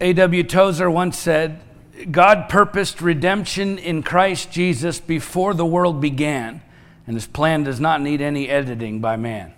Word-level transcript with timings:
A.W. 0.00 0.42
Tozer 0.44 0.90
once 0.90 1.18
said, 1.18 1.60
God 2.10 2.48
purposed 2.48 3.00
redemption 3.00 3.78
in 3.78 4.02
Christ 4.02 4.50
Jesus 4.50 5.00
before 5.00 5.54
the 5.54 5.64
world 5.64 6.00
began, 6.00 6.60
and 7.06 7.16
his 7.16 7.26
plan 7.26 7.64
does 7.64 7.80
not 7.80 8.02
need 8.02 8.20
any 8.20 8.48
editing 8.48 9.00
by 9.00 9.16
man. 9.16 9.54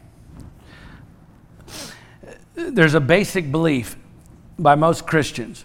There's 2.54 2.94
a 2.94 3.00
basic 3.00 3.50
belief 3.50 3.96
by 4.58 4.74
most 4.74 5.06
Christians 5.06 5.64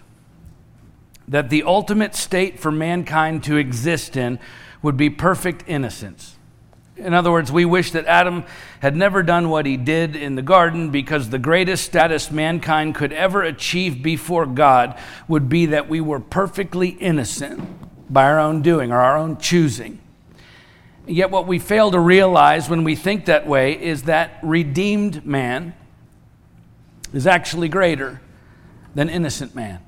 that 1.26 1.50
the 1.50 1.62
ultimate 1.62 2.14
state 2.14 2.58
for 2.58 2.70
mankind 2.70 3.42
to 3.44 3.56
exist 3.56 4.16
in 4.16 4.38
would 4.82 4.96
be 4.96 5.08
perfect 5.08 5.64
innocence. 5.66 6.36
In 6.96 7.12
other 7.12 7.30
words, 7.32 7.50
we 7.50 7.64
wish 7.64 7.90
that 7.90 8.06
Adam 8.06 8.44
had 8.80 8.94
never 8.94 9.22
done 9.22 9.48
what 9.48 9.66
he 9.66 9.76
did 9.76 10.14
in 10.14 10.36
the 10.36 10.42
garden 10.42 10.90
because 10.90 11.28
the 11.28 11.40
greatest 11.40 11.84
status 11.84 12.30
mankind 12.30 12.94
could 12.94 13.12
ever 13.12 13.42
achieve 13.42 14.02
before 14.02 14.46
God 14.46 14.96
would 15.26 15.48
be 15.48 15.66
that 15.66 15.88
we 15.88 16.00
were 16.00 16.20
perfectly 16.20 16.90
innocent 16.90 17.60
by 18.12 18.24
our 18.24 18.38
own 18.38 18.62
doing 18.62 18.92
or 18.92 19.00
our 19.00 19.16
own 19.16 19.38
choosing. 19.38 19.98
Yet, 21.06 21.30
what 21.30 21.46
we 21.46 21.58
fail 21.58 21.90
to 21.90 21.98
realize 21.98 22.70
when 22.70 22.84
we 22.84 22.94
think 22.94 23.26
that 23.26 23.46
way 23.46 23.72
is 23.72 24.04
that 24.04 24.38
redeemed 24.42 25.26
man 25.26 25.74
is 27.12 27.26
actually 27.26 27.68
greater 27.68 28.20
than 28.94 29.10
innocent 29.10 29.54
man. 29.54 29.80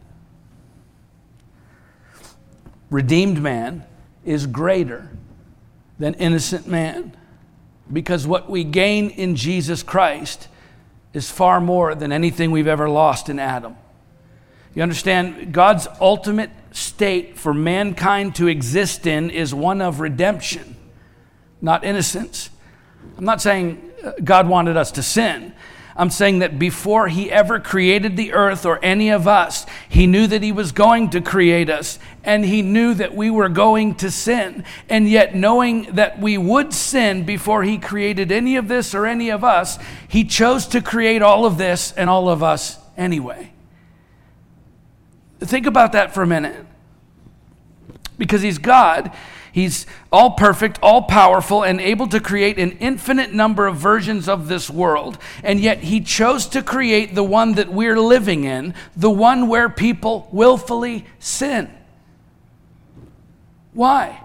Redeemed 2.90 3.40
man 3.40 3.84
is 4.24 4.46
greater 4.46 5.10
than 5.98 6.14
innocent 6.14 6.66
man 6.66 7.16
because 7.92 8.26
what 8.26 8.50
we 8.50 8.64
gain 8.64 9.10
in 9.10 9.36
Jesus 9.36 9.82
Christ 9.82 10.48
is 11.12 11.30
far 11.30 11.60
more 11.60 11.94
than 11.94 12.12
anything 12.12 12.50
we've 12.50 12.66
ever 12.66 12.88
lost 12.88 13.28
in 13.28 13.38
Adam. 13.38 13.76
You 14.74 14.82
understand, 14.82 15.52
God's 15.52 15.88
ultimate 16.00 16.50
state 16.72 17.38
for 17.38 17.54
mankind 17.54 18.34
to 18.34 18.48
exist 18.48 19.06
in 19.06 19.30
is 19.30 19.54
one 19.54 19.80
of 19.80 20.00
redemption, 20.00 20.76
not 21.62 21.84
innocence. 21.84 22.50
I'm 23.16 23.24
not 23.24 23.40
saying 23.40 23.80
uh, 24.04 24.12
God 24.22 24.48
wanted 24.48 24.76
us 24.76 24.92
to 24.92 25.02
sin. 25.02 25.54
I'm 25.96 26.10
saying 26.10 26.40
that 26.40 26.58
before 26.58 27.08
he 27.08 27.32
ever 27.32 27.58
created 27.58 28.18
the 28.18 28.34
earth 28.34 28.66
or 28.66 28.78
any 28.84 29.08
of 29.08 29.26
us, 29.26 29.64
he 29.88 30.06
knew 30.06 30.26
that 30.26 30.42
he 30.42 30.52
was 30.52 30.72
going 30.72 31.10
to 31.10 31.20
create 31.20 31.70
us 31.70 31.98
and 32.24 32.44
he 32.44 32.62
knew 32.62 32.94
that 32.94 33.14
we 33.14 33.30
were 33.30 33.48
going 33.48 33.94
to 33.96 34.10
sin. 34.10 34.64
And 34.88 35.08
yet, 35.08 35.34
knowing 35.34 35.94
that 35.94 36.18
we 36.18 36.36
would 36.36 36.72
sin 36.72 37.24
before 37.24 37.62
he 37.62 37.78
created 37.78 38.32
any 38.32 38.56
of 38.56 38.68
this 38.68 38.94
or 38.94 39.06
any 39.06 39.30
of 39.30 39.44
us, 39.44 39.78
he 40.08 40.24
chose 40.24 40.66
to 40.68 40.80
create 40.80 41.22
all 41.22 41.46
of 41.46 41.58
this 41.58 41.92
and 41.92 42.10
all 42.10 42.28
of 42.28 42.42
us 42.42 42.78
anyway. 42.96 43.52
Think 45.40 45.66
about 45.66 45.92
that 45.92 46.14
for 46.14 46.22
a 46.22 46.26
minute. 46.26 46.66
Because 48.18 48.42
he's 48.42 48.58
God, 48.58 49.12
He's 49.56 49.86
all 50.12 50.32
perfect, 50.32 50.78
all 50.82 51.04
powerful, 51.04 51.64
and 51.64 51.80
able 51.80 52.06
to 52.08 52.20
create 52.20 52.58
an 52.58 52.72
infinite 52.72 53.32
number 53.32 53.66
of 53.66 53.76
versions 53.76 54.28
of 54.28 54.48
this 54.48 54.68
world. 54.68 55.16
And 55.42 55.58
yet, 55.58 55.78
He 55.78 56.02
chose 56.02 56.44
to 56.48 56.62
create 56.62 57.14
the 57.14 57.24
one 57.24 57.54
that 57.54 57.72
we're 57.72 57.98
living 57.98 58.44
in, 58.44 58.74
the 58.94 59.10
one 59.10 59.48
where 59.48 59.70
people 59.70 60.28
willfully 60.30 61.06
sin. 61.18 61.70
Why? 63.72 64.20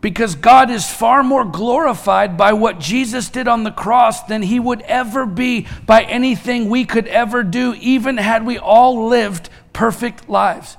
Because 0.00 0.36
God 0.36 0.70
is 0.70 0.88
far 0.88 1.24
more 1.24 1.44
glorified 1.44 2.36
by 2.36 2.52
what 2.52 2.78
Jesus 2.78 3.28
did 3.28 3.48
on 3.48 3.64
the 3.64 3.72
cross 3.72 4.22
than 4.22 4.42
he 4.42 4.60
would 4.60 4.82
ever 4.82 5.26
be 5.26 5.66
by 5.86 6.02
anything 6.02 6.68
we 6.68 6.84
could 6.84 7.08
ever 7.08 7.42
do, 7.42 7.74
even 7.80 8.16
had 8.16 8.46
we 8.46 8.58
all 8.58 9.08
lived 9.08 9.50
perfect 9.72 10.28
lives. 10.28 10.76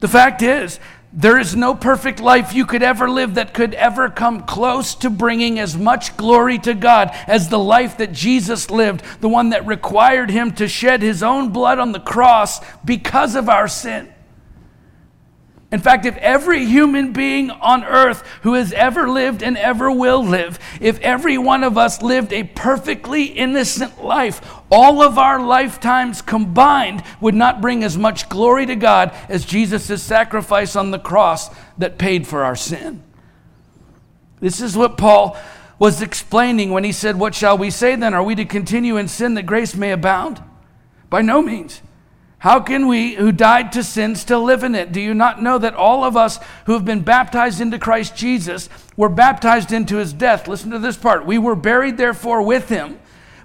The 0.00 0.08
fact 0.08 0.42
is, 0.42 0.80
there 1.12 1.38
is 1.38 1.56
no 1.56 1.74
perfect 1.74 2.20
life 2.20 2.54
you 2.54 2.66
could 2.66 2.82
ever 2.82 3.08
live 3.08 3.34
that 3.34 3.54
could 3.54 3.74
ever 3.74 4.10
come 4.10 4.42
close 4.42 4.94
to 4.96 5.08
bringing 5.08 5.58
as 5.58 5.76
much 5.76 6.16
glory 6.16 6.58
to 6.58 6.74
God 6.74 7.10
as 7.26 7.48
the 7.48 7.58
life 7.58 7.96
that 7.96 8.12
Jesus 8.12 8.70
lived, 8.70 9.02
the 9.20 9.28
one 9.28 9.50
that 9.50 9.66
required 9.66 10.30
him 10.30 10.52
to 10.52 10.68
shed 10.68 11.00
his 11.00 11.22
own 11.22 11.50
blood 11.50 11.78
on 11.78 11.92
the 11.92 12.00
cross 12.00 12.60
because 12.84 13.34
of 13.34 13.48
our 13.48 13.68
sin. 13.68 14.12
In 15.70 15.80
fact, 15.80 16.06
if 16.06 16.16
every 16.16 16.64
human 16.64 17.12
being 17.12 17.50
on 17.50 17.84
earth 17.84 18.26
who 18.42 18.54
has 18.54 18.72
ever 18.72 19.08
lived 19.08 19.42
and 19.42 19.56
ever 19.58 19.90
will 19.90 20.24
live, 20.24 20.58
if 20.80 20.98
every 21.00 21.36
one 21.36 21.62
of 21.62 21.76
us 21.76 22.00
lived 22.00 22.32
a 22.32 22.44
perfectly 22.44 23.24
innocent 23.24 24.02
life, 24.02 24.40
all 24.70 25.02
of 25.02 25.18
our 25.18 25.44
lifetimes 25.44 26.22
combined 26.22 27.02
would 27.20 27.34
not 27.34 27.60
bring 27.60 27.84
as 27.84 27.98
much 27.98 28.30
glory 28.30 28.64
to 28.64 28.76
God 28.76 29.14
as 29.28 29.44
Jesus' 29.44 30.02
sacrifice 30.02 30.74
on 30.74 30.90
the 30.90 30.98
cross 30.98 31.50
that 31.76 31.98
paid 31.98 32.26
for 32.26 32.44
our 32.44 32.56
sin. 32.56 33.02
This 34.40 34.62
is 34.62 34.74
what 34.74 34.96
Paul 34.96 35.36
was 35.78 36.00
explaining 36.00 36.70
when 36.70 36.84
he 36.84 36.92
said, 36.92 37.18
What 37.18 37.34
shall 37.34 37.58
we 37.58 37.70
say 37.70 37.94
then? 37.94 38.14
Are 38.14 38.22
we 38.22 38.34
to 38.36 38.46
continue 38.46 38.96
in 38.96 39.06
sin 39.06 39.34
that 39.34 39.44
grace 39.44 39.74
may 39.74 39.92
abound? 39.92 40.42
By 41.10 41.20
no 41.20 41.42
means. 41.42 41.82
How 42.40 42.60
can 42.60 42.86
we 42.86 43.14
who 43.14 43.32
died 43.32 43.72
to 43.72 43.82
sin 43.82 44.14
still 44.14 44.44
live 44.44 44.62
in 44.62 44.76
it? 44.76 44.92
Do 44.92 45.00
you 45.00 45.12
not 45.12 45.42
know 45.42 45.58
that 45.58 45.74
all 45.74 46.04
of 46.04 46.16
us 46.16 46.38
who 46.66 46.74
have 46.74 46.84
been 46.84 47.02
baptized 47.02 47.60
into 47.60 47.78
Christ 47.80 48.14
Jesus 48.14 48.68
were 48.96 49.08
baptized 49.08 49.72
into 49.72 49.96
his 49.96 50.12
death? 50.12 50.46
Listen 50.46 50.70
to 50.70 50.78
this 50.78 50.96
part. 50.96 51.26
We 51.26 51.38
were 51.38 51.56
buried, 51.56 51.96
therefore, 51.96 52.42
with 52.42 52.68
him 52.68 53.00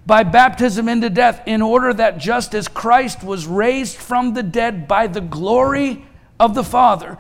by 0.06 0.24
baptism 0.24 0.88
into 0.90 1.09
death, 1.09 1.42
in 1.48 1.62
order 1.62 1.94
that 1.94 2.18
just 2.18 2.54
as 2.54 2.68
Christ 2.68 3.24
was 3.24 3.48
raised 3.48 3.98
from 3.98 4.34
the 4.34 4.44
dead 4.44 4.88
by 4.88 5.08
the 5.08 5.22
glory 5.22 6.06
of 6.40 6.54
the 6.54 6.64
Father, 6.64 7.18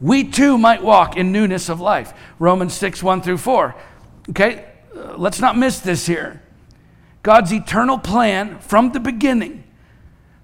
we 0.00 0.24
too 0.24 0.56
might 0.56 0.82
walk 0.82 1.16
in 1.16 1.32
newness 1.32 1.68
of 1.68 1.80
life. 1.80 2.14
Romans 2.38 2.72
6, 2.74 3.02
1 3.02 3.20
through 3.20 3.38
4. 3.38 3.74
Okay, 4.30 4.64
uh, 4.96 5.16
let's 5.18 5.40
not 5.40 5.58
miss 5.58 5.80
this 5.80 6.06
here. 6.06 6.40
God's 7.22 7.52
eternal 7.52 7.98
plan 7.98 8.60
from 8.60 8.92
the 8.92 9.00
beginning 9.00 9.64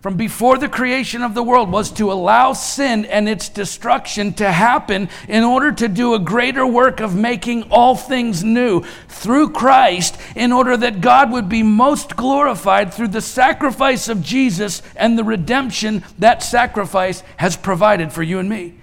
from 0.07 0.17
before 0.17 0.57
the 0.57 0.69
creation 0.69 1.21
of 1.21 1.35
the 1.35 1.43
world 1.43 1.69
was 1.69 1.91
to 1.91 2.13
allow 2.13 2.53
sin 2.53 3.05
and 3.07 3.29
its 3.29 3.49
destruction 3.49 4.33
to 4.33 4.53
happen 4.53 5.09
in 5.27 5.43
order 5.43 5.73
to 5.73 5.89
do 5.89 6.15
a 6.15 6.19
greater 6.21 6.65
work 6.65 7.01
of 7.01 7.17
making 7.17 7.65
all 7.73 7.97
things 7.97 8.45
new 8.45 8.81
through 9.09 9.51
Christ, 9.51 10.17
in 10.37 10.53
order 10.53 10.77
that 10.77 11.01
God 11.01 11.33
would 11.33 11.49
be 11.49 11.65
most 11.65 12.15
glorified 12.15 12.95
through 12.95 13.09
the 13.09 13.21
sacrifice 13.21 14.09
of 14.09 14.23
Jesus 14.23 14.81
and 14.95 15.19
the 15.19 15.25
redemption 15.25 16.05
that 16.21 16.41
sacrifice 16.41 17.25
has 17.39 17.57
provided 17.57 18.13
for 18.13 18.23
you 18.23 18.39
and 18.39 18.49
me. 18.49 18.79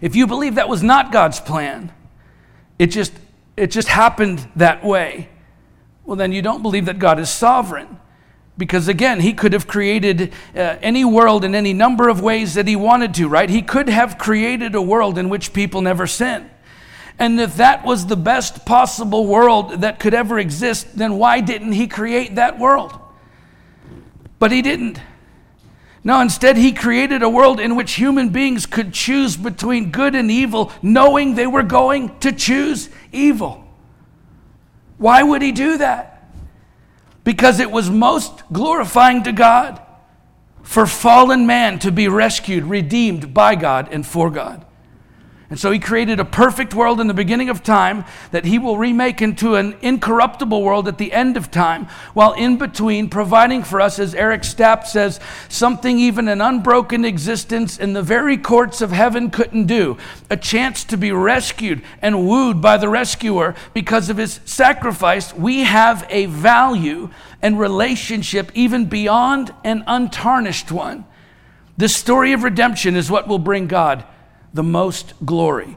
If 0.00 0.16
you 0.16 0.26
believe 0.26 0.56
that 0.56 0.68
was 0.68 0.82
not 0.82 1.12
God's 1.12 1.38
plan, 1.38 1.92
it 2.76 2.88
just, 2.88 3.12
it 3.56 3.68
just 3.68 3.86
happened 3.86 4.48
that 4.56 4.84
way, 4.84 5.28
well, 6.04 6.16
then 6.16 6.32
you 6.32 6.42
don't 6.42 6.62
believe 6.62 6.86
that 6.86 6.98
God 6.98 7.20
is 7.20 7.30
sovereign. 7.30 8.00
Because 8.60 8.88
again, 8.88 9.20
he 9.20 9.32
could 9.32 9.54
have 9.54 9.66
created 9.66 10.34
uh, 10.54 10.76
any 10.82 11.02
world 11.02 11.46
in 11.46 11.54
any 11.54 11.72
number 11.72 12.10
of 12.10 12.20
ways 12.20 12.52
that 12.52 12.68
he 12.68 12.76
wanted 12.76 13.14
to, 13.14 13.26
right? 13.26 13.48
He 13.48 13.62
could 13.62 13.88
have 13.88 14.18
created 14.18 14.74
a 14.74 14.82
world 14.82 15.16
in 15.16 15.30
which 15.30 15.54
people 15.54 15.80
never 15.80 16.06
sin. 16.06 16.50
And 17.18 17.40
if 17.40 17.56
that 17.56 17.86
was 17.86 18.06
the 18.06 18.18
best 18.18 18.66
possible 18.66 19.26
world 19.26 19.80
that 19.80 19.98
could 19.98 20.12
ever 20.12 20.38
exist, 20.38 20.94
then 20.94 21.16
why 21.16 21.40
didn't 21.40 21.72
he 21.72 21.86
create 21.86 22.34
that 22.34 22.58
world? 22.58 22.92
But 24.38 24.52
he 24.52 24.60
didn't. 24.60 25.00
No, 26.04 26.20
instead, 26.20 26.58
he 26.58 26.72
created 26.72 27.22
a 27.22 27.30
world 27.30 27.60
in 27.60 27.76
which 27.76 27.92
human 27.92 28.28
beings 28.28 28.66
could 28.66 28.92
choose 28.92 29.38
between 29.38 29.90
good 29.90 30.14
and 30.14 30.30
evil, 30.30 30.70
knowing 30.82 31.34
they 31.34 31.46
were 31.46 31.62
going 31.62 32.18
to 32.18 32.30
choose 32.30 32.90
evil. 33.10 33.64
Why 34.98 35.22
would 35.22 35.40
he 35.40 35.50
do 35.50 35.78
that? 35.78 36.09
Because 37.24 37.60
it 37.60 37.70
was 37.70 37.90
most 37.90 38.42
glorifying 38.52 39.22
to 39.24 39.32
God 39.32 39.80
for 40.62 40.86
fallen 40.86 41.46
man 41.46 41.78
to 41.80 41.90
be 41.90 42.08
rescued, 42.08 42.64
redeemed 42.64 43.34
by 43.34 43.54
God 43.54 43.88
and 43.90 44.06
for 44.06 44.30
God. 44.30 44.64
And 45.50 45.58
so 45.58 45.72
he 45.72 45.80
created 45.80 46.20
a 46.20 46.24
perfect 46.24 46.74
world 46.74 47.00
in 47.00 47.08
the 47.08 47.14
beginning 47.14 47.50
of 47.50 47.64
time 47.64 48.04
that 48.30 48.44
he 48.44 48.56
will 48.56 48.78
remake 48.78 49.20
into 49.20 49.56
an 49.56 49.76
incorruptible 49.82 50.62
world 50.62 50.86
at 50.86 50.96
the 50.96 51.12
end 51.12 51.36
of 51.36 51.50
time, 51.50 51.86
while 52.14 52.34
in 52.34 52.56
between 52.56 53.10
providing 53.10 53.64
for 53.64 53.80
us, 53.80 53.98
as 53.98 54.14
Eric 54.14 54.42
Stapp 54.42 54.86
says, 54.86 55.18
something 55.48 55.98
even 55.98 56.28
an 56.28 56.40
unbroken 56.40 57.04
existence 57.04 57.78
in 57.78 57.94
the 57.94 58.02
very 58.02 58.36
courts 58.36 58.80
of 58.80 58.92
heaven 58.92 59.28
couldn't 59.28 59.66
do 59.66 59.98
a 60.30 60.36
chance 60.36 60.84
to 60.84 60.96
be 60.96 61.10
rescued 61.10 61.82
and 62.00 62.28
wooed 62.28 62.62
by 62.62 62.76
the 62.76 62.88
rescuer 62.88 63.56
because 63.74 64.08
of 64.08 64.18
his 64.18 64.38
sacrifice. 64.44 65.34
We 65.34 65.64
have 65.64 66.06
a 66.10 66.26
value 66.26 67.10
and 67.42 67.58
relationship 67.58 68.52
even 68.54 68.86
beyond 68.86 69.52
an 69.64 69.82
untarnished 69.88 70.70
one. 70.70 71.06
The 71.76 71.88
story 71.88 72.32
of 72.34 72.44
redemption 72.44 72.94
is 72.94 73.10
what 73.10 73.26
will 73.26 73.40
bring 73.40 73.66
God 73.66 74.04
the 74.52 74.62
most 74.62 75.14
glory. 75.24 75.76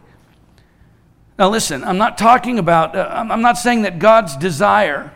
Now, 1.37 1.49
listen, 1.49 1.83
I'm 1.83 1.97
not 1.97 2.17
talking 2.17 2.59
about, 2.59 2.95
uh, 2.95 3.07
I'm 3.11 3.41
not 3.41 3.57
saying 3.57 3.83
that 3.83 3.99
God's 3.99 4.37
desire 4.37 5.11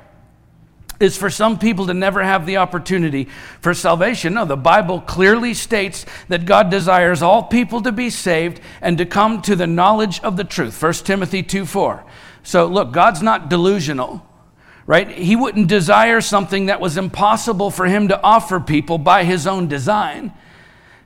is 0.99 1.15
for 1.15 1.29
some 1.29 1.59
people 1.59 1.87
to 1.87 1.93
never 1.93 2.23
have 2.23 2.45
the 2.45 2.57
opportunity 2.57 3.25
for 3.61 3.73
salvation. 3.73 4.33
No, 4.33 4.45
the 4.45 4.57
Bible 4.57 5.01
clearly 5.01 5.53
states 5.53 6.05
that 6.27 6.45
God 6.45 6.71
desires 6.71 7.21
all 7.21 7.43
people 7.43 7.81
to 7.81 7.91
be 7.91 8.09
saved 8.09 8.59
and 8.81 8.97
to 8.97 9.05
come 9.05 9.41
to 9.43 9.55
the 9.55 9.67
knowledge 9.67 10.19
of 10.21 10.37
the 10.37 10.43
truth. 10.43 10.81
1 10.81 10.93
Timothy 10.93 11.43
2 11.43 11.65
4. 11.65 12.03
So, 12.43 12.65
look, 12.65 12.91
God's 12.93 13.21
not 13.21 13.49
delusional, 13.49 14.25
right? 14.85 15.09
He 15.09 15.35
wouldn't 15.35 15.67
desire 15.67 16.21
something 16.21 16.67
that 16.67 16.81
was 16.81 16.97
impossible 16.97 17.69
for 17.69 17.85
him 17.85 18.07
to 18.07 18.21
offer 18.21 18.59
people 18.59 18.97
by 18.97 19.23
his 19.23 19.45
own 19.45 19.67
design. 19.67 20.33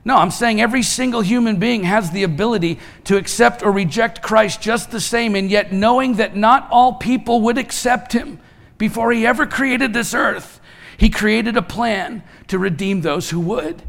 No, 0.04 0.16
I'm 0.16 0.32
saying 0.32 0.60
every 0.60 0.82
single 0.82 1.20
human 1.20 1.56
being 1.56 1.84
has 1.84 2.10
the 2.10 2.24
ability 2.24 2.80
to 3.04 3.16
accept 3.16 3.62
or 3.62 3.70
reject 3.70 4.20
Christ 4.20 4.60
just 4.60 4.90
the 4.90 5.00
same, 5.00 5.36
and 5.36 5.48
yet 5.50 5.72
knowing 5.72 6.14
that 6.14 6.36
not 6.36 6.66
all 6.70 6.94
people 6.94 7.40
would 7.42 7.56
accept 7.56 8.12
him 8.12 8.40
before 8.78 9.12
he 9.12 9.24
ever 9.24 9.46
created 9.46 9.92
this 9.92 10.12
earth, 10.12 10.60
he 10.96 11.08
created 11.08 11.56
a 11.56 11.62
plan 11.62 12.24
to 12.48 12.58
redeem 12.58 13.02
those 13.02 13.30
who 13.30 13.38
would. 13.40 13.82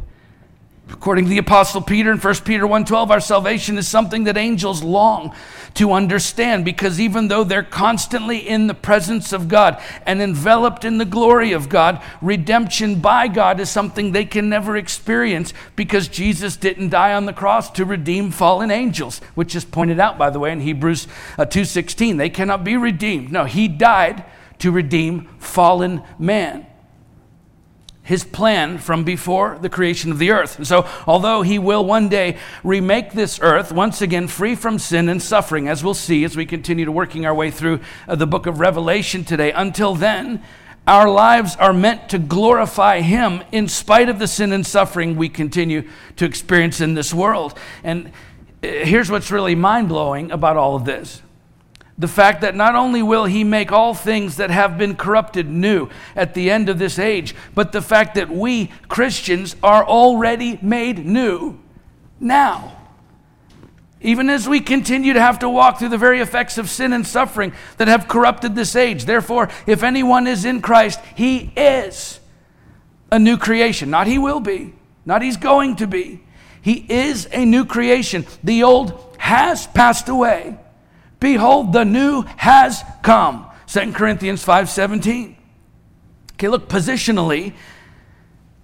According 0.93 1.25
to 1.25 1.29
the 1.29 1.39
apostle 1.39 1.81
Peter 1.81 2.11
in 2.11 2.19
1 2.19 2.45
Peter 2.45 2.65
1:12, 2.65 3.11
our 3.11 3.19
salvation 3.19 3.77
is 3.77 3.87
something 3.87 4.23
that 4.25 4.37
angels 4.37 4.83
long 4.83 5.33
to 5.73 5.91
understand 5.91 6.63
because 6.63 6.99
even 6.99 7.27
though 7.27 7.43
they're 7.43 7.63
constantly 7.63 8.37
in 8.37 8.67
the 8.67 8.73
presence 8.73 9.33
of 9.33 9.47
God 9.47 9.81
and 10.05 10.21
enveloped 10.21 10.85
in 10.85 10.99
the 10.99 11.05
glory 11.05 11.51
of 11.51 11.67
God, 11.67 12.01
redemption 12.21 13.01
by 13.01 13.27
God 13.27 13.59
is 13.59 13.69
something 13.69 14.11
they 14.11 14.23
can 14.23 14.49
never 14.49 14.77
experience 14.77 15.51
because 15.75 16.07
Jesus 16.07 16.55
didn't 16.55 16.89
die 16.89 17.13
on 17.13 17.25
the 17.25 17.33
cross 17.33 17.71
to 17.71 17.85
redeem 17.85 18.29
fallen 18.29 18.69
angels, 18.69 19.19
which 19.33 19.55
is 19.55 19.65
pointed 19.65 19.99
out 19.99 20.17
by 20.17 20.29
the 20.29 20.39
way 20.39 20.51
in 20.51 20.61
Hebrews 20.61 21.07
2:16. 21.37 22.15
Uh, 22.15 22.17
they 22.19 22.29
cannot 22.29 22.63
be 22.63 22.77
redeemed. 22.77 23.31
No, 23.31 23.45
he 23.45 23.67
died 23.67 24.23
to 24.59 24.71
redeem 24.71 25.27
fallen 25.39 26.03
man. 26.19 26.67
His 28.03 28.25
plan 28.25 28.79
from 28.79 29.05
before 29.05 29.57
the 29.61 29.69
creation 29.69 30.11
of 30.11 30.19
the 30.19 30.31
earth. 30.31 30.57
And 30.57 30.67
so, 30.67 30.87
although 31.07 31.41
he 31.41 31.57
will 31.57 31.85
one 31.85 32.09
day 32.09 32.37
remake 32.61 33.13
this 33.13 33.39
earth 33.41 33.71
once 33.71 34.01
again 34.01 34.27
free 34.27 34.55
from 34.55 34.77
sin 34.77 35.07
and 35.07 35.21
suffering, 35.21 35.69
as 35.69 35.85
we'll 35.85 35.93
see 35.93 36.25
as 36.25 36.35
we 36.35 36.45
continue 36.45 36.83
to 36.83 36.91
working 36.91 37.25
our 37.25 37.33
way 37.33 37.49
through 37.49 37.79
uh, 38.07 38.15
the 38.15 38.27
book 38.27 38.45
of 38.45 38.59
Revelation 38.59 39.23
today, 39.23 39.53
until 39.53 39.95
then, 39.95 40.43
our 40.85 41.09
lives 41.09 41.55
are 41.55 41.71
meant 41.71 42.09
to 42.09 42.19
glorify 42.19 42.99
Him 42.99 43.41
in 43.53 43.69
spite 43.69 44.09
of 44.09 44.19
the 44.19 44.27
sin 44.27 44.51
and 44.51 44.67
suffering 44.67 45.15
we 45.15 45.29
continue 45.29 45.87
to 46.17 46.25
experience 46.25 46.81
in 46.81 46.95
this 46.95 47.13
world. 47.13 47.57
And 47.85 48.07
uh, 48.07 48.67
here's 48.67 49.09
what's 49.09 49.31
really 49.31 49.55
mind 49.55 49.87
blowing 49.87 50.29
about 50.29 50.57
all 50.57 50.75
of 50.75 50.83
this 50.83 51.21
the 51.97 52.07
fact 52.07 52.41
that 52.41 52.55
not 52.55 52.75
only 52.75 53.03
will 53.03 53.25
he 53.25 53.43
make 53.43 53.71
all 53.71 53.93
things 53.93 54.37
that 54.37 54.49
have 54.49 54.77
been 54.77 54.95
corrupted 54.95 55.47
new 55.47 55.89
at 56.15 56.33
the 56.33 56.49
end 56.49 56.69
of 56.69 56.79
this 56.79 56.97
age, 56.97 57.35
but 57.53 57.71
the 57.71 57.81
fact 57.81 58.15
that 58.15 58.29
we 58.29 58.67
Christians 58.87 59.55
are 59.61 59.85
already 59.85 60.57
made 60.61 61.05
new 61.05 61.59
now. 62.19 62.77
Even 64.01 64.29
as 64.29 64.49
we 64.49 64.59
continue 64.59 65.13
to 65.13 65.21
have 65.21 65.39
to 65.39 65.49
walk 65.49 65.79
through 65.79 65.89
the 65.89 65.97
very 65.97 66.19
effects 66.19 66.57
of 66.57 66.69
sin 66.69 66.91
and 66.91 67.07
suffering 67.07 67.53
that 67.77 67.87
have 67.87 68.07
corrupted 68.07 68.53
this 68.53 68.75
age. 68.75 69.05
Therefore, 69.05 69.49
if 69.65 69.81
anyone 69.81 70.27
is 70.27 70.43
in 70.43 70.61
Christ, 70.61 70.99
he 71.15 71.53
is 71.55 72.19
a 73.11 73.19
new 73.19 73.37
creation. 73.37 73.89
Not 73.89 74.07
he 74.07 74.17
will 74.17 74.41
be, 74.41 74.73
not 75.05 75.21
he's 75.21 75.37
going 75.37 75.77
to 75.77 75.87
be. 75.87 76.21
He 76.61 76.85
is 76.89 77.29
a 77.31 77.45
new 77.45 77.65
creation. 77.65 78.25
The 78.43 78.63
old 78.63 79.15
has 79.19 79.67
passed 79.67 80.09
away 80.09 80.57
Behold, 81.23 81.71
the 81.71 81.85
new 81.85 82.23
has 82.35 82.83
come. 83.01 83.45
2 83.67 83.93
Corinthians 83.93 84.43
5:17. 84.43 85.37
Okay, 86.33 86.49
look, 86.49 86.67
positionally, 86.67 87.53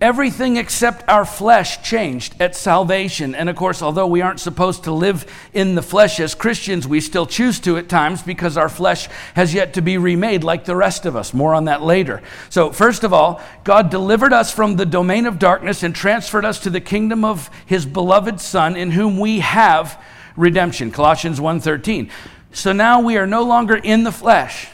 everything 0.02 0.58
except 0.58 1.08
our 1.08 1.24
flesh 1.24 1.82
changed 1.82 2.36
at 2.38 2.58
salvation. 2.58 3.34
And 3.34 3.48
of 3.48 3.56
course, 3.56 3.82
although 3.82 4.08
we 4.08 4.22
aren't 4.22 4.42
supposed 4.42 4.84
to 4.84 4.92
live 4.92 5.26
in 5.54 5.76
the 5.76 5.82
flesh 5.82 6.20
as 6.20 6.36
Christians, 6.36 6.86
we 6.86 7.00
still 7.00 7.26
choose 7.26 7.62
to 7.62 7.78
at 7.78 7.88
times 7.88 8.24
because 8.24 8.58
our 8.58 8.68
flesh 8.68 9.08
has 9.36 9.54
yet 9.54 9.74
to 9.76 9.82
be 9.82 9.98
remade 9.98 10.44
like 10.44 10.66
the 10.66 10.76
rest 10.76 11.06
of 11.06 11.16
us. 11.16 11.34
More 11.34 11.54
on 11.54 11.64
that 11.64 11.82
later. 11.82 12.22
So, 12.50 12.74
first 12.74 13.06
of 13.06 13.14
all, 13.14 13.40
God 13.64 13.90
delivered 13.90 14.34
us 14.34 14.52
from 14.52 14.76
the 14.76 14.86
domain 14.86 15.26
of 15.28 15.40
darkness 15.40 15.82
and 15.82 15.96
transferred 15.96 16.44
us 16.44 16.60
to 16.60 16.70
the 16.70 16.82
kingdom 16.82 17.24
of 17.24 17.50
his 17.66 17.86
beloved 17.86 18.42
Son 18.42 18.76
in 18.76 18.92
whom 18.92 19.18
we 19.18 19.40
have 19.40 19.98
redemption. 20.36 20.92
Colossians 20.92 21.40
1:13. 21.40 22.10
So 22.52 22.72
now 22.72 23.02
we 23.02 23.18
are 23.18 23.28
no 23.28 23.44
longer 23.44 23.76
in 23.76 24.04
the 24.04 24.12
flesh. 24.12 24.70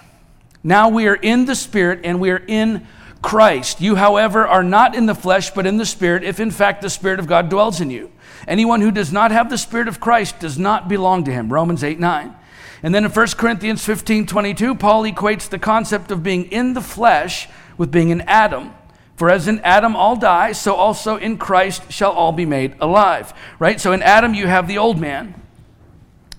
Now 0.63 0.89
we 0.89 1.07
are 1.07 1.15
in 1.15 1.45
the 1.45 1.55
Spirit 1.55 2.01
and 2.03 2.19
we 2.19 2.31
are 2.31 2.43
in 2.47 2.87
Christ. 3.21 3.81
You, 3.81 3.95
however, 3.95 4.47
are 4.47 4.63
not 4.63 4.95
in 4.95 5.05
the 5.05 5.15
flesh, 5.15 5.51
but 5.51 5.65
in 5.65 5.77
the 5.77 5.85
Spirit, 5.85 6.23
if 6.23 6.39
in 6.39 6.51
fact 6.51 6.81
the 6.81 6.89
Spirit 6.89 7.19
of 7.19 7.27
God 7.27 7.49
dwells 7.49 7.81
in 7.81 7.89
you. 7.89 8.11
Anyone 8.47 8.81
who 8.81 8.91
does 8.91 9.11
not 9.11 9.31
have 9.31 9.49
the 9.49 9.57
Spirit 9.57 9.87
of 9.87 9.99
Christ 9.99 10.39
does 10.39 10.57
not 10.57 10.87
belong 10.87 11.23
to 11.25 11.31
him. 11.31 11.51
Romans 11.51 11.83
8 11.83 11.99
9. 11.99 12.35
And 12.83 12.93
then 12.93 13.05
in 13.05 13.11
1 13.11 13.27
Corinthians 13.37 13.83
15 13.83 14.27
22, 14.27 14.75
Paul 14.75 15.03
equates 15.03 15.49
the 15.49 15.59
concept 15.59 16.11
of 16.11 16.23
being 16.23 16.51
in 16.51 16.73
the 16.73 16.81
flesh 16.81 17.47
with 17.77 17.91
being 17.91 18.09
in 18.09 18.21
Adam. 18.21 18.73
For 19.15 19.29
as 19.29 19.47
in 19.47 19.59
Adam 19.61 19.95
all 19.95 20.15
die, 20.15 20.51
so 20.51 20.75
also 20.75 21.15
in 21.15 21.37
Christ 21.37 21.91
shall 21.91 22.11
all 22.11 22.31
be 22.31 22.45
made 22.45 22.75
alive. 22.79 23.33
Right? 23.59 23.79
So 23.79 23.91
in 23.91 24.03
Adam 24.03 24.33
you 24.33 24.47
have 24.47 24.67
the 24.67 24.77
old 24.77 24.99
man. 24.99 25.41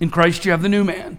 In 0.01 0.11
Christ, 0.11 0.45
you 0.45 0.51
have 0.51 0.63
the 0.63 0.69
new 0.69 0.85
man. 0.85 1.19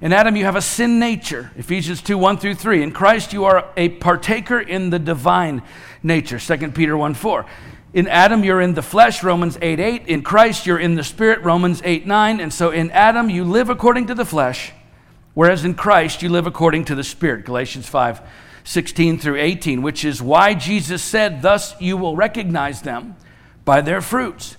In 0.00 0.12
Adam, 0.12 0.36
you 0.36 0.44
have 0.44 0.56
a 0.56 0.62
sin 0.62 0.98
nature. 0.98 1.50
Ephesians 1.56 2.02
2 2.02 2.18
1 2.18 2.38
through 2.38 2.54
3. 2.54 2.82
In 2.82 2.92
Christ, 2.92 3.32
you 3.32 3.44
are 3.44 3.70
a 3.76 3.88
partaker 3.88 4.60
in 4.60 4.90
the 4.90 4.98
divine 4.98 5.62
nature. 6.02 6.38
2 6.38 6.72
Peter 6.72 6.96
1 6.96 7.14
4. 7.14 7.46
In 7.94 8.06
Adam, 8.08 8.44
you're 8.44 8.60
in 8.60 8.74
the 8.74 8.82
flesh, 8.82 9.22
Romans 9.22 9.56
8 9.62 9.80
8. 9.80 10.06
In 10.06 10.22
Christ, 10.22 10.66
you're 10.66 10.78
in 10.78 10.96
the 10.96 11.04
spirit, 11.04 11.42
Romans 11.42 11.80
8 11.82 12.06
9. 12.06 12.40
And 12.40 12.52
so 12.52 12.70
in 12.70 12.90
Adam, 12.90 13.30
you 13.30 13.44
live 13.44 13.70
according 13.70 14.06
to 14.08 14.14
the 14.14 14.26
flesh, 14.26 14.72
whereas 15.32 15.64
in 15.64 15.74
Christ, 15.74 16.22
you 16.22 16.28
live 16.28 16.46
according 16.46 16.84
to 16.86 16.94
the 16.94 17.04
spirit, 17.04 17.46
Galatians 17.46 17.88
5 17.88 18.20
16 18.64 19.18
through 19.20 19.36
18, 19.36 19.80
which 19.80 20.04
is 20.04 20.20
why 20.20 20.52
Jesus 20.52 21.02
said, 21.02 21.40
Thus 21.40 21.80
you 21.80 21.96
will 21.96 22.16
recognize 22.16 22.82
them 22.82 23.16
by 23.64 23.80
their 23.80 24.00
fruits. 24.00 24.56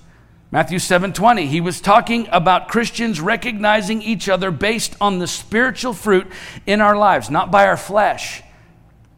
Matthew 0.49 0.79
7:20 0.79 1.47
he 1.47 1.59
was 1.59 1.81
talking 1.81 2.27
about 2.31 2.69
Christians 2.69 3.19
recognizing 3.19 4.01
each 4.01 4.29
other 4.29 4.49
based 4.49 4.95
on 5.01 5.19
the 5.19 5.27
spiritual 5.27 5.93
fruit 5.93 6.27
in 6.65 6.79
our 6.79 6.95
lives 6.95 7.29
not 7.29 7.51
by 7.51 7.67
our 7.67 7.75
flesh. 7.75 8.43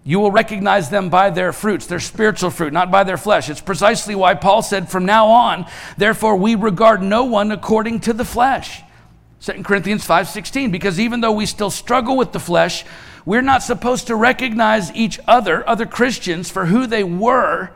You 0.03 0.19
will 0.19 0.31
recognize 0.31 0.89
them 0.89 1.09
by 1.09 1.29
their 1.29 1.53
fruits 1.53 1.85
their 1.85 1.99
spiritual 1.99 2.49
fruit 2.49 2.73
not 2.73 2.89
by 2.89 3.03
their 3.03 3.17
flesh. 3.17 3.47
It's 3.47 3.61
precisely 3.61 4.15
why 4.15 4.33
Paul 4.33 4.63
said 4.63 4.89
from 4.89 5.05
now 5.05 5.27
on 5.27 5.67
therefore 5.97 6.35
we 6.35 6.55
regard 6.55 7.03
no 7.03 7.25
one 7.25 7.51
according 7.51 7.99
to 8.01 8.13
the 8.13 8.25
flesh. 8.25 8.81
2 9.39 9.63
Corinthians 9.63 10.07
5:16 10.07 10.71
because 10.71 10.99
even 10.99 11.21
though 11.21 11.31
we 11.31 11.45
still 11.45 11.69
struggle 11.69 12.17
with 12.17 12.31
the 12.31 12.39
flesh 12.39 12.83
we're 13.23 13.43
not 13.43 13.61
supposed 13.61 14.07
to 14.07 14.15
recognize 14.15 14.91
each 14.95 15.19
other 15.27 15.67
other 15.69 15.85
Christians 15.85 16.49
for 16.49 16.65
who 16.65 16.87
they 16.87 17.03
were 17.03 17.69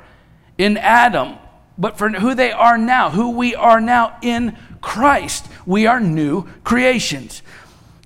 in 0.57 0.75
Adam 0.75 1.37
but 1.77 1.97
for 1.97 2.09
who 2.09 2.35
they 2.35 2.51
are 2.51 2.77
now, 2.77 3.09
who 3.09 3.31
we 3.31 3.55
are 3.55 3.81
now 3.81 4.17
in 4.21 4.57
Christ. 4.81 5.47
We 5.65 5.87
are 5.87 5.99
new 5.99 6.47
creations. 6.63 7.41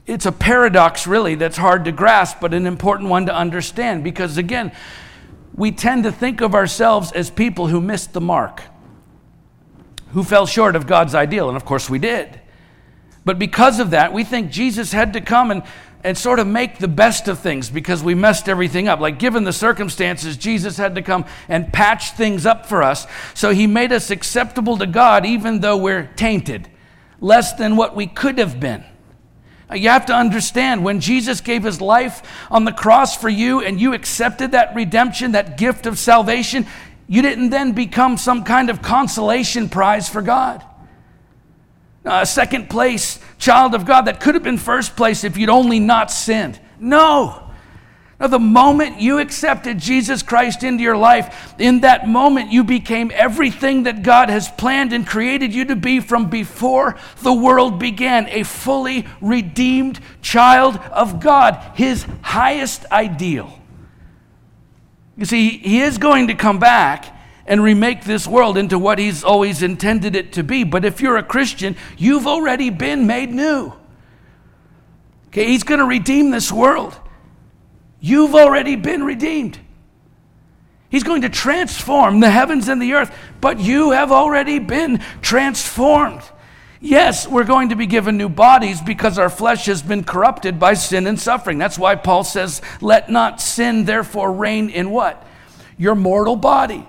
It's 0.06 0.26
a 0.26 0.32
paradox, 0.32 1.06
really, 1.06 1.36
that's 1.36 1.58
hard 1.58 1.84
to 1.86 1.92
grasp, 1.92 2.38
but 2.40 2.54
an 2.54 2.66
important 2.66 3.10
one 3.10 3.26
to 3.26 3.36
understand 3.36 4.04
because, 4.04 4.38
again, 4.38 4.72
we 5.54 5.72
tend 5.72 6.04
to 6.04 6.12
think 6.12 6.40
of 6.40 6.56
ourselves 6.56 7.12
as 7.12 7.30
people 7.30 7.68
who 7.68 7.82
missed 7.82 8.14
the 8.14 8.22
mark, 8.22 8.62
who 10.12 10.24
fell 10.24 10.46
short 10.46 10.76
of 10.76 10.88
God's 10.88 11.14
ideal, 11.14 11.50
and 11.50 11.58
of 11.58 11.66
course 11.66 11.90
we 11.90 12.00
did. 12.00 12.40
But 13.26 13.38
because 13.38 13.80
of 13.80 13.90
that, 13.90 14.14
we 14.14 14.24
think 14.24 14.52
Jesus 14.52 14.94
had 14.94 15.12
to 15.14 15.20
come 15.20 15.52
and 15.52 15.64
and 16.04 16.18
sort 16.18 16.40
of 16.40 16.48
make 16.48 16.78
the 16.78 16.88
best 16.88 17.28
of 17.28 17.40
things 17.40 17.70
because 17.70 18.04
we 18.04 18.14
messed 18.16 18.48
everything 18.48 18.88
up. 18.88 19.00
Like, 19.00 19.20
given 19.20 19.44
the 19.44 19.54
circumstances, 19.54 20.38
Jesus 20.38 20.78
had 20.78 20.96
to 20.96 21.02
come 21.02 21.26
and 21.50 21.72
patch 21.74 22.12
things 22.12 22.46
up 22.46 22.66
for 22.66 22.84
us. 22.84 23.08
So 23.34 23.52
he 23.52 23.68
made 23.68 23.92
us 23.92 24.10
acceptable 24.10 24.78
to 24.78 24.86
God 24.86 25.26
even 25.26 25.60
though 25.60 25.78
we're 25.78 26.10
tainted, 26.16 26.70
less 27.20 27.54
than 27.54 27.76
what 27.76 27.96
we 27.96 28.08
could 28.08 28.38
have 28.38 28.60
been. 28.60 28.84
Uh, 29.70 29.76
you 29.76 29.90
have 29.90 30.06
to 30.06 30.14
understand 30.14 30.84
when 30.84 31.00
Jesus 31.00 31.42
gave 31.42 31.64
his 31.64 31.82
life 31.82 32.22
on 32.50 32.64
the 32.64 32.72
cross 32.72 33.18
for 33.18 33.30
you 33.30 33.62
and 33.62 33.82
you 33.82 33.94
accepted 33.94 34.52
that 34.52 34.76
redemption, 34.76 35.34
that 35.34 35.58
gift 35.58 35.86
of 35.86 35.98
salvation, 36.00 36.66
you 37.08 37.22
didn't 37.22 37.50
then 37.50 37.74
become 37.74 38.18
some 38.18 38.44
kind 38.44 38.70
of 38.70 38.82
consolation 38.82 39.68
prize 39.68 40.08
for 40.08 40.22
God 40.22 40.64
uh, 42.08 42.26
second 42.26 42.70
place 42.70 43.20
child 43.38 43.76
of 43.76 43.86
God 43.86 44.04
that 44.04 44.20
could 44.20 44.36
have 44.36 44.44
been 44.44 44.58
first 44.58 44.96
place 44.96 45.24
if 45.24 45.38
you'd 45.38 45.50
only 45.50 45.80
not 45.80 46.10
sinned. 46.12 46.60
No. 46.80 47.44
Now, 48.20 48.28
the 48.28 48.40
moment 48.40 49.00
you 49.00 49.20
accepted 49.20 49.78
Jesus 49.78 50.24
Christ 50.24 50.64
into 50.64 50.82
your 50.82 50.98
life, 50.98 51.54
in 51.60 51.82
that 51.82 52.08
moment 52.08 52.52
you 52.52 52.64
became 52.64 53.12
everything 53.14 53.84
that 53.84 54.02
God 54.02 54.30
has 54.30 54.50
planned 54.50 54.92
and 54.92 55.06
created 55.06 55.54
you 55.54 55.66
to 55.66 55.76
be 55.76 56.00
from 56.00 56.28
before 56.28 56.98
the 57.22 57.34
world 57.34 57.78
began 57.78 58.28
a 58.30 58.42
fully 58.42 59.06
redeemed 59.22 60.00
child 60.24 60.78
of 60.92 61.20
God, 61.20 61.62
His 61.76 62.08
highest 62.24 62.86
ideal. 62.92 63.54
You 65.18 65.26
see, 65.26 65.58
he 65.58 65.82
is 65.82 65.98
going 65.98 66.28
to 66.28 66.36
come 66.36 66.60
back 66.60 67.17
and 67.48 67.64
remake 67.64 68.04
this 68.04 68.28
world 68.28 68.58
into 68.58 68.78
what 68.78 69.00
he's 69.00 69.24
always 69.24 69.64
intended 69.64 70.16
it 70.16 70.34
to 70.34 70.44
be. 70.44 70.64
But 70.64 70.84
if 70.84 71.00
you're 71.00 71.18
a 71.18 71.24
Christian, 71.24 71.78
you've 71.98 72.28
already 72.28 72.70
been 72.70 73.08
made 73.08 73.32
new. 73.32 73.74
Okay, 75.28 75.46
he's 75.46 75.64
going 75.64 75.80
to 75.80 75.86
redeem 75.86 76.30
this 76.32 76.52
world. 76.52 77.00
You've 78.00 78.36
already 78.36 78.76
been 78.76 79.04
redeemed. 79.04 79.60
He's 80.90 81.04
going 81.04 81.22
to 81.22 81.30
transform 81.30 82.20
the 82.20 82.30
heavens 82.30 82.68
and 82.68 82.82
the 82.82 82.94
earth, 82.94 83.16
but 83.42 83.60
you 83.60 83.92
have 83.92 84.12
already 84.12 84.60
been 84.60 85.00
transformed. 85.22 86.22
Yes, 86.80 87.28
we're 87.28 87.44
going 87.44 87.70
to 87.70 87.76
be 87.76 87.88
given 87.88 88.18
new 88.18 88.30
bodies 88.30 88.82
because 88.82 89.18
our 89.18 89.30
flesh 89.30 89.66
has 89.66 89.82
been 89.82 90.04
corrupted 90.04 90.60
by 90.60 90.76
sin 90.76 91.08
and 91.08 91.20
suffering. 91.20 91.58
That's 91.58 91.80
why 91.80 91.96
Paul 91.96 92.24
says, 92.24 92.62
Let 92.82 93.10
not 93.10 93.42
sin 93.42 93.86
therefore 93.86 94.32
reign 94.32 94.70
in 94.70 94.92
what? 94.92 95.26
Your 95.78 95.96
mortal 95.96 96.36
body 96.36 96.88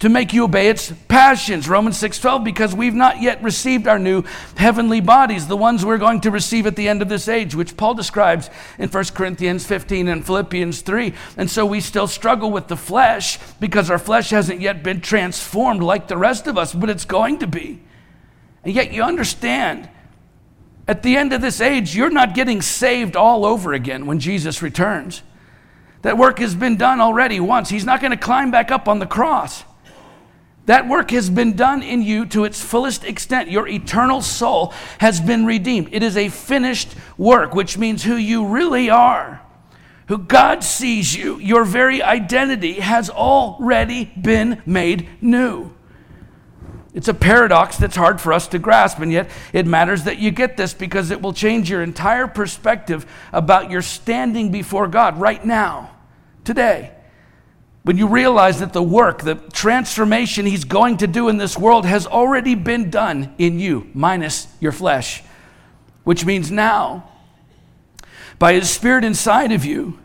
to 0.00 0.08
make 0.08 0.32
you 0.32 0.44
obey 0.44 0.68
its 0.68 0.92
passions. 1.08 1.68
Romans 1.68 2.00
6.12 2.00 2.44
because 2.44 2.74
we've 2.74 2.94
not 2.94 3.20
yet 3.20 3.42
received 3.42 3.88
our 3.88 3.98
new 3.98 4.22
heavenly 4.56 5.00
bodies 5.00 5.48
the 5.48 5.56
ones 5.56 5.84
we're 5.84 5.98
going 5.98 6.20
to 6.20 6.30
receive 6.30 6.66
at 6.66 6.76
the 6.76 6.88
end 6.88 7.02
of 7.02 7.08
this 7.08 7.28
age 7.28 7.54
which 7.54 7.76
paul 7.76 7.94
describes 7.94 8.48
in 8.78 8.88
1 8.88 9.04
corinthians 9.06 9.66
15 9.66 10.08
and 10.08 10.24
philippians 10.24 10.82
3 10.82 11.12
and 11.36 11.50
so 11.50 11.66
we 11.66 11.80
still 11.80 12.06
struggle 12.06 12.50
with 12.50 12.68
the 12.68 12.76
flesh 12.76 13.38
because 13.58 13.90
our 13.90 13.98
flesh 13.98 14.30
hasn't 14.30 14.60
yet 14.60 14.82
been 14.82 15.00
transformed 15.00 15.82
like 15.82 16.06
the 16.08 16.16
rest 16.16 16.46
of 16.46 16.56
us 16.56 16.72
but 16.74 16.90
it's 16.90 17.04
going 17.04 17.38
to 17.38 17.46
be. 17.46 17.80
And 18.64 18.74
yet 18.74 18.92
you 18.92 19.02
understand 19.02 19.88
at 20.86 21.02
the 21.02 21.16
end 21.16 21.32
of 21.32 21.40
this 21.40 21.60
age 21.60 21.96
you're 21.96 22.10
not 22.10 22.34
getting 22.34 22.62
saved 22.62 23.16
all 23.16 23.44
over 23.44 23.72
again 23.72 24.06
when 24.06 24.20
jesus 24.20 24.62
returns. 24.62 25.22
That 26.02 26.16
work 26.16 26.38
has 26.38 26.54
been 26.54 26.76
done 26.76 27.00
already 27.00 27.40
once. 27.40 27.70
He's 27.70 27.84
not 27.84 28.00
going 28.00 28.12
to 28.12 28.16
climb 28.16 28.52
back 28.52 28.70
up 28.70 28.86
on 28.86 29.00
the 29.00 29.06
cross 29.06 29.64
that 30.68 30.86
work 30.86 31.12
has 31.12 31.30
been 31.30 31.56
done 31.56 31.82
in 31.82 32.02
you 32.02 32.26
to 32.26 32.44
its 32.44 32.60
fullest 32.60 33.02
extent. 33.02 33.50
Your 33.50 33.66
eternal 33.66 34.20
soul 34.20 34.74
has 34.98 35.18
been 35.18 35.46
redeemed. 35.46 35.88
It 35.92 36.02
is 36.02 36.14
a 36.14 36.28
finished 36.28 36.94
work, 37.16 37.54
which 37.54 37.78
means 37.78 38.04
who 38.04 38.16
you 38.16 38.46
really 38.46 38.90
are, 38.90 39.40
who 40.08 40.18
God 40.18 40.62
sees 40.62 41.16
you, 41.16 41.38
your 41.38 41.64
very 41.64 42.02
identity 42.02 42.74
has 42.74 43.08
already 43.08 44.04
been 44.04 44.62
made 44.66 45.08
new. 45.22 45.72
It's 46.92 47.08
a 47.08 47.14
paradox 47.14 47.78
that's 47.78 47.96
hard 47.96 48.20
for 48.20 48.34
us 48.34 48.46
to 48.48 48.58
grasp, 48.58 48.98
and 48.98 49.10
yet 49.10 49.30
it 49.54 49.66
matters 49.66 50.04
that 50.04 50.18
you 50.18 50.30
get 50.30 50.58
this 50.58 50.74
because 50.74 51.10
it 51.10 51.22
will 51.22 51.32
change 51.32 51.70
your 51.70 51.82
entire 51.82 52.26
perspective 52.26 53.06
about 53.32 53.70
your 53.70 53.80
standing 53.80 54.52
before 54.52 54.86
God 54.86 55.18
right 55.18 55.42
now, 55.42 55.96
today. 56.44 56.92
When 57.88 57.96
you 57.96 58.06
realize 58.06 58.60
that 58.60 58.74
the 58.74 58.82
work, 58.82 59.22
the 59.22 59.36
transformation 59.36 60.44
He's 60.44 60.66
going 60.66 60.98
to 60.98 61.06
do 61.06 61.30
in 61.30 61.38
this 61.38 61.56
world 61.56 61.86
has 61.86 62.06
already 62.06 62.54
been 62.54 62.90
done 62.90 63.34
in 63.38 63.58
you, 63.58 63.88
minus 63.94 64.46
your 64.60 64.72
flesh, 64.72 65.22
which 66.04 66.26
means 66.26 66.50
now, 66.50 67.08
by 68.38 68.52
His 68.52 68.68
Spirit 68.68 69.04
inside 69.04 69.52
of 69.52 69.64
you, 69.64 69.98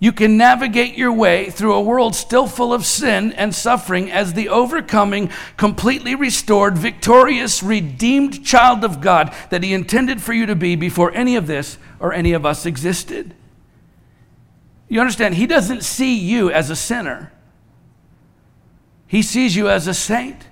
you 0.00 0.10
can 0.10 0.36
navigate 0.36 0.98
your 0.98 1.12
way 1.12 1.48
through 1.48 1.74
a 1.74 1.80
world 1.80 2.16
still 2.16 2.48
full 2.48 2.74
of 2.74 2.84
sin 2.84 3.32
and 3.34 3.54
suffering 3.54 4.10
as 4.10 4.32
the 4.32 4.48
overcoming, 4.48 5.30
completely 5.56 6.16
restored, 6.16 6.76
victorious, 6.76 7.62
redeemed 7.62 8.44
child 8.44 8.82
of 8.82 9.00
God 9.00 9.32
that 9.50 9.62
He 9.62 9.72
intended 9.72 10.20
for 10.20 10.32
you 10.32 10.44
to 10.46 10.56
be 10.56 10.74
before 10.74 11.14
any 11.14 11.36
of 11.36 11.46
this 11.46 11.78
or 12.00 12.12
any 12.12 12.32
of 12.32 12.44
us 12.44 12.66
existed. 12.66 13.32
You 14.88 15.00
understand? 15.00 15.34
He 15.34 15.46
doesn't 15.46 15.82
see 15.82 16.16
you 16.16 16.50
as 16.50 16.70
a 16.70 16.76
sinner, 16.76 17.32
He 19.06 19.22
sees 19.22 19.56
you 19.56 19.68
as 19.68 19.86
a 19.86 19.94
saint, 19.94 20.48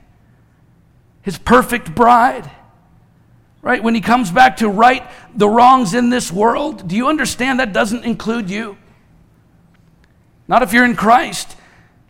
His 1.23 1.39
perfect 1.39 1.95
bride. 1.95 2.51
Right? 3.63 3.83
When 3.83 3.95
He 3.95 4.03
comes 4.03 4.31
back 4.31 4.59
to 4.59 4.69
right 4.69 5.09
the 5.35 5.49
wrongs 5.49 5.95
in 5.95 6.11
this 6.11 6.31
world, 6.31 6.87
do 6.87 6.95
you 6.95 7.09
understand 7.09 7.61
that 7.61 7.73
doesn't 7.73 8.05
include 8.05 8.51
you? 8.51 8.77
Not 10.47 10.63
if 10.63 10.73
you're 10.75 10.85
in 10.85 10.97
Christ 10.97 11.57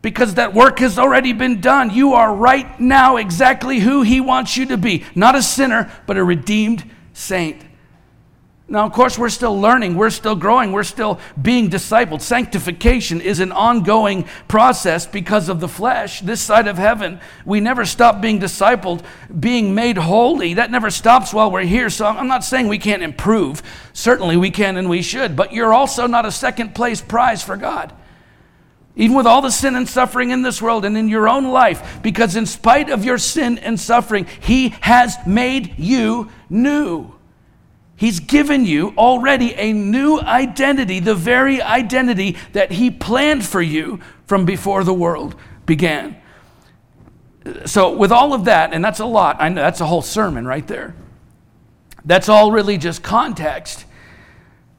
because 0.03 0.35
that 0.35 0.53
work 0.53 0.81
has 0.81 0.99
already 0.99 1.33
been 1.33 1.61
done. 1.61 1.89
You 1.89 2.13
are 2.13 2.35
right 2.35 2.79
now 2.79 3.17
exactly 3.17 3.79
who 3.79 4.03
He 4.03 4.21
wants 4.21 4.57
you 4.57 4.67
to 4.67 4.77
be. 4.77 5.05
Not 5.15 5.35
a 5.35 5.43
sinner, 5.43 5.91
but 6.07 6.17
a 6.17 6.25
redeemed 6.25 6.91
saint. 7.13 7.65
Now, 8.67 8.87
of 8.87 8.93
course, 8.93 9.19
we're 9.19 9.29
still 9.29 9.61
learning, 9.61 9.95
we're 9.95 10.09
still 10.09 10.35
growing, 10.35 10.73
we're 10.73 10.85
still 10.85 11.21
being 11.41 11.69
discipled. 11.69 12.23
Sanctification 12.23 13.21
is 13.21 13.41
an 13.41 13.53
ongoing 13.53 14.25
process 14.49 15.07
because 15.07 15.51
of 15.51 15.61
the 15.61 15.69
flesh. 15.69 16.23
This 16.23 16.41
side 16.41 16.67
of 16.67 16.79
heaven, 16.79 17.21
we 17.45 17.61
never 17.61 17.85
stop 17.85 18.23
being 18.23 18.41
discipled, 18.41 19.05
being 19.39 19.75
made 19.75 19.99
holy. 19.99 20.55
That 20.55 20.71
never 20.71 20.91
stops 20.91 21.35
while 21.35 21.51
we're 21.51 21.65
here. 21.65 21.91
So 21.91 22.07
I'm 22.07 22.27
not 22.27 22.43
saying 22.43 22.69
we 22.69 22.79
can't 22.79 23.03
improve. 23.03 23.63
Certainly 23.93 24.39
we 24.39 24.51
can 24.51 24.79
and 24.79 24.89
we 24.89 25.03
should, 25.03 25.37
but 25.37 25.53
you're 25.53 25.75
also 25.75 26.07
not 26.07 26.25
a 26.25 26.33
second 26.33 26.75
place 26.75 27.03
prize 27.03 27.43
for 27.43 27.59
God. 27.59 27.93
Even 28.97 29.15
with 29.15 29.27
all 29.27 29.43
the 29.43 29.51
sin 29.51 29.77
and 29.77 29.87
suffering 29.87 30.31
in 30.31 30.41
this 30.41 30.63
world 30.63 30.87
and 30.87 30.97
in 30.97 31.09
your 31.09 31.29
own 31.29 31.45
life, 31.45 31.99
because 32.03 32.35
in 32.35 32.47
spite 32.47 32.89
of 32.89 33.05
your 33.05 33.19
sin 33.19 33.59
and 33.59 33.79
suffering, 33.79 34.27
He 34.41 34.71
has 34.81 35.19
made 35.27 35.79
you 35.79 36.31
new. 36.49 37.14
He's 38.05 38.21
given 38.21 38.67
you 38.67 38.93
already 38.99 39.55
a 39.55 39.73
new 39.73 40.21
identity, 40.21 41.01
the 41.01 41.15
very 41.15 41.63
identity 41.63 42.37
that 42.53 42.73
He 42.73 42.91
planned 42.91 43.47
for 43.47 43.63
you 43.63 43.99
from 44.27 44.45
before 44.45 44.85
the 44.85 44.93
world 44.93 45.35
began. 45.65 46.15
So, 47.65 47.97
with 47.97 48.13
all 48.13 48.35
of 48.35 48.45
that, 48.45 48.75
and 48.75 48.85
that's 48.85 49.01
a 49.01 49.07
lot, 49.07 49.39
I 49.41 49.49
know 49.49 49.63
that's 49.63 49.81
a 49.81 49.87
whole 49.87 50.03
sermon 50.03 50.47
right 50.47 50.67
there. 50.67 50.95
That's 52.05 52.29
all 52.29 52.53
really 52.53 52.77
just 52.77 53.03
context 53.03 53.87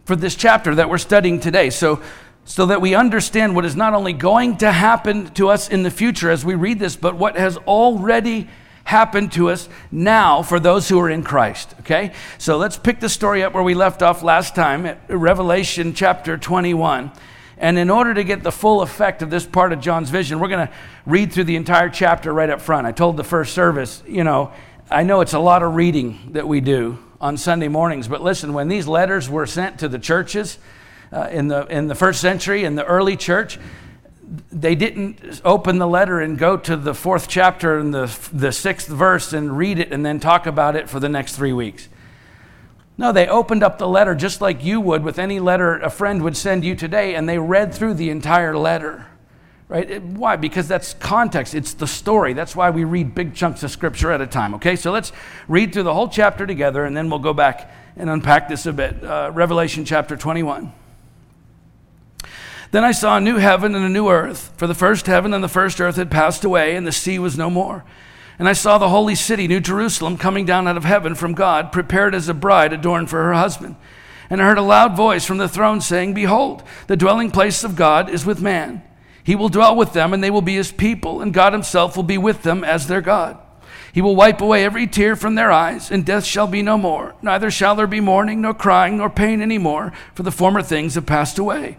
for 0.03 0.15
this 0.15 0.35
chapter 0.35 0.75
that 0.75 0.87
we're 0.87 0.99
studying 0.99 1.39
today. 1.39 1.71
So, 1.71 2.03
so 2.43 2.67
that 2.67 2.79
we 2.79 2.93
understand 2.93 3.55
what 3.55 3.65
is 3.65 3.75
not 3.75 3.95
only 3.95 4.13
going 4.13 4.57
to 4.57 4.71
happen 4.71 5.31
to 5.31 5.49
us 5.49 5.67
in 5.67 5.81
the 5.81 5.89
future 5.89 6.29
as 6.29 6.45
we 6.45 6.53
read 6.53 6.77
this, 6.77 6.95
but 6.95 7.15
what 7.15 7.37
has 7.37 7.57
already 7.57 8.47
happen 8.85 9.29
to 9.29 9.49
us 9.49 9.67
now 9.91 10.41
for 10.41 10.59
those 10.59 10.87
who 10.87 10.99
are 10.99 11.09
in 11.09 11.23
Christ. 11.23 11.75
Okay? 11.81 12.13
So 12.37 12.57
let's 12.57 12.77
pick 12.77 12.99
the 12.99 13.09
story 13.09 13.43
up 13.43 13.53
where 13.53 13.63
we 13.63 13.73
left 13.73 14.01
off 14.01 14.23
last 14.23 14.55
time 14.55 14.85
at 14.85 14.99
Revelation 15.09 15.93
chapter 15.93 16.37
21. 16.37 17.11
And 17.57 17.77
in 17.77 17.89
order 17.89 18.13
to 18.13 18.23
get 18.23 18.43
the 18.43 18.51
full 18.51 18.81
effect 18.81 19.21
of 19.21 19.29
this 19.29 19.45
part 19.45 19.73
of 19.73 19.79
John's 19.79 20.09
vision, 20.09 20.39
we're 20.39 20.49
going 20.49 20.67
to 20.67 20.73
read 21.05 21.33
through 21.33 21.45
the 21.45 21.55
entire 21.55 21.89
chapter 21.89 22.31
right 22.31 22.49
up 22.49 22.61
front. 22.61 22.85
I 22.85 22.91
told 22.91 23.17
the 23.17 23.23
first 23.23 23.53
service, 23.53 24.03
you 24.07 24.23
know, 24.23 24.53
I 24.89 25.03
know 25.03 25.21
it's 25.21 25.33
a 25.33 25.39
lot 25.39 25.63
of 25.63 25.73
reading 25.73 26.19
that 26.33 26.47
we 26.47 26.61
do 26.61 26.99
on 27.19 27.37
Sunday 27.37 27.69
mornings, 27.69 28.07
but 28.07 28.21
listen, 28.21 28.53
when 28.53 28.67
these 28.67 28.87
letters 28.87 29.29
were 29.29 29.47
sent 29.47 29.79
to 29.79 29.87
the 29.87 29.97
churches 29.97 30.59
uh, 31.11 31.29
in, 31.31 31.47
the, 31.47 31.65
in 31.67 31.87
the 31.87 31.95
first 31.95 32.21
century, 32.21 32.65
in 32.65 32.75
the 32.75 32.85
early 32.85 33.15
church, 33.15 33.57
they 34.51 34.75
didn't 34.75 35.41
open 35.43 35.77
the 35.77 35.87
letter 35.87 36.19
and 36.19 36.37
go 36.37 36.57
to 36.57 36.75
the 36.75 36.93
fourth 36.93 37.27
chapter 37.27 37.77
and 37.77 37.93
the, 37.93 38.29
the 38.33 38.51
sixth 38.51 38.87
verse 38.87 39.33
and 39.33 39.57
read 39.57 39.79
it 39.79 39.91
and 39.91 40.05
then 40.05 40.19
talk 40.19 40.47
about 40.47 40.75
it 40.75 40.89
for 40.89 40.99
the 40.99 41.09
next 41.09 41.35
three 41.35 41.53
weeks. 41.53 41.89
No, 42.97 43.11
they 43.11 43.27
opened 43.27 43.61
up 43.61 43.77
the 43.77 43.87
letter 43.87 44.15
just 44.15 44.41
like 44.41 44.63
you 44.63 44.79
would 44.79 45.03
with 45.03 45.19
any 45.19 45.39
letter 45.39 45.77
a 45.79 45.89
friend 45.89 46.23
would 46.23 46.37
send 46.37 46.63
you 46.63 46.75
today, 46.75 47.15
and 47.15 47.27
they 47.27 47.37
read 47.37 47.73
through 47.73 47.95
the 47.95 48.09
entire 48.09 48.57
letter. 48.57 49.07
Right? 49.67 50.01
Why? 50.01 50.35
Because 50.35 50.67
that's 50.67 50.93
context. 50.93 51.55
It's 51.55 51.73
the 51.73 51.87
story. 51.87 52.33
That's 52.33 52.55
why 52.55 52.69
we 52.69 52.83
read 52.83 53.15
big 53.15 53.33
chunks 53.35 53.63
of 53.63 53.71
scripture 53.71 54.11
at 54.11 54.21
a 54.21 54.27
time. 54.27 54.53
Okay, 54.55 54.75
so 54.75 54.91
let's 54.91 55.11
read 55.47 55.73
through 55.73 55.83
the 55.83 55.93
whole 55.93 56.07
chapter 56.07 56.47
together, 56.47 56.85
and 56.85 56.95
then 56.95 57.09
we'll 57.09 57.19
go 57.19 57.33
back 57.33 57.71
and 57.97 58.09
unpack 58.09 58.47
this 58.47 58.65
a 58.65 58.73
bit. 58.73 59.03
Uh, 59.03 59.31
Revelation 59.33 59.83
chapter 59.83 60.15
21. 60.15 60.71
Then 62.71 62.83
I 62.83 62.91
saw 62.91 63.17
a 63.17 63.21
new 63.21 63.37
heaven 63.37 63.75
and 63.75 63.85
a 63.85 63.89
new 63.89 64.09
earth, 64.09 64.53
for 64.57 64.67
the 64.67 64.73
first 64.73 65.05
heaven 65.07 65.33
and 65.33 65.43
the 65.43 65.47
first 65.47 65.79
earth 65.79 65.95
had 65.95 66.11
passed 66.11 66.43
away, 66.43 66.75
and 66.75 66.85
the 66.85 66.91
sea 66.91 67.19
was 67.19 67.37
no 67.37 67.49
more. 67.49 67.83
And 68.37 68.49
I 68.49 68.53
saw 68.53 68.77
the 68.77 68.89
holy 68.89 69.15
city, 69.15 69.47
New 69.47 69.59
Jerusalem, 69.59 70.17
coming 70.17 70.45
down 70.45 70.67
out 70.67 70.77
of 70.77 70.83
heaven 70.83 71.15
from 71.15 71.33
God, 71.33 71.71
prepared 71.71 72.13
as 72.13 72.27
a 72.27 72.33
bride 72.33 72.73
adorned 72.73 73.09
for 73.09 73.23
her 73.23 73.33
husband. 73.33 73.75
And 74.29 74.41
I 74.41 74.45
heard 74.45 74.57
a 74.57 74.63
loud 74.63 74.95
voice 74.97 75.25
from 75.25 75.37
the 75.37 75.47
throne 75.47 75.79
saying, 75.81 76.13
Behold, 76.13 76.63
the 76.87 76.97
dwelling 76.97 77.31
place 77.31 77.63
of 77.63 77.75
God 77.75 78.09
is 78.09 78.25
with 78.25 78.41
man. 78.41 78.81
He 79.23 79.35
will 79.35 79.49
dwell 79.49 79.75
with 79.75 79.93
them, 79.93 80.13
and 80.13 80.23
they 80.23 80.31
will 80.31 80.41
be 80.41 80.55
his 80.55 80.71
people, 80.71 81.21
and 81.21 81.33
God 81.33 81.53
himself 81.53 81.95
will 81.95 82.03
be 82.03 82.17
with 82.17 82.43
them 82.43 82.63
as 82.63 82.87
their 82.87 83.01
God. 83.01 83.37
He 83.93 84.01
will 84.01 84.15
wipe 84.15 84.41
away 84.41 84.65
every 84.65 84.87
tear 84.87 85.15
from 85.15 85.35
their 85.35 85.51
eyes, 85.51 85.89
and 85.89 86.05
death 86.05 86.25
shall 86.25 86.47
be 86.47 86.61
no 86.61 86.77
more. 86.77 87.15
Neither 87.21 87.49
shall 87.49 87.75
there 87.75 87.87
be 87.87 88.01
mourning, 88.01 88.41
nor 88.41 88.53
crying, 88.53 88.97
nor 88.97 89.09
pain 89.09 89.41
any 89.41 89.57
more, 89.57 89.93
for 90.13 90.23
the 90.23 90.31
former 90.31 90.61
things 90.61 90.95
have 90.95 91.05
passed 91.05 91.39
away. 91.39 91.77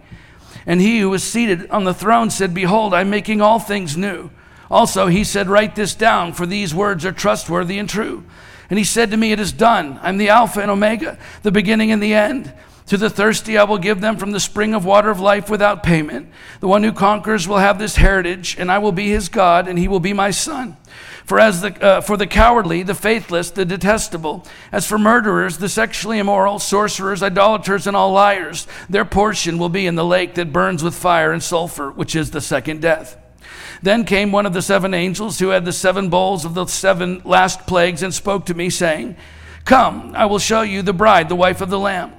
And 0.67 0.81
he 0.81 0.99
who 0.99 1.11
was 1.11 1.23
seated 1.23 1.71
on 1.71 1.85
the 1.85 1.95
throne 1.95 2.31
said, 2.31 2.53
Behold, 2.53 2.93
I'm 2.93 3.09
making 3.09 3.41
all 3.41 3.61
things 3.61 3.97
new. 3.97 4.31
Also, 4.69 5.07
he 5.07 5.23
said, 5.23 5.49
Write 5.49 5.77
this 5.77 5.95
down, 5.95 6.33
for 6.33 6.45
these 6.45 6.75
words 6.75 7.05
are 7.05 7.13
trustworthy 7.13 7.79
and 7.79 7.89
true. 7.89 8.25
And 8.69 8.79
he 8.79 8.85
said 8.85 9.13
to 9.13 9.17
me, 9.17 9.31
It 9.31 9.39
is 9.39 9.53
done. 9.53 10.01
I'm 10.03 10.19
the 10.19 10.29
Alpha 10.29 10.61
and 10.61 10.71
Omega, 10.71 11.19
the 11.43 11.53
beginning 11.53 11.93
and 11.93 12.03
the 12.03 12.15
end. 12.15 12.53
To 12.87 12.97
the 12.97 13.11
thirsty, 13.11 13.59
I 13.59 13.65
will 13.65 13.79
give 13.79 14.01
them 14.01 14.17
from 14.17 14.31
the 14.31 14.41
spring 14.41 14.73
of 14.73 14.85
water 14.85 15.11
of 15.11 15.19
life 15.19 15.51
without 15.51 15.83
payment. 15.83 16.29
The 16.61 16.69
one 16.69 16.85
who 16.85 16.93
conquers 16.93 17.49
will 17.49 17.59
have 17.59 17.79
this 17.79 17.97
heritage, 17.97 18.57
and 18.59 18.71
I 18.71 18.79
will 18.79 18.93
be 18.93 19.09
his 19.09 19.29
God, 19.29 19.67
and 19.67 19.77
he 19.77 19.89
will 19.89 20.01
be 20.01 20.13
my 20.13 20.31
son. 20.31 20.77
For 21.27 21.41
as 21.41 21.61
the, 21.61 21.83
uh, 21.83 22.01
for 22.03 22.17
the 22.17 22.29
cowardly, 22.29 22.85
the 22.85 22.95
faithless, 22.95 23.51
the 23.51 23.65
detestable, 23.65 24.45
as 24.71 24.87
for 24.87 24.97
murderers, 24.97 25.59
the 25.59 25.69
sexually 25.69 26.21
immoral, 26.21 26.61
sorcerers, 26.61 27.21
idolaters, 27.21 27.89
and 27.89 27.97
all 27.97 28.13
liars, 28.13 28.69
their 28.89 29.05
portion 29.05 29.59
will 29.59 29.69
be 29.69 29.89
in 29.89 29.97
the 29.97 30.05
lake 30.05 30.35
that 30.37 30.53
burns 30.53 30.85
with 30.85 30.95
fire 30.95 31.33
and 31.33 31.43
sulfur, 31.43 31.91
which 31.91 32.15
is 32.15 32.31
the 32.31 32.41
second 32.41 32.81
death. 32.81 33.17
Then 33.83 34.05
came 34.05 34.31
one 34.31 34.47
of 34.47 34.53
the 34.53 34.63
seven 34.63 34.95
angels 34.95 35.41
who 35.41 35.49
had 35.49 35.65
the 35.65 35.73
seven 35.73 36.09
bowls 36.11 36.45
of 36.45 36.55
the 36.55 36.67
seven 36.67 37.21
last 37.25 37.67
plagues 37.67 38.05
and 38.05 38.15
spoke 38.15 38.47
to 38.47 38.55
me, 38.55 38.71
saying, 38.71 39.17
Come, 39.65 40.15
I 40.15 40.27
will 40.27 40.39
show 40.39 40.63
you 40.63 40.83
the 40.83 40.93
bride, 40.93 41.29
the 41.29 41.35
wife 41.35 41.61
of 41.61 41.71
the 41.71 41.79
Lamb. 41.79 42.13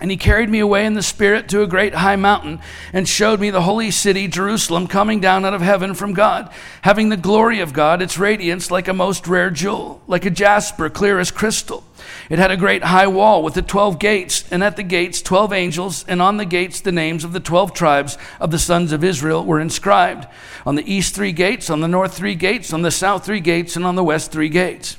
And 0.00 0.10
he 0.10 0.16
carried 0.16 0.50
me 0.50 0.58
away 0.58 0.86
in 0.86 0.94
the 0.94 1.04
Spirit 1.04 1.48
to 1.48 1.62
a 1.62 1.68
great 1.68 1.94
high 1.94 2.16
mountain 2.16 2.58
and 2.92 3.08
showed 3.08 3.38
me 3.38 3.50
the 3.50 3.62
holy 3.62 3.92
city, 3.92 4.26
Jerusalem, 4.26 4.88
coming 4.88 5.20
down 5.20 5.44
out 5.44 5.54
of 5.54 5.62
heaven 5.62 5.94
from 5.94 6.14
God, 6.14 6.52
having 6.82 7.08
the 7.08 7.16
glory 7.16 7.60
of 7.60 7.72
God, 7.72 8.02
its 8.02 8.18
radiance 8.18 8.72
like 8.72 8.88
a 8.88 8.92
most 8.92 9.28
rare 9.28 9.50
jewel, 9.50 10.02
like 10.08 10.24
a 10.24 10.30
jasper, 10.30 10.90
clear 10.90 11.20
as 11.20 11.30
crystal. 11.30 11.84
It 12.28 12.40
had 12.40 12.50
a 12.50 12.56
great 12.56 12.82
high 12.82 13.06
wall 13.06 13.44
with 13.44 13.54
the 13.54 13.62
twelve 13.62 14.00
gates, 14.00 14.44
and 14.50 14.64
at 14.64 14.76
the 14.76 14.82
gates 14.82 15.22
twelve 15.22 15.52
angels, 15.52 16.04
and 16.08 16.20
on 16.20 16.38
the 16.38 16.44
gates 16.44 16.80
the 16.80 16.92
names 16.92 17.22
of 17.22 17.32
the 17.32 17.40
twelve 17.40 17.72
tribes 17.72 18.18
of 18.40 18.50
the 18.50 18.58
sons 18.58 18.90
of 18.90 19.04
Israel 19.04 19.44
were 19.44 19.60
inscribed. 19.60 20.26
On 20.66 20.74
the 20.74 20.92
east 20.92 21.14
three 21.14 21.32
gates, 21.32 21.70
on 21.70 21.80
the 21.80 21.88
north 21.88 22.14
three 22.14 22.34
gates, 22.34 22.72
on 22.72 22.82
the 22.82 22.90
south 22.90 23.24
three 23.24 23.40
gates, 23.40 23.76
and 23.76 23.86
on 23.86 23.94
the 23.94 24.04
west 24.04 24.32
three 24.32 24.48
gates. 24.48 24.96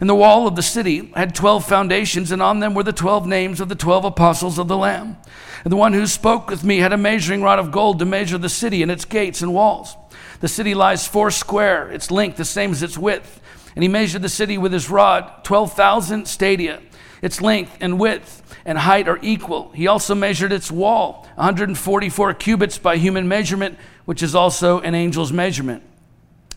And 0.00 0.08
the 0.08 0.14
wall 0.14 0.46
of 0.46 0.56
the 0.56 0.62
city 0.62 1.12
had 1.14 1.34
12 1.34 1.64
foundations, 1.64 2.32
and 2.32 2.42
on 2.42 2.60
them 2.60 2.74
were 2.74 2.82
the 2.82 2.92
12 2.92 3.26
names 3.26 3.60
of 3.60 3.68
the 3.68 3.74
12 3.74 4.04
apostles 4.04 4.58
of 4.58 4.68
the 4.68 4.76
Lamb. 4.76 5.16
And 5.62 5.72
the 5.72 5.76
one 5.76 5.92
who 5.92 6.06
spoke 6.06 6.50
with 6.50 6.64
me 6.64 6.78
had 6.78 6.92
a 6.92 6.98
measuring 6.98 7.42
rod 7.42 7.58
of 7.58 7.70
gold 7.70 7.98
to 8.00 8.04
measure 8.04 8.38
the 8.38 8.48
city 8.48 8.82
and 8.82 8.90
its 8.90 9.04
gates 9.04 9.40
and 9.40 9.54
walls. 9.54 9.96
The 10.40 10.48
city 10.48 10.74
lies 10.74 11.06
four 11.06 11.30
square, 11.30 11.90
its 11.90 12.10
length 12.10 12.36
the 12.36 12.44
same 12.44 12.72
as 12.72 12.82
its 12.82 12.98
width. 12.98 13.40
And 13.74 13.82
he 13.82 13.88
measured 13.88 14.22
the 14.22 14.28
city 14.28 14.58
with 14.58 14.72
his 14.72 14.90
rod, 14.90 15.44
12,000 15.44 16.26
stadia. 16.26 16.80
Its 17.22 17.40
length 17.40 17.76
and 17.80 17.98
width 17.98 18.42
and 18.64 18.78
height 18.78 19.08
are 19.08 19.18
equal. 19.22 19.70
He 19.72 19.86
also 19.86 20.14
measured 20.14 20.52
its 20.52 20.70
wall, 20.70 21.26
144 21.36 22.34
cubits 22.34 22.78
by 22.78 22.96
human 22.96 23.26
measurement, 23.26 23.78
which 24.04 24.22
is 24.22 24.34
also 24.34 24.80
an 24.80 24.94
angel's 24.94 25.32
measurement. 25.32 25.82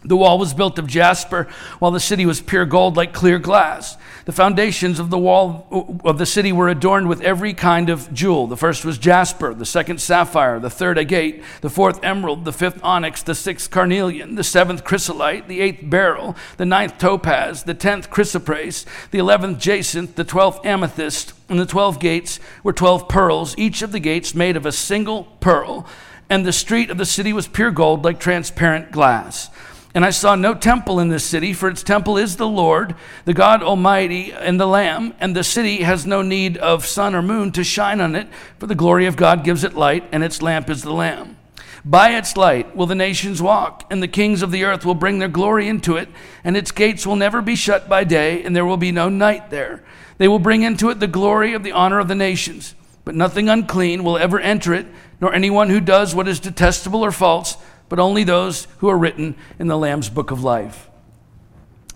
The 0.04 0.16
wall 0.16 0.38
was 0.38 0.54
built 0.54 0.78
of 0.80 0.88
jasper, 0.88 1.48
while 1.80 1.92
the 1.92 2.00
city 2.00 2.26
was 2.26 2.40
pure 2.40 2.66
gold 2.66 2.96
like 2.96 3.14
clear 3.14 3.40
glass. 3.40 3.98
The 4.26 4.32
foundations 4.32 5.00
of 5.00 5.10
the 5.10 5.18
wall 5.18 6.00
of 6.06 6.18
the 6.18 6.26
city 6.26 6.52
were 6.52 6.70
adorned 6.70 7.10
with 7.10 7.22
every 7.22 7.54
kind 7.54 7.90
of 7.90 8.14
jewel. 8.14 8.46
The 8.48 8.58
first 8.58 8.86
was 8.86 8.98
jasper, 8.98 9.54
the 9.54 9.66
second 9.66 10.00
sapphire, 10.00 10.60
the 10.60 10.70
third 10.70 11.00
agate, 11.00 11.44
the 11.62 11.70
fourth 11.70 12.04
emerald, 12.04 12.46
the 12.46 12.54
fifth 12.54 12.80
onyx, 12.84 13.24
the 13.24 13.34
sixth 13.34 13.72
carnelian, 13.72 14.36
the 14.36 14.44
seventh 14.44 14.84
chrysolite, 14.84 15.48
the 15.48 15.62
eighth 15.62 15.90
beryl, 15.90 16.36
the 16.58 16.66
ninth 16.66 16.98
topaz, 16.98 17.64
the 17.64 17.74
tenth 17.74 18.12
chrysoprase, 18.12 18.86
the 19.12 19.20
eleventh 19.20 19.60
jacinth, 19.60 20.16
the 20.16 20.24
twelfth 20.24 20.66
amethyst, 20.66 21.34
and 21.50 21.60
the 21.60 21.66
twelve 21.66 22.00
gates 22.00 22.40
were 22.64 22.74
twelve 22.74 23.10
pearls, 23.10 23.56
each 23.58 23.82
of 23.82 23.92
the 23.92 24.00
gates 24.00 24.36
made 24.36 24.56
of 24.56 24.66
a 24.66 24.72
single 24.72 25.24
pearl. 25.40 25.88
And 26.30 26.46
the 26.46 26.54
street 26.54 26.90
of 26.90 26.98
the 26.98 27.06
city 27.06 27.32
was 27.32 27.48
pure 27.48 27.72
gold 27.72 28.04
like 28.04 28.20
transparent 28.20 28.92
glass. 28.92 29.50
And 29.98 30.06
I 30.06 30.12
saw 30.12 30.36
no 30.36 30.54
temple 30.54 31.00
in 31.00 31.10
this 31.10 31.24
city, 31.24 31.54
for 31.54 31.68
its 31.68 31.82
temple 31.82 32.20
is 32.20 32.36
the 32.36 32.48
Lord, 32.48 32.94
the 33.26 33.34
God 33.34 33.64
Almighty, 33.64 34.32
and 34.32 34.60
the 34.60 34.68
Lamb. 34.68 35.16
And 35.20 35.36
the 35.36 35.44
city 35.44 35.78
has 35.78 36.06
no 36.06 36.22
need 36.22 36.56
of 36.58 36.86
sun 36.86 37.16
or 37.16 37.24
moon 37.24 37.52
to 37.54 37.64
shine 37.64 38.00
on 38.00 38.14
it, 38.14 38.28
for 38.60 38.68
the 38.68 38.76
glory 38.76 39.08
of 39.08 39.16
God 39.16 39.44
gives 39.44 39.64
it 39.64 39.74
light, 39.74 40.04
and 40.12 40.24
its 40.24 40.40
lamp 40.40 40.70
is 40.70 40.84
the 40.84 40.94
Lamb. 40.94 41.36
By 41.84 42.12
its 42.12 42.38
light 42.38 42.76
will 42.76 42.86
the 42.86 42.94
nations 42.94 43.42
walk, 43.42 43.86
and 43.90 44.04
the 44.04 44.08
kings 44.08 44.44
of 44.44 44.52
the 44.52 44.66
earth 44.66 44.86
will 44.86 44.94
bring 44.94 45.18
their 45.18 45.28
glory 45.28 45.68
into 45.68 45.98
it, 45.98 46.10
and 46.44 46.56
its 46.56 46.72
gates 46.72 47.08
will 47.08 47.16
never 47.16 47.42
be 47.42 47.56
shut 47.56 47.90
by 47.90 48.04
day, 48.04 48.44
and 48.44 48.56
there 48.56 48.68
will 48.68 48.78
be 48.78 48.92
no 48.92 49.10
night 49.10 49.50
there. 49.50 49.84
They 50.20 50.28
will 50.28 50.38
bring 50.38 50.62
into 50.62 50.92
it 50.92 51.00
the 51.00 51.08
glory 51.08 51.56
of 51.56 51.64
the 51.64 51.72
honor 51.72 51.98
of 51.98 52.08
the 52.08 52.14
nations. 52.14 52.76
But 53.04 53.16
nothing 53.16 53.50
unclean 53.50 54.04
will 54.04 54.20
ever 54.20 54.40
enter 54.40 54.76
it, 54.76 54.86
nor 55.20 55.34
anyone 55.34 55.72
who 55.72 55.82
does 55.82 56.14
what 56.14 56.28
is 56.28 56.40
detestable 56.40 57.04
or 57.04 57.12
false 57.12 57.58
but 57.90 58.00
only 58.00 58.24
those 58.24 58.68
who 58.78 58.90
are 58.90 58.98
written 58.98 59.36
in 59.60 59.68
the 59.68 59.78
Lamb's 59.78 60.10
book 60.10 60.32
of 60.32 60.44
life. 60.44 60.90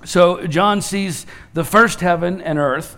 So 0.03 0.47
John 0.47 0.81
sees 0.81 1.25
the 1.53 1.63
first 1.63 1.99
heaven 1.99 2.41
and 2.41 2.57
earth 2.57 2.97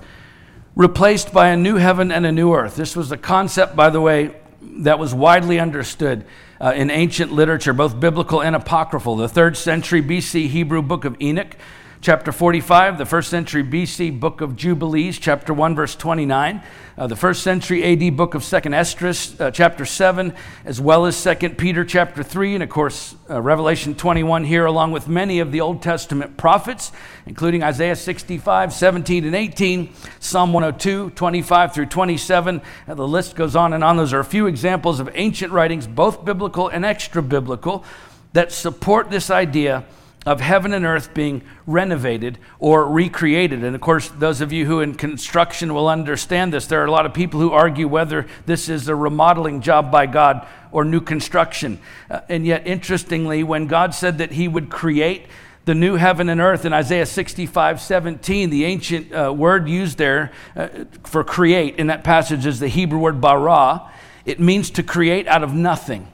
replaced 0.76 1.34
by 1.34 1.50
a 1.50 1.58
new 1.58 1.76
heaven 1.76 2.12
and 2.12 2.26
a 2.26 2.32
new 2.32 2.54
earth. 2.54 2.76
This 2.76 2.96
was 2.96 3.12
a 3.12 3.18
concept, 3.18 3.76
by 3.76 3.90
the 3.90 4.02
way, 4.02 4.36
that 4.62 4.98
was 4.98 5.14
widely 5.14 5.60
understood 5.60 6.26
uh, 6.60 6.74
in 6.76 6.90
ancient 6.90 7.32
literature, 7.32 7.74
both 7.74 8.00
biblical 8.00 8.42
and 8.42 8.56
apocryphal. 8.56 9.18
The 9.18 9.28
third 9.28 9.58
century 9.58 10.02
BC 10.02 10.48
Hebrew 10.48 10.82
book 10.82 11.06
of 11.06 11.18
Enoch 11.22 11.56
chapter 12.04 12.34
45, 12.34 12.98
the 12.98 13.06
first 13.06 13.30
century 13.30 13.64
BC 13.64 14.20
book 14.20 14.42
of 14.42 14.58
Jubilees, 14.58 15.18
chapter 15.18 15.54
1, 15.54 15.74
verse 15.74 15.96
29, 15.96 16.62
uh, 16.98 17.08
the 17.08 17.16
first 17.16 17.44
century 17.44 17.82
AD 17.82 18.18
book 18.18 18.36
of 18.36 18.42
2nd 18.42 18.74
Esdras, 18.76 19.40
uh, 19.40 19.50
chapter 19.52 19.86
7, 19.86 20.34
as 20.66 20.82
well 20.82 21.06
as 21.06 21.16
2nd 21.16 21.58
Peter, 21.58 21.86
chapter 21.86 22.22
3, 22.22 22.56
and 22.56 22.64
of 22.64 22.70
course, 22.70 23.16
uh, 23.30 23.42
Revelation 23.42 23.96
21 23.96 24.44
here, 24.44 24.66
along 24.66 24.92
with 24.92 25.08
many 25.08 25.40
of 25.40 25.54
the 25.54 25.62
Old 25.62 25.82
Testament 25.82 26.36
prophets, 26.36 26.92
including 27.26 27.64
Isaiah 27.64 27.96
65, 27.96 28.74
17, 28.74 29.24
and 29.24 29.34
18, 29.34 29.90
Psalm 30.20 30.52
102, 30.52 31.12
25 31.12 31.74
through 31.74 31.86
27. 31.86 32.62
Uh, 32.86 32.94
the 32.96 33.08
list 33.08 33.38
goes 33.38 33.56
on 33.56 33.72
and 33.72 33.82
on. 33.82 33.96
Those 33.96 34.12
are 34.12 34.20
a 34.20 34.26
few 34.26 34.48
examples 34.48 35.00
of 35.00 35.10
ancient 35.14 35.54
writings, 35.54 35.88
both 35.88 36.26
biblical 36.26 36.68
and 36.68 36.84
extra 36.84 37.24
biblical, 37.24 37.86
that 38.34 38.52
support 38.52 39.10
this 39.10 39.30
idea 39.30 39.86
of 40.26 40.40
heaven 40.40 40.74
and 40.74 40.86
earth 40.86 41.14
being 41.14 41.44
renovated 41.68 42.38
or 42.60 42.88
recreated. 42.88 43.64
And 43.64 43.76
of 43.76 43.82
course, 43.82 44.08
those 44.10 44.42
of 44.42 44.54
you 44.54 44.66
who 44.66 44.80
in 44.80 44.96
construction 44.96 45.74
will 45.74 45.88
understand 45.88 46.54
this. 46.54 46.68
There 46.68 46.82
are 46.82 46.86
a 46.86 46.92
lot 46.92 47.06
of 47.06 47.14
people 47.14 47.40
who 47.40 47.52
argue 47.52 47.88
whether 47.88 48.26
this 48.46 48.70
is 48.70 48.88
a 48.88 48.96
remodeling 48.96 49.62
job 49.62 49.92
by 49.92 50.06
God 50.06 50.48
or 50.72 50.86
new 50.86 51.02
construction. 51.02 51.80
Uh, 52.10 52.22
and 52.30 52.46
yet, 52.46 52.66
interestingly, 52.66 53.44
when 53.44 53.68
God 53.68 53.94
said 53.94 54.18
that 54.20 54.32
He 54.32 54.48
would 54.48 54.70
create 54.70 55.28
the 55.66 55.76
new 55.76 55.96
heaven 55.96 56.28
and 56.28 56.42
earth 56.42 56.66
in 56.66 56.74
Isaiah 56.74 57.06
65 57.06 57.80
17, 57.82 58.50
the 58.50 58.66
ancient 58.66 59.14
uh, 59.14 59.34
word 59.34 59.70
used 59.70 59.98
there 59.98 60.32
uh, 60.56 60.68
for 61.04 61.24
create 61.24 61.78
in 61.78 61.88
that 61.88 62.04
passage 62.04 62.46
is 62.46 62.60
the 62.60 62.68
Hebrew 62.68 63.00
word 63.00 63.22
bara. 63.22 63.90
It 64.26 64.40
means 64.40 64.72
to 64.72 64.84
create 64.84 65.28
out 65.28 65.44
of 65.44 65.54
nothing 65.54 66.08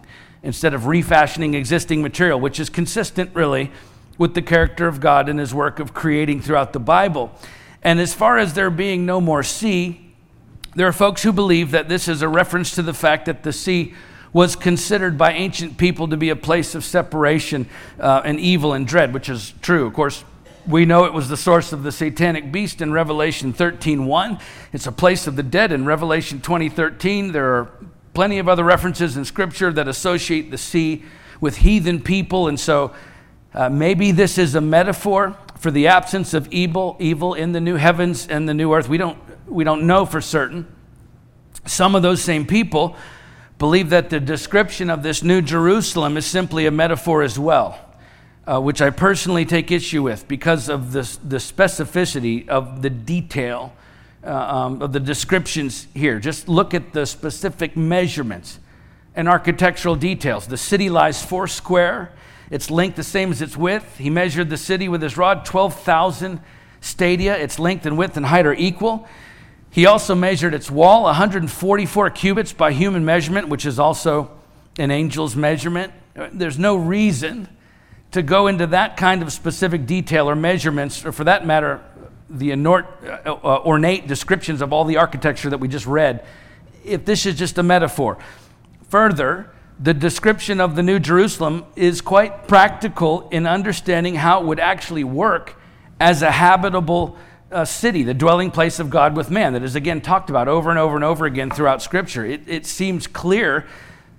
instead 0.43 0.73
of 0.73 0.87
refashioning 0.87 1.53
existing 1.53 2.01
material, 2.01 2.39
which 2.39 2.59
is 2.59 2.69
consistent, 2.69 3.31
really, 3.33 3.71
with 4.19 4.35
the 4.35 4.41
character 4.43 4.87
of 4.87 4.99
God 4.99 5.27
and 5.27 5.39
his 5.39 5.51
work 5.51 5.79
of 5.79 5.95
creating 5.95 6.41
throughout 6.41 6.73
the 6.73 6.79
Bible. 6.79 7.31
And 7.81 7.99
as 7.99 8.13
far 8.13 8.37
as 8.37 8.53
there 8.53 8.69
being 8.69 9.05
no 9.05 9.19
more 9.19 9.41
sea, 9.41 10.13
there 10.75 10.87
are 10.87 10.93
folks 10.93 11.23
who 11.23 11.31
believe 11.31 11.71
that 11.71 11.89
this 11.89 12.07
is 12.07 12.21
a 12.21 12.27
reference 12.27 12.75
to 12.75 12.83
the 12.83 12.93
fact 12.93 13.25
that 13.25 13.41
the 13.41 13.53
sea 13.53 13.95
was 14.31 14.55
considered 14.55 15.17
by 15.17 15.31
ancient 15.31 15.77
people 15.77 16.07
to 16.09 16.17
be 16.17 16.29
a 16.29 16.35
place 16.35 16.75
of 16.75 16.83
separation 16.83 17.67
uh, 17.99 18.21
and 18.23 18.39
evil 18.39 18.73
and 18.73 18.85
dread, 18.85 19.13
which 19.13 19.29
is 19.29 19.53
true. 19.61 19.87
Of 19.87 19.93
course, 19.93 20.23
we 20.67 20.85
know 20.85 21.05
it 21.05 21.13
was 21.13 21.29
the 21.29 21.37
source 21.37 21.73
of 21.73 21.83
the 21.83 21.91
satanic 21.91 22.51
beast 22.51 22.81
in 22.81 22.91
Revelation 22.91 23.53
13:1. 23.53 24.39
It's 24.71 24.85
a 24.85 24.91
place 24.91 25.25
of 25.25 25.35
the 25.35 25.41
dead 25.41 25.71
in 25.71 25.85
Revelation 25.85 26.41
20:13. 26.41 27.31
There 27.31 27.55
are 27.55 27.71
plenty 28.13 28.37
of 28.37 28.47
other 28.47 28.63
references 28.63 29.17
in 29.17 29.25
scripture 29.25 29.71
that 29.71 29.87
associate 29.87 30.51
the 30.51 30.57
sea 30.57 31.03
with 31.41 31.57
heathen 31.57 32.01
people 32.01 32.47
and 32.47 32.59
so 32.59 32.91
uh, 33.53 33.69
maybe 33.69 34.11
this 34.11 34.37
is 34.37 34.55
a 34.55 34.61
metaphor 34.61 35.35
for 35.57 35.71
the 35.71 35.87
absence 35.87 36.33
of 36.33 36.51
evil, 36.51 36.95
evil 36.99 37.33
in 37.33 37.51
the 37.51 37.59
new 37.59 37.75
heavens 37.75 38.27
and 38.27 38.47
the 38.47 38.53
new 38.53 38.73
earth. 38.73 38.87
We 38.87 38.97
don't, 38.97 39.17
we 39.47 39.63
don't 39.63 39.87
know 39.87 40.05
for 40.05 40.21
certain. 40.21 40.67
Some 41.65 41.95
of 41.95 42.01
those 42.01 42.21
same 42.21 42.45
people 42.45 42.95
believe 43.57 43.89
that 43.89 44.09
the 44.09 44.19
description 44.19 44.89
of 44.89 45.03
this 45.03 45.21
new 45.21 45.41
Jerusalem 45.41 46.15
is 46.15 46.25
simply 46.25 46.65
a 46.65 46.71
metaphor 46.71 47.23
as 47.23 47.37
well, 47.37 47.77
uh, 48.47 48.61
which 48.61 48.81
I 48.81 48.89
personally 48.89 49.45
take 49.45 49.71
issue 49.71 50.03
with 50.03 50.27
because 50.27 50.69
of 50.69 50.93
the, 50.93 51.01
the 51.23 51.37
specificity 51.37 52.47
of 52.47 52.81
the 52.81 52.89
detail 52.89 53.73
uh, 54.23 54.29
um, 54.31 54.81
of 54.81 54.93
the 54.93 54.99
descriptions 54.99 55.87
here. 55.93 56.19
Just 56.19 56.47
look 56.47 56.73
at 56.73 56.93
the 56.93 57.05
specific 57.05 57.75
measurements 57.75 58.59
and 59.15 59.27
architectural 59.27 59.95
details. 59.95 60.47
The 60.47 60.57
city 60.57 60.89
lies 60.89 61.23
four 61.23 61.47
square 61.47 62.13
its 62.49 62.71
length 62.71 62.95
the 62.95 63.03
same 63.03 63.31
as 63.31 63.41
its 63.41 63.55
width. 63.55 63.97
He 63.97 64.09
measured 64.09 64.49
the 64.49 64.57
city 64.57 64.87
with 64.87 65.01
his 65.01 65.17
rod, 65.17 65.45
12,000 65.45 66.41
stadia. 66.81 67.37
Its 67.37 67.59
length 67.59 67.85
and 67.85 67.97
width 67.97 68.17
and 68.17 68.25
height 68.25 68.45
are 68.45 68.53
equal. 68.53 69.07
He 69.69 69.85
also 69.85 70.15
measured 70.15 70.53
its 70.53 70.71
wall, 70.71 71.03
144 71.03 72.09
cubits 72.09 72.53
by 72.53 72.71
human 72.71 73.05
measurement, 73.05 73.49
which 73.49 73.65
is 73.65 73.77
also 73.79 74.31
an 74.79 74.89
angel's 74.89 75.35
measurement. 75.35 75.93
There's 76.31 76.57
no 76.57 76.75
reason 76.75 77.47
to 78.11 78.23
go 78.23 78.47
into 78.47 78.65
that 78.67 78.97
kind 78.97 79.21
of 79.21 79.31
specific 79.31 79.85
detail 79.85 80.27
or 80.27 80.35
measurements, 80.35 81.05
or 81.05 81.11
for 81.11 81.23
that 81.25 81.45
matter, 81.45 81.83
the 82.29 82.51
uh, 82.53 83.35
ornate 83.35 84.07
descriptions 84.07 84.61
of 84.61 84.73
all 84.73 84.85
the 84.85 84.97
architecture 84.97 85.49
that 85.51 85.59
we 85.59 85.67
just 85.67 85.85
read 85.85 86.25
if 86.83 87.05
this 87.05 87.25
is 87.25 87.35
just 87.35 87.57
a 87.57 87.63
metaphor. 87.63 88.17
Further, 88.89 89.51
the 89.79 89.93
description 89.93 90.59
of 90.59 90.75
the 90.75 90.83
New 90.83 90.99
Jerusalem 90.99 91.65
is 91.75 92.01
quite 92.01 92.47
practical 92.47 93.29
in 93.29 93.47
understanding 93.47 94.15
how 94.15 94.41
it 94.41 94.45
would 94.45 94.59
actually 94.59 95.05
work 95.05 95.55
as 96.01 96.21
a 96.21 96.31
habitable 96.31 97.17
uh, 97.51 97.63
city, 97.63 98.03
the 98.03 98.13
dwelling 98.13 98.51
place 98.51 98.79
of 98.79 98.89
God 98.89 99.15
with 99.15 99.31
man, 99.31 99.53
that 99.53 99.63
is 99.63 99.75
again 99.75 100.01
talked 100.01 100.29
about 100.29 100.47
over 100.47 100.69
and 100.69 100.77
over 100.77 100.95
and 100.95 101.05
over 101.05 101.25
again 101.25 101.49
throughout 101.49 101.81
Scripture. 101.81 102.25
It, 102.25 102.43
it 102.47 102.65
seems 102.65 103.07
clear 103.07 103.67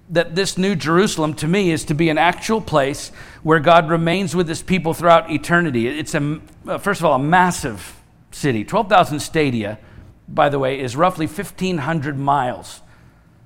that 0.09 0.35
this 0.35 0.59
New 0.59 0.75
Jerusalem, 0.75 1.35
to 1.35 1.46
me, 1.46 1.70
is 1.70 1.85
to 1.85 1.94
be 1.94 2.09
an 2.09 2.18
actual 2.18 2.61
place 2.61 3.12
where 3.42 3.61
God 3.61 3.88
remains 3.88 4.35
with 4.35 4.49
his 4.49 4.62
people 4.62 4.94
throughout 4.94 5.31
eternity. 5.31 5.87
It's, 5.87 6.14
a, 6.14 6.40
uh, 6.66 6.79
first 6.79 7.01
of 7.01 7.05
all, 7.05 7.14
a 7.14 7.23
massive 7.23 8.01
city. 8.33 8.64
12,000 8.64 9.20
stadia, 9.20 9.79
by 10.27 10.49
the 10.49 10.59
way, 10.59 10.81
is 10.81 10.96
roughly 10.96 11.27
1,500 11.27 12.18
miles. 12.18 12.81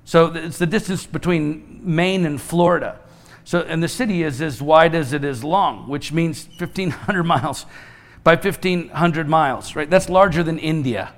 So 0.05 0.27
it's 0.27 0.59
the 0.59 0.67
distance 0.67 1.05
between 1.05 1.81
Maine 1.83 2.25
and 2.25 2.39
Florida. 2.39 2.99
So, 3.43 3.61
and 3.61 3.81
the 3.83 3.87
city 3.87 4.23
is 4.23 4.41
as 4.41 4.61
wide 4.61 4.95
as 4.95 5.13
it 5.13 5.23
is 5.23 5.43
long, 5.43 5.89
which 5.89 6.11
means 6.11 6.47
1,500 6.57 7.23
miles 7.25 7.65
by 8.23 8.33
1,500 8.33 9.29
miles, 9.29 9.75
right? 9.75 9.87
That's 9.87 10.09
larger 10.09 10.41
than 10.41 10.57
India, 10.57 11.13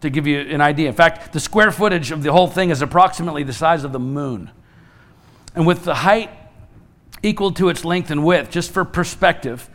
to 0.00 0.08
give 0.08 0.28
you 0.28 0.40
an 0.40 0.60
idea. 0.60 0.88
In 0.88 0.94
fact, 0.94 1.32
the 1.32 1.40
square 1.40 1.72
footage 1.72 2.12
of 2.12 2.22
the 2.22 2.32
whole 2.32 2.46
thing 2.46 2.70
is 2.70 2.82
approximately 2.82 3.42
the 3.42 3.52
size 3.52 3.82
of 3.82 3.90
the 3.90 3.98
moon. 3.98 4.50
And 5.56 5.66
with 5.66 5.82
the 5.82 5.94
height 5.94 6.30
equal 7.22 7.50
to 7.52 7.68
its 7.68 7.84
length 7.84 8.12
and 8.12 8.24
width, 8.24 8.50
just 8.50 8.70
for 8.70 8.84
perspective, 8.84 9.68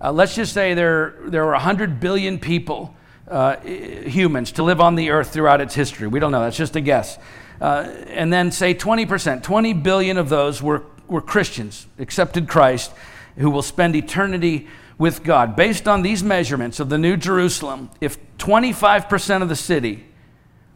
uh, 0.00 0.10
let's 0.10 0.34
just 0.34 0.52
say 0.52 0.74
there, 0.74 1.14
there 1.26 1.44
were 1.44 1.52
100 1.52 2.00
billion 2.00 2.40
people, 2.40 2.96
uh, 3.28 3.56
humans, 3.58 4.50
to 4.52 4.64
live 4.64 4.80
on 4.80 4.96
the 4.96 5.10
earth 5.10 5.32
throughout 5.32 5.60
its 5.60 5.74
history. 5.74 6.08
We 6.08 6.18
don't 6.18 6.32
know, 6.32 6.40
that's 6.40 6.56
just 6.56 6.74
a 6.74 6.80
guess. 6.80 7.16
Uh, 7.60 7.88
and 8.08 8.32
then 8.32 8.52
say 8.52 8.74
20%, 8.74 9.42
20 9.42 9.72
billion 9.72 10.16
of 10.16 10.28
those 10.28 10.62
were, 10.62 10.84
were 11.08 11.20
Christians, 11.20 11.86
accepted 11.98 12.48
Christ, 12.48 12.92
who 13.36 13.50
will 13.50 13.62
spend 13.62 13.96
eternity 13.96 14.68
with 14.96 15.22
God. 15.22 15.56
Based 15.56 15.88
on 15.88 16.02
these 16.02 16.22
measurements 16.22 16.80
of 16.80 16.88
the 16.88 16.98
New 16.98 17.16
Jerusalem, 17.16 17.90
if 18.00 18.18
25% 18.38 19.42
of 19.42 19.48
the 19.48 19.56
city 19.56 20.04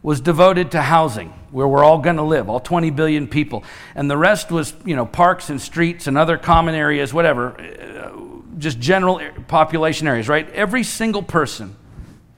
was 0.01 0.19
devoted 0.19 0.71
to 0.71 0.81
housing, 0.81 1.29
where 1.51 1.67
we're 1.67 1.83
all 1.83 1.99
going 1.99 2.17
to 2.17 2.23
live, 2.23 2.49
all 2.49 2.59
20 2.59 2.89
billion 2.89 3.27
people, 3.27 3.63
and 3.95 4.09
the 4.09 4.17
rest 4.17 4.51
was, 4.51 4.73
you 4.85 4.95
know, 4.95 5.05
parks 5.05 5.49
and 5.49 5.61
streets 5.61 6.07
and 6.07 6.17
other 6.17 6.37
common 6.37 6.75
areas, 6.75 7.13
whatever, 7.13 7.59
uh, 7.59 8.11
just 8.57 8.79
general 8.79 9.21
population 9.47 10.07
areas, 10.07 10.27
right? 10.27 10.49
Every 10.51 10.83
single 10.83 11.23
person, 11.23 11.75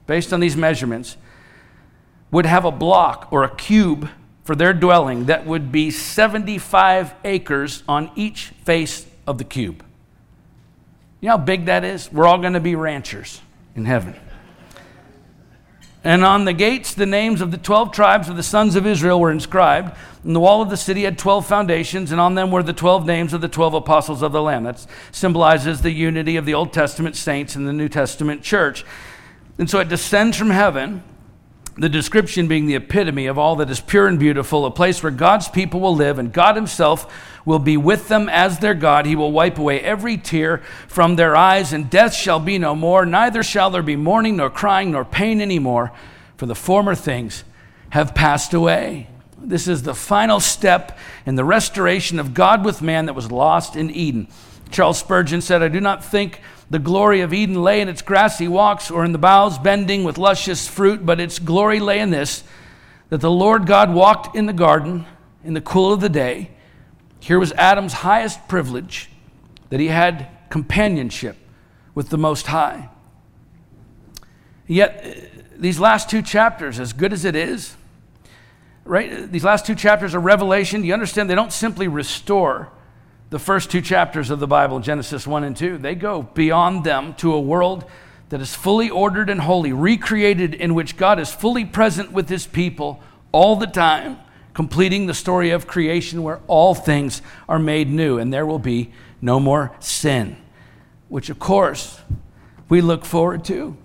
based 0.06 0.32
on 0.32 0.38
these 0.38 0.56
measurements, 0.56 1.16
would 2.30 2.46
have 2.46 2.64
a 2.64 2.70
block 2.70 3.28
or 3.30 3.42
a 3.44 3.54
cube 3.54 4.08
for 4.46 4.54
their 4.54 4.72
dwelling 4.72 5.26
that 5.26 5.44
would 5.44 5.72
be 5.72 5.90
75 5.90 7.14
acres 7.24 7.82
on 7.88 8.10
each 8.14 8.46
face 8.64 9.04
of 9.26 9.38
the 9.38 9.44
cube. 9.44 9.84
You 11.20 11.26
know 11.26 11.36
how 11.36 11.44
big 11.44 11.66
that 11.66 11.82
is? 11.82 12.12
We're 12.12 12.26
all 12.26 12.38
going 12.38 12.52
to 12.52 12.60
be 12.60 12.76
ranchers 12.76 13.40
in 13.74 13.84
heaven. 13.84 14.14
And 16.04 16.24
on 16.24 16.44
the 16.44 16.52
gates, 16.52 16.94
the 16.94 17.06
names 17.06 17.40
of 17.40 17.50
the 17.50 17.58
12 17.58 17.90
tribes 17.90 18.28
of 18.28 18.36
the 18.36 18.42
sons 18.44 18.76
of 18.76 18.86
Israel 18.86 19.18
were 19.18 19.32
inscribed. 19.32 19.96
And 20.22 20.36
the 20.36 20.40
wall 20.40 20.62
of 20.62 20.70
the 20.70 20.76
city 20.76 21.02
had 21.02 21.18
12 21.18 21.44
foundations, 21.44 22.12
and 22.12 22.20
on 22.20 22.36
them 22.36 22.52
were 22.52 22.62
the 22.62 22.72
12 22.72 23.04
names 23.04 23.32
of 23.32 23.40
the 23.40 23.48
12 23.48 23.74
apostles 23.74 24.22
of 24.22 24.30
the 24.30 24.40
Lamb. 24.40 24.62
That 24.62 24.86
symbolizes 25.10 25.82
the 25.82 25.90
unity 25.90 26.36
of 26.36 26.46
the 26.46 26.54
Old 26.54 26.72
Testament 26.72 27.16
saints 27.16 27.56
and 27.56 27.66
the 27.66 27.72
New 27.72 27.88
Testament 27.88 28.42
church. 28.42 28.84
And 29.58 29.68
so 29.68 29.80
it 29.80 29.88
descends 29.88 30.36
from 30.36 30.50
heaven 30.50 31.02
the 31.78 31.88
description 31.88 32.48
being 32.48 32.66
the 32.66 32.74
epitome 32.74 33.26
of 33.26 33.38
all 33.38 33.56
that 33.56 33.70
is 33.70 33.80
pure 33.80 34.06
and 34.06 34.18
beautiful, 34.18 34.64
a 34.64 34.70
place 34.70 35.02
where 35.02 35.12
God's 35.12 35.48
people 35.48 35.80
will 35.80 35.94
live 35.94 36.18
and 36.18 36.32
God 36.32 36.56
Himself 36.56 37.12
will 37.44 37.58
be 37.58 37.76
with 37.76 38.08
them 38.08 38.28
as 38.28 38.58
their 38.58 38.74
God. 38.74 39.04
He 39.04 39.14
will 39.14 39.30
wipe 39.30 39.58
away 39.58 39.80
every 39.80 40.16
tear 40.16 40.58
from 40.88 41.16
their 41.16 41.36
eyes, 41.36 41.72
and 41.72 41.90
death 41.90 42.14
shall 42.14 42.40
be 42.40 42.58
no 42.58 42.74
more. 42.74 43.04
Neither 43.04 43.42
shall 43.42 43.70
there 43.70 43.82
be 43.82 43.94
mourning, 43.94 44.36
nor 44.36 44.50
crying, 44.50 44.90
nor 44.90 45.04
pain 45.04 45.40
anymore, 45.40 45.92
for 46.36 46.46
the 46.46 46.54
former 46.54 46.94
things 46.94 47.44
have 47.90 48.14
passed 48.14 48.54
away. 48.54 49.08
This 49.38 49.68
is 49.68 49.82
the 49.82 49.94
final 49.94 50.40
step 50.40 50.98
in 51.24 51.36
the 51.36 51.44
restoration 51.44 52.18
of 52.18 52.34
God 52.34 52.64
with 52.64 52.82
man 52.82 53.06
that 53.06 53.14
was 53.14 53.30
lost 53.30 53.76
in 53.76 53.90
Eden. 53.90 54.28
Charles 54.70 54.98
Spurgeon 54.98 55.40
said, 55.40 55.62
I 55.62 55.68
do 55.68 55.80
not 55.80 56.04
think 56.04 56.40
the 56.68 56.78
glory 56.78 57.20
of 57.20 57.32
Eden 57.32 57.62
lay 57.62 57.80
in 57.80 57.88
its 57.88 58.02
grassy 58.02 58.48
walks 58.48 58.90
or 58.90 59.04
in 59.04 59.12
the 59.12 59.18
boughs 59.18 59.58
bending 59.58 60.02
with 60.04 60.18
luscious 60.18 60.66
fruit, 60.66 61.06
but 61.06 61.20
its 61.20 61.38
glory 61.38 61.78
lay 61.78 62.00
in 62.00 62.10
this 62.10 62.42
that 63.08 63.20
the 63.20 63.30
Lord 63.30 63.66
God 63.66 63.94
walked 63.94 64.34
in 64.34 64.46
the 64.46 64.52
garden 64.52 65.06
in 65.44 65.54
the 65.54 65.60
cool 65.60 65.92
of 65.92 66.00
the 66.00 66.08
day. 66.08 66.50
Here 67.20 67.38
was 67.38 67.52
Adam's 67.52 67.92
highest 67.92 68.48
privilege 68.48 69.08
that 69.70 69.78
he 69.78 69.88
had 69.88 70.28
companionship 70.50 71.36
with 71.94 72.08
the 72.10 72.18
Most 72.18 72.48
High. 72.48 72.88
Yet, 74.66 75.04
uh, 75.04 75.40
these 75.56 75.78
last 75.78 76.10
two 76.10 76.20
chapters, 76.20 76.80
as 76.80 76.92
good 76.92 77.12
as 77.12 77.24
it 77.24 77.36
is, 77.36 77.76
right? 78.84 79.30
These 79.30 79.44
last 79.44 79.66
two 79.66 79.74
chapters 79.74 80.14
of 80.14 80.24
Revelation, 80.24 80.84
you 80.84 80.92
understand 80.92 81.30
they 81.30 81.34
don't 81.34 81.52
simply 81.52 81.88
restore 81.88 82.70
the 83.30 83.38
first 83.38 83.70
two 83.70 83.80
chapters 83.80 84.30
of 84.30 84.38
the 84.38 84.46
Bible, 84.46 84.78
Genesis 84.80 85.26
1 85.26 85.44
and 85.44 85.56
2, 85.56 85.78
they 85.78 85.94
go 85.94 86.22
beyond 86.22 86.84
them 86.84 87.14
to 87.14 87.34
a 87.34 87.40
world 87.40 87.84
that 88.28 88.40
is 88.40 88.54
fully 88.54 88.90
ordered 88.90 89.30
and 89.30 89.40
holy, 89.40 89.72
recreated 89.72 90.54
in 90.54 90.74
which 90.74 90.96
God 90.96 91.18
is 91.18 91.32
fully 91.32 91.64
present 91.64 92.12
with 92.12 92.28
his 92.28 92.46
people 92.46 93.02
all 93.32 93.56
the 93.56 93.66
time, 93.66 94.18
completing 94.54 95.06
the 95.06 95.14
story 95.14 95.50
of 95.50 95.66
creation 95.66 96.22
where 96.22 96.40
all 96.46 96.74
things 96.74 97.20
are 97.48 97.58
made 97.58 97.88
new 97.88 98.18
and 98.18 98.32
there 98.32 98.46
will 98.46 98.58
be 98.58 98.92
no 99.20 99.38
more 99.40 99.74
sin, 99.80 100.36
which 101.08 101.28
of 101.28 101.38
course 101.38 102.00
we 102.68 102.80
look 102.80 103.04
forward 103.04 103.44
to. 103.44 103.76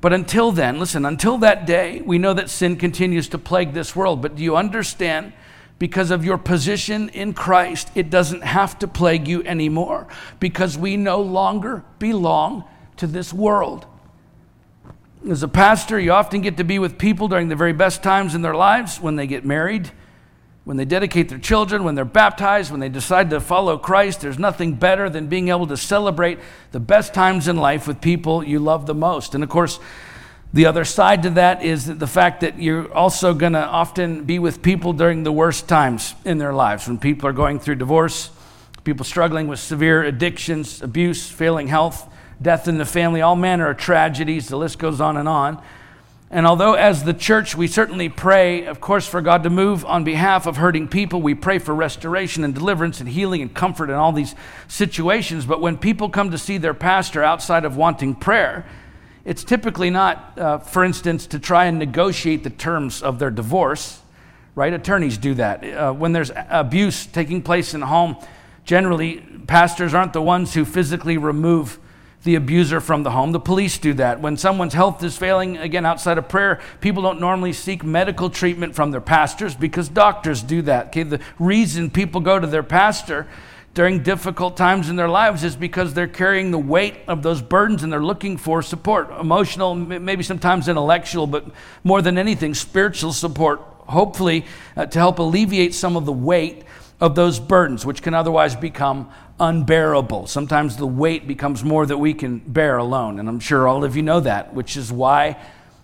But 0.00 0.12
until 0.14 0.50
then, 0.50 0.78
listen, 0.78 1.04
until 1.04 1.38
that 1.38 1.66
day, 1.66 2.00
we 2.00 2.16
know 2.18 2.32
that 2.32 2.48
sin 2.48 2.76
continues 2.76 3.28
to 3.28 3.38
plague 3.38 3.74
this 3.74 3.94
world. 3.94 4.22
But 4.22 4.34
do 4.34 4.42
you 4.42 4.56
understand 4.56 5.34
because 5.80 6.10
of 6.10 6.26
your 6.26 6.36
position 6.36 7.08
in 7.08 7.32
Christ, 7.32 7.90
it 7.94 8.10
doesn't 8.10 8.44
have 8.44 8.78
to 8.80 8.86
plague 8.86 9.26
you 9.26 9.42
anymore 9.44 10.06
because 10.38 10.76
we 10.76 10.98
no 10.98 11.22
longer 11.22 11.82
belong 11.98 12.64
to 12.98 13.06
this 13.06 13.32
world. 13.32 13.86
As 15.28 15.42
a 15.42 15.48
pastor, 15.48 15.98
you 15.98 16.12
often 16.12 16.42
get 16.42 16.58
to 16.58 16.64
be 16.64 16.78
with 16.78 16.98
people 16.98 17.28
during 17.28 17.48
the 17.48 17.56
very 17.56 17.72
best 17.72 18.02
times 18.02 18.34
in 18.34 18.42
their 18.42 18.54
lives 18.54 19.00
when 19.00 19.16
they 19.16 19.26
get 19.26 19.46
married, 19.46 19.90
when 20.64 20.76
they 20.76 20.84
dedicate 20.84 21.30
their 21.30 21.38
children, 21.38 21.82
when 21.82 21.94
they're 21.94 22.04
baptized, 22.04 22.70
when 22.70 22.80
they 22.80 22.90
decide 22.90 23.30
to 23.30 23.40
follow 23.40 23.78
Christ. 23.78 24.20
There's 24.20 24.38
nothing 24.38 24.74
better 24.74 25.08
than 25.08 25.28
being 25.28 25.48
able 25.48 25.66
to 25.68 25.78
celebrate 25.78 26.40
the 26.72 26.80
best 26.80 27.14
times 27.14 27.48
in 27.48 27.56
life 27.56 27.88
with 27.88 28.02
people 28.02 28.44
you 28.44 28.58
love 28.58 28.84
the 28.84 28.94
most. 28.94 29.34
And 29.34 29.42
of 29.42 29.48
course, 29.48 29.80
the 30.52 30.66
other 30.66 30.84
side 30.84 31.22
to 31.22 31.30
that 31.30 31.62
is 31.62 31.86
the 31.86 32.08
fact 32.08 32.40
that 32.40 32.60
you're 32.60 32.92
also 32.92 33.34
going 33.34 33.52
to 33.52 33.64
often 33.64 34.24
be 34.24 34.40
with 34.40 34.62
people 34.62 34.92
during 34.92 35.22
the 35.22 35.30
worst 35.30 35.68
times 35.68 36.14
in 36.24 36.38
their 36.38 36.52
lives 36.52 36.88
when 36.88 36.98
people 36.98 37.28
are 37.28 37.32
going 37.32 37.60
through 37.60 37.76
divorce, 37.76 38.30
people 38.82 39.04
struggling 39.04 39.46
with 39.46 39.60
severe 39.60 40.02
addictions, 40.02 40.82
abuse, 40.82 41.28
failing 41.28 41.68
health, 41.68 42.12
death 42.42 42.66
in 42.66 42.78
the 42.78 42.84
family, 42.84 43.20
all 43.20 43.36
manner 43.36 43.70
of 43.70 43.76
tragedies. 43.76 44.48
The 44.48 44.56
list 44.56 44.80
goes 44.80 45.00
on 45.00 45.16
and 45.16 45.28
on. 45.28 45.62
And 46.32 46.46
although, 46.46 46.74
as 46.74 47.04
the 47.04 47.14
church, 47.14 47.56
we 47.56 47.66
certainly 47.66 48.08
pray, 48.08 48.64
of 48.66 48.80
course, 48.80 49.06
for 49.06 49.20
God 49.20 49.42
to 49.44 49.50
move 49.50 49.84
on 49.84 50.02
behalf 50.02 50.46
of 50.46 50.56
hurting 50.56 50.86
people, 50.88 51.20
we 51.20 51.34
pray 51.34 51.58
for 51.58 51.74
restoration 51.74 52.42
and 52.44 52.54
deliverance 52.54 53.00
and 53.00 53.08
healing 53.08 53.42
and 53.42 53.52
comfort 53.52 53.90
in 53.90 53.96
all 53.96 54.12
these 54.12 54.34
situations. 54.66 55.44
But 55.44 55.60
when 55.60 55.76
people 55.76 56.08
come 56.08 56.30
to 56.30 56.38
see 56.38 56.56
their 56.56 56.74
pastor 56.74 57.22
outside 57.22 57.64
of 57.64 57.76
wanting 57.76 58.14
prayer, 58.14 58.64
it's 59.24 59.44
typically 59.44 59.90
not, 59.90 60.38
uh, 60.38 60.58
for 60.58 60.84
instance, 60.84 61.26
to 61.28 61.38
try 61.38 61.66
and 61.66 61.78
negotiate 61.78 62.42
the 62.42 62.50
terms 62.50 63.02
of 63.02 63.18
their 63.18 63.30
divorce, 63.30 64.00
right? 64.54 64.72
Attorneys 64.72 65.18
do 65.18 65.34
that. 65.34 65.64
Uh, 65.64 65.92
when 65.92 66.12
there's 66.12 66.30
abuse 66.48 67.06
taking 67.06 67.42
place 67.42 67.74
in 67.74 67.80
the 67.80 67.86
home, 67.86 68.16
generally, 68.64 69.20
pastors 69.46 69.94
aren't 69.94 70.12
the 70.12 70.22
ones 70.22 70.54
who 70.54 70.64
physically 70.64 71.18
remove 71.18 71.78
the 72.22 72.34
abuser 72.34 72.80
from 72.80 73.02
the 73.02 73.10
home. 73.10 73.32
The 73.32 73.40
police 73.40 73.78
do 73.78 73.94
that. 73.94 74.20
When 74.20 74.36
someone's 74.36 74.74
health 74.74 75.02
is 75.02 75.16
failing, 75.16 75.56
again, 75.56 75.86
outside 75.86 76.18
of 76.18 76.28
prayer, 76.28 76.60
people 76.80 77.02
don't 77.02 77.20
normally 77.20 77.52
seek 77.52 77.82
medical 77.82 78.28
treatment 78.28 78.74
from 78.74 78.90
their 78.90 79.00
pastors 79.00 79.54
because 79.54 79.88
doctors 79.88 80.42
do 80.42 80.60
that. 80.62 80.88
Okay? 80.88 81.04
The 81.04 81.20
reason 81.38 81.90
people 81.90 82.20
go 82.20 82.38
to 82.38 82.46
their 82.46 82.62
pastor 82.62 83.26
during 83.74 84.02
difficult 84.02 84.56
times 84.56 84.88
in 84.88 84.96
their 84.96 85.08
lives 85.08 85.44
is 85.44 85.54
because 85.54 85.94
they're 85.94 86.08
carrying 86.08 86.50
the 86.50 86.58
weight 86.58 86.96
of 87.06 87.22
those 87.22 87.40
burdens 87.40 87.82
and 87.82 87.92
they're 87.92 88.02
looking 88.02 88.36
for 88.36 88.62
support 88.62 89.10
emotional, 89.20 89.74
maybe 89.74 90.22
sometimes 90.24 90.68
intellectual, 90.68 91.26
but 91.26 91.46
more 91.84 92.02
than 92.02 92.18
anything, 92.18 92.52
spiritual 92.52 93.12
support, 93.12 93.60
hopefully, 93.86 94.44
uh, 94.76 94.86
to 94.86 94.98
help 94.98 95.20
alleviate 95.20 95.72
some 95.72 95.96
of 95.96 96.04
the 96.04 96.12
weight 96.12 96.64
of 97.00 97.14
those 97.14 97.38
burdens, 97.38 97.86
which 97.86 98.02
can 98.02 98.12
otherwise 98.12 98.56
become 98.56 99.08
unbearable. 99.38 100.26
Sometimes 100.26 100.76
the 100.76 100.86
weight 100.86 101.28
becomes 101.28 101.62
more 101.62 101.86
that 101.86 101.96
we 101.96 102.12
can 102.12 102.38
bear 102.38 102.76
alone. 102.76 103.20
And 103.20 103.28
I'm 103.28 103.40
sure 103.40 103.68
all 103.68 103.84
of 103.84 103.96
you 103.96 104.02
know 104.02 104.20
that, 104.20 104.52
which 104.52 104.76
is 104.76 104.92
why 104.92 105.38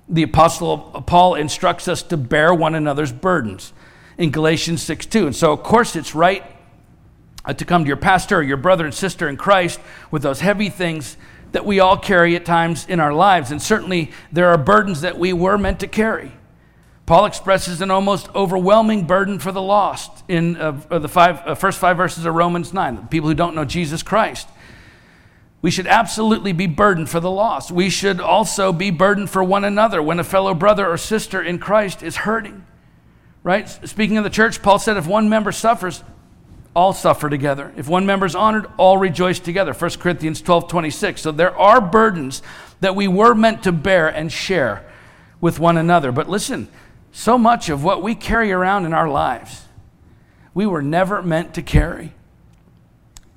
The 0.09 0.25
Apostle 0.25 0.79
Paul 1.07 1.37
instructs 1.37 1.87
us 1.89 2.03
to 2.05 2.17
bear 2.17 2.53
one 2.53 2.75
another's 2.75 3.13
burdens 3.13 3.73
in 4.19 4.31
Galatians 4.31 4.83
6 4.83 5.07
2. 5.07 5.27
And 5.27 5.37
so, 5.37 5.53
of 5.53 5.63
course, 5.63 5.97
it's 5.97 6.15
right 6.15 6.45
to 7.53 7.65
come 7.65 7.85
to 7.85 7.89
your 7.89 7.97
pastor 7.97 8.39
or 8.39 8.43
your 8.43 8.57
brother 8.57 8.85
and 8.85 8.95
sister 8.95 9.29
in 9.29 9.37
Christ 9.37 9.81
with 10.11 10.23
those 10.23 10.41
heavy 10.41 10.69
things 10.69 11.17
that 11.53 11.65
we 11.65 11.81
all 11.81 11.97
carry 11.97 12.37
at 12.37 12.45
times 12.45 12.87
in 12.89 13.01
our 13.01 13.13
lives. 13.13 13.51
And 13.51 13.63
certainly, 13.63 14.11
there 14.33 14.49
are 14.49 14.59
burdens 14.59 15.01
that 15.03 15.19
we 15.19 15.33
were 15.33 15.57
meant 15.57 15.81
to 15.81 15.87
carry. 15.87 16.33
Paul 17.07 17.25
expresses 17.25 17.81
an 17.81 17.91
almost 17.93 18.29
overwhelming 18.35 19.07
burden 19.07 19.39
for 19.39 19.53
the 19.53 19.63
lost 19.63 20.25
in 20.29 20.57
uh, 20.57 20.73
the 20.99 21.09
five, 21.09 21.41
uh, 21.47 21.55
first 21.55 21.79
five 21.79 21.97
verses 21.97 22.27
of 22.27 22.35
Romans 22.35 22.73
9, 22.73 22.97
the 22.97 23.03
people 23.03 23.29
who 23.29 23.35
don't 23.35 23.55
know 23.55 23.65
Jesus 23.65 24.03
Christ. 24.03 24.49
We 25.63 25.71
should 25.71 25.87
absolutely 25.87 26.53
be 26.53 26.67
burdened 26.67 27.09
for 27.09 27.21
the 27.21 27.31
lost. 27.31 27.71
We 27.71 27.91
should 27.91 28.21
also 28.21 28.73
be 28.73 28.91
burdened 28.91 29.31
for 29.31 29.43
one 29.43 29.65
another 29.65 30.03
when 30.03 30.19
a 30.19 30.25
fellow 30.25 30.53
brother 30.53 30.87
or 30.87 30.97
sister 30.97 31.41
in 31.41 31.59
Christ 31.59 32.03
is 32.03 32.17
hurting. 32.17 32.67
Right? 33.45 33.69
Speaking 33.89 34.19
of 34.19 34.25
the 34.25 34.31
church, 34.31 34.61
Paul 34.61 34.81
said 34.81 34.97
if 34.97 35.07
one 35.07 35.29
member 35.29 35.53
suffers, 35.53 36.03
all 36.77 36.93
suffer 36.93 37.31
together. 37.31 37.73
If 37.75 37.89
one 37.89 38.05
member 38.05 38.27
is 38.27 38.35
honored, 38.35 38.67
all 38.77 38.99
rejoice 38.99 39.39
together. 39.41 39.73
1 39.73 39.91
Corinthians 39.93 40.43
12 40.43 40.69
26. 40.69 41.23
So 41.23 41.33
there 41.33 41.57
are 41.59 41.81
burdens 41.81 42.43
that 42.81 42.95
we 42.95 43.09
were 43.09 43.35
meant 43.35 43.63
to 43.63 43.73
bear 43.73 44.09
and 44.09 44.31
share 44.31 44.85
with 45.41 45.59
one 45.59 45.79
another. 45.79 46.13
But 46.13 46.29
listen, 46.29 46.69
so 47.13 47.39
much 47.39 47.71
of 47.71 47.83
what 47.83 48.03
we 48.03 48.15
carry 48.15 48.53
around 48.53 48.85
in 48.85 48.93
our 48.93 49.09
lives, 49.09 49.65
we 50.53 50.67
were 50.67 50.83
never 50.83 51.23
meant 51.23 51.55
to 51.55 51.63
carry. 51.63 52.13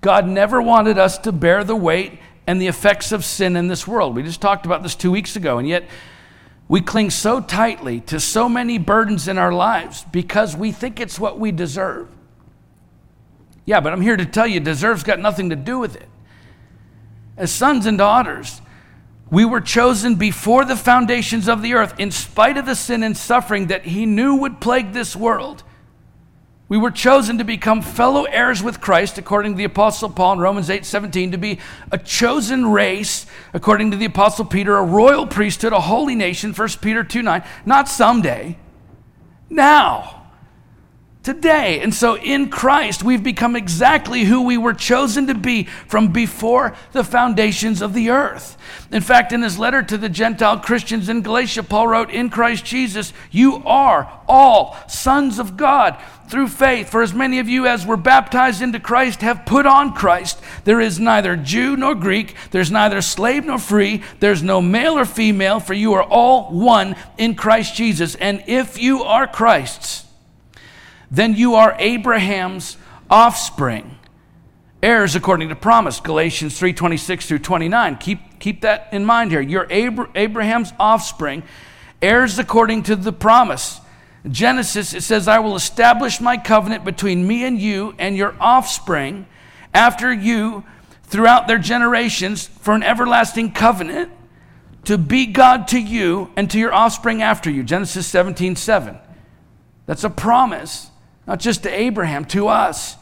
God 0.01 0.27
never 0.27 0.61
wanted 0.61 0.97
us 0.97 1.17
to 1.19 1.31
bear 1.31 1.63
the 1.63 1.77
weight 1.77 2.19
and 2.45 2.61
the 2.61 2.67
effects 2.67 3.13
of 3.13 3.23
sin 3.23 3.55
in 3.55 3.69
this 3.69 3.87
world. 3.87 4.17
We 4.17 4.23
just 4.23 4.41
talked 4.41 4.65
about 4.65 4.83
this 4.83 4.95
two 4.95 5.11
weeks 5.11 5.37
ago, 5.37 5.59
and 5.59 5.67
yet 5.67 5.87
we 6.67 6.81
cling 6.81 7.09
so 7.09 7.39
tightly 7.39 8.01
to 8.01 8.19
so 8.19 8.49
many 8.49 8.77
burdens 8.77 9.29
in 9.29 9.37
our 9.37 9.53
lives 9.53 10.05
because 10.11 10.57
we 10.57 10.73
think 10.73 10.99
it's 10.99 11.17
what 11.17 11.39
we 11.39 11.53
deserve. 11.53 12.09
Yeah, 13.69 13.81
but 13.81 13.93
I'm 13.93 14.01
here 14.01 14.17
to 14.17 14.25
tell 14.25 14.47
you, 14.47 14.59
deserve's 14.59 15.03
got 15.03 15.19
nothing 15.19 15.51
to 15.51 15.55
do 15.55 15.77
with 15.77 15.95
it. 15.95 16.09
As 17.37 17.51
sons 17.51 17.85
and 17.85 17.99
daughters, 17.99 18.61
we 19.29 19.45
were 19.45 19.61
chosen 19.61 20.15
before 20.15 20.65
the 20.65 20.75
foundations 20.75 21.47
of 21.47 21.61
the 21.61 21.75
earth, 21.75 21.93
in 21.99 22.09
spite 22.09 22.57
of 22.57 22.65
the 22.65 22.73
sin 22.73 23.03
and 23.03 23.15
suffering 23.15 23.67
that 23.67 23.85
He 23.85 24.07
knew 24.07 24.37
would 24.37 24.59
plague 24.59 24.93
this 24.93 25.15
world. 25.15 25.61
We 26.67 26.79
were 26.79 26.89
chosen 26.89 27.37
to 27.37 27.43
become 27.43 27.83
fellow 27.83 28.23
heirs 28.23 28.63
with 28.63 28.81
Christ, 28.81 29.19
according 29.19 29.51
to 29.51 29.57
the 29.59 29.65
Apostle 29.65 30.09
Paul 30.09 30.33
in 30.33 30.39
Romans 30.39 30.71
8 30.71 30.83
17, 30.83 31.33
to 31.33 31.37
be 31.37 31.59
a 31.91 31.99
chosen 31.99 32.65
race, 32.65 33.27
according 33.53 33.91
to 33.91 33.97
the 33.97 34.05
Apostle 34.05 34.45
Peter, 34.45 34.77
a 34.77 34.83
royal 34.83 35.27
priesthood, 35.27 35.73
a 35.73 35.81
holy 35.81 36.15
nation, 36.15 36.53
1 36.53 36.69
Peter 36.81 37.03
2 37.03 37.21
9, 37.21 37.43
not 37.67 37.87
someday, 37.87 38.57
now 39.47 40.18
today. 41.23 41.81
And 41.81 41.93
so 41.93 42.17
in 42.17 42.49
Christ, 42.49 43.03
we've 43.03 43.23
become 43.23 43.55
exactly 43.55 44.23
who 44.23 44.41
we 44.41 44.57
were 44.57 44.73
chosen 44.73 45.27
to 45.27 45.35
be 45.35 45.63
from 45.87 46.13
before 46.13 46.75
the 46.93 47.03
foundations 47.03 47.81
of 47.81 47.93
the 47.93 48.09
earth. 48.09 48.57
In 48.91 49.01
fact, 49.01 49.33
in 49.33 49.41
his 49.41 49.59
letter 49.59 49.83
to 49.83 49.97
the 49.97 50.09
Gentile 50.09 50.59
Christians 50.59 51.09
in 51.09 51.21
Galatia, 51.21 51.63
Paul 51.63 51.89
wrote, 51.89 52.09
In 52.09 52.29
Christ 52.29 52.63
Jesus, 52.63 53.11
you 53.31 53.61
are 53.65 54.21
all 54.27 54.77
sons 54.87 55.39
of 55.39 55.57
God 55.57 56.01
through 56.29 56.47
faith. 56.47 56.89
For 56.89 57.01
as 57.01 57.13
many 57.13 57.39
of 57.39 57.49
you 57.49 57.67
as 57.67 57.85
were 57.85 57.97
baptized 57.97 58.61
into 58.61 58.79
Christ 58.79 59.21
have 59.21 59.45
put 59.45 59.65
on 59.65 59.93
Christ. 59.93 60.39
There 60.63 60.79
is 60.79 60.99
neither 60.99 61.35
Jew 61.35 61.75
nor 61.75 61.95
Greek, 61.95 62.35
there's 62.51 62.71
neither 62.71 63.01
slave 63.01 63.45
nor 63.45 63.57
free, 63.57 64.03
there's 64.19 64.43
no 64.43 64.61
male 64.61 64.97
or 64.97 65.05
female, 65.05 65.59
for 65.59 65.73
you 65.73 65.93
are 65.93 66.03
all 66.03 66.51
one 66.51 66.95
in 67.17 67.35
Christ 67.35 67.75
Jesus. 67.75 68.15
And 68.15 68.43
if 68.47 68.81
you 68.81 69.03
are 69.03 69.27
Christ's, 69.27 70.05
then 71.11 71.35
you 71.35 71.55
are 71.55 71.75
Abraham's 71.79 72.77
offspring, 73.09 73.97
heirs 74.83 75.15
according 75.15 75.49
to 75.49 75.55
promise. 75.55 75.99
Galatians 75.99 76.59
3:26 76.59 77.25
through 77.25 77.39
29. 77.39 77.97
Keep, 77.97 78.39
keep 78.39 78.61
that 78.61 78.89
in 78.91 79.05
mind 79.05 79.31
here. 79.31 79.41
You're 79.41 79.67
Abraham's 79.69 80.73
offspring, 80.79 81.43
heirs 82.01 82.37
according 82.37 82.83
to 82.83 82.95
the 82.95 83.13
promise. 83.13 83.81
Genesis, 84.29 84.93
it 84.93 85.01
says, 85.01 85.27
I 85.27 85.39
will 85.39 85.55
establish 85.55 86.19
my 86.19 86.37
covenant 86.37 86.83
between 86.83 87.25
me 87.25 87.45
and 87.45 87.59
you 87.59 87.95
and 87.97 88.17
your 88.17 88.35
offspring 88.39 89.25
after 89.73 90.11
you 90.11 90.65
throughout 91.03 91.47
their 91.47 91.57
generations 91.57 92.45
for 92.45 92.75
an 92.75 92.83
everlasting 92.83 93.53
covenant 93.53 94.11
to 94.85 94.97
be 94.97 95.25
God 95.25 95.67
to 95.69 95.79
you 95.79 96.31
and 96.35 96.49
to 96.51 96.59
your 96.59 96.73
offspring 96.73 97.21
after 97.21 97.49
you. 97.49 97.63
Genesis 97.63 98.07
17 98.07 98.55
7. 98.55 98.97
That's 99.85 100.03
a 100.03 100.09
promise 100.09 100.91
not 101.29 101.39
just 101.39 101.61
to 101.61 101.69
Abraham, 101.69 102.25
to 102.25 102.47
us. 102.47 102.95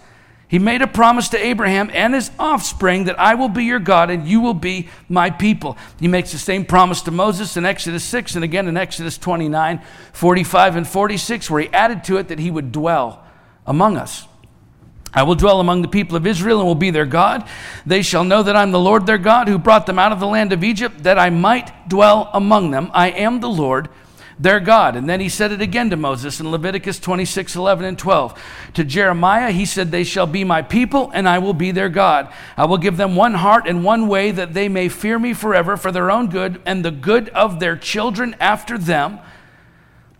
He 0.49 0.59
made 0.59 0.81
a 0.81 0.87
promise 0.87 1.29
to 1.29 1.37
Abraham 1.37 1.89
and 1.93 2.13
his 2.13 2.29
offspring 2.37 3.05
that 3.05 3.17
I 3.17 3.35
will 3.35 3.47
be 3.47 3.63
your 3.63 3.79
God 3.79 4.09
and 4.09 4.27
you 4.27 4.41
will 4.41 4.53
be 4.53 4.89
my 5.07 5.29
people. 5.29 5.77
He 5.97 6.09
makes 6.09 6.33
the 6.33 6.37
same 6.37 6.65
promise 6.65 7.01
to 7.03 7.11
Moses 7.11 7.55
in 7.55 7.65
Exodus 7.65 8.03
6 8.03 8.35
and 8.35 8.43
again 8.43 8.67
in 8.67 8.75
Exodus 8.75 9.17
29, 9.17 9.81
45, 10.11 10.75
and 10.75 10.85
46, 10.85 11.49
where 11.49 11.61
he 11.61 11.69
added 11.69 12.03
to 12.03 12.17
it 12.17 12.27
that 12.27 12.39
he 12.39 12.51
would 12.51 12.73
dwell 12.73 13.25
among 13.65 13.95
us. 13.95 14.27
I 15.13 15.23
will 15.23 15.35
dwell 15.35 15.61
among 15.61 15.81
the 15.81 15.87
people 15.87 16.17
of 16.17 16.27
Israel 16.27 16.59
and 16.59 16.67
will 16.67 16.75
be 16.75 16.91
their 16.91 17.05
God. 17.05 17.47
They 17.85 18.01
shall 18.01 18.25
know 18.25 18.43
that 18.43 18.57
I'm 18.57 18.71
the 18.71 18.79
Lord 18.79 19.05
their 19.05 19.17
God 19.17 19.47
who 19.47 19.57
brought 19.57 19.85
them 19.85 19.99
out 19.99 20.11
of 20.11 20.19
the 20.19 20.27
land 20.27 20.51
of 20.51 20.65
Egypt, 20.65 21.03
that 21.03 21.17
I 21.17 21.29
might 21.29 21.87
dwell 21.87 22.29
among 22.33 22.71
them. 22.71 22.91
I 22.93 23.09
am 23.11 23.39
the 23.39 23.49
Lord 23.49 23.87
their 24.39 24.59
God. 24.59 24.95
And 24.95 25.09
then 25.09 25.19
he 25.19 25.29
said 25.29 25.51
it 25.51 25.61
again 25.61 25.89
to 25.89 25.97
Moses 25.97 26.39
in 26.39 26.51
Leviticus 26.51 26.99
26, 26.99 27.55
11, 27.55 27.85
and 27.85 27.97
12. 27.97 28.41
To 28.75 28.83
Jeremiah, 28.83 29.51
he 29.51 29.65
said, 29.65 29.91
They 29.91 30.03
shall 30.03 30.27
be 30.27 30.43
my 30.43 30.61
people, 30.61 31.11
and 31.13 31.27
I 31.27 31.39
will 31.39 31.53
be 31.53 31.71
their 31.71 31.89
God. 31.89 32.31
I 32.55 32.65
will 32.65 32.77
give 32.77 32.97
them 32.97 33.15
one 33.15 33.35
heart 33.35 33.67
and 33.67 33.83
one 33.83 34.07
way 34.07 34.31
that 34.31 34.53
they 34.53 34.69
may 34.69 34.89
fear 34.89 35.17
me 35.17 35.33
forever 35.33 35.77
for 35.77 35.91
their 35.91 36.11
own 36.11 36.29
good 36.29 36.61
and 36.65 36.83
the 36.85 36.91
good 36.91 37.29
of 37.29 37.59
their 37.59 37.75
children 37.75 38.35
after 38.39 38.77
them. 38.77 39.19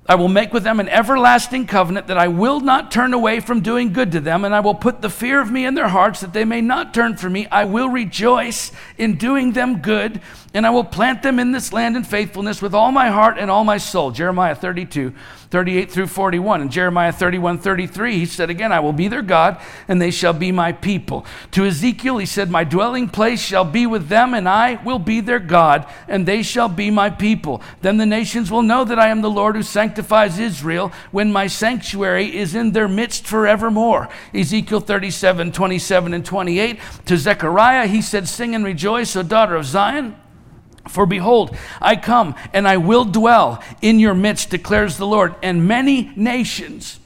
I 0.09 0.15
will 0.15 0.29
make 0.29 0.53
with 0.53 0.63
them 0.63 0.79
an 0.79 0.87
everlasting 0.87 1.67
covenant 1.67 2.07
that 2.07 2.17
I 2.17 2.29
will 2.29 2.61
not 2.61 2.91
turn 2.91 3.13
away 3.13 3.41
from 3.41 3.59
doing 3.59 3.91
good 3.91 4.13
to 4.13 4.21
them, 4.21 4.45
and 4.45 4.55
I 4.55 4.61
will 4.61 4.73
put 4.73 5.01
the 5.01 5.09
fear 5.09 5.41
of 5.41 5.51
me 5.51 5.65
in 5.65 5.73
their 5.73 5.89
hearts 5.89 6.21
that 6.21 6.31
they 6.31 6.45
may 6.45 6.61
not 6.61 6.93
turn 6.93 7.17
from 7.17 7.33
me. 7.33 7.45
I 7.47 7.65
will 7.65 7.89
rejoice 7.89 8.71
in 8.97 9.17
doing 9.17 9.51
them 9.51 9.79
good, 9.79 10.21
and 10.57 10.65
I 10.65 10.71
will 10.71 10.83
plant 10.83 11.21
them 11.21 11.37
in 11.37 11.51
this 11.51 11.71
land 11.71 11.95
in 11.95 12.03
faithfulness 12.03 12.63
with 12.63 12.73
all 12.73 12.91
my 12.91 13.09
heart 13.09 13.37
and 13.37 13.51
all 13.51 13.63
my 13.63 13.77
soul. 13.77 14.09
Jeremiah 14.09 14.55
32, 14.55 15.13
38 15.51 15.91
through 15.91 16.07
41. 16.07 16.61
And 16.61 16.71
Jeremiah 16.71 17.11
31, 17.11 17.59
33, 17.59 18.17
he 18.17 18.25
said 18.25 18.49
again, 18.49 18.71
I 18.71 18.79
will 18.79 18.91
be 18.91 19.07
their 19.07 19.21
God, 19.21 19.61
and 19.87 20.01
they 20.01 20.09
shall 20.09 20.33
be 20.33 20.51
my 20.51 20.71
people. 20.71 21.27
To 21.51 21.63
Ezekiel, 21.63 22.17
he 22.17 22.25
said, 22.25 22.49
My 22.49 22.63
dwelling 22.63 23.07
place 23.07 23.39
shall 23.39 23.65
be 23.65 23.85
with 23.85 24.07
them, 24.07 24.33
and 24.33 24.49
I 24.49 24.81
will 24.83 24.97
be 24.97 25.21
their 25.21 25.37
God, 25.37 25.85
and 26.07 26.25
they 26.25 26.41
shall 26.41 26.69
be 26.69 26.89
my 26.89 27.11
people. 27.11 27.61
Then 27.83 27.97
the 27.97 28.07
nations 28.07 28.49
will 28.49 28.63
know 28.63 28.83
that 28.83 28.97
I 28.97 29.09
am 29.09 29.21
the 29.21 29.29
Lord 29.29 29.55
who 29.55 29.61
sanctifies 29.61 30.39
Israel, 30.39 30.91
when 31.11 31.31
my 31.31 31.45
sanctuary 31.45 32.35
is 32.35 32.55
in 32.55 32.71
their 32.71 32.87
midst 32.87 33.27
forevermore. 33.27 34.09
Ezekiel 34.33 34.79
37, 34.79 35.51
27, 35.51 36.15
and 36.15 36.25
28. 36.25 36.79
To 37.05 37.15
Zechariah, 37.15 37.85
he 37.85 38.01
said, 38.01 38.27
Sing 38.27 38.55
and 38.55 38.65
rejoice, 38.65 39.15
O 39.15 39.21
daughter 39.21 39.55
of 39.55 39.63
Zion. 39.63 40.15
For 40.89 41.05
behold, 41.05 41.55
I 41.81 41.95
come 41.95 42.35
and 42.53 42.67
I 42.67 42.77
will 42.77 43.05
dwell 43.05 43.63
in 43.81 43.99
your 43.99 44.13
midst, 44.13 44.49
declares 44.49 44.97
the 44.97 45.07
Lord, 45.07 45.35
and 45.41 45.67
many 45.67 46.11
nations 46.15 46.99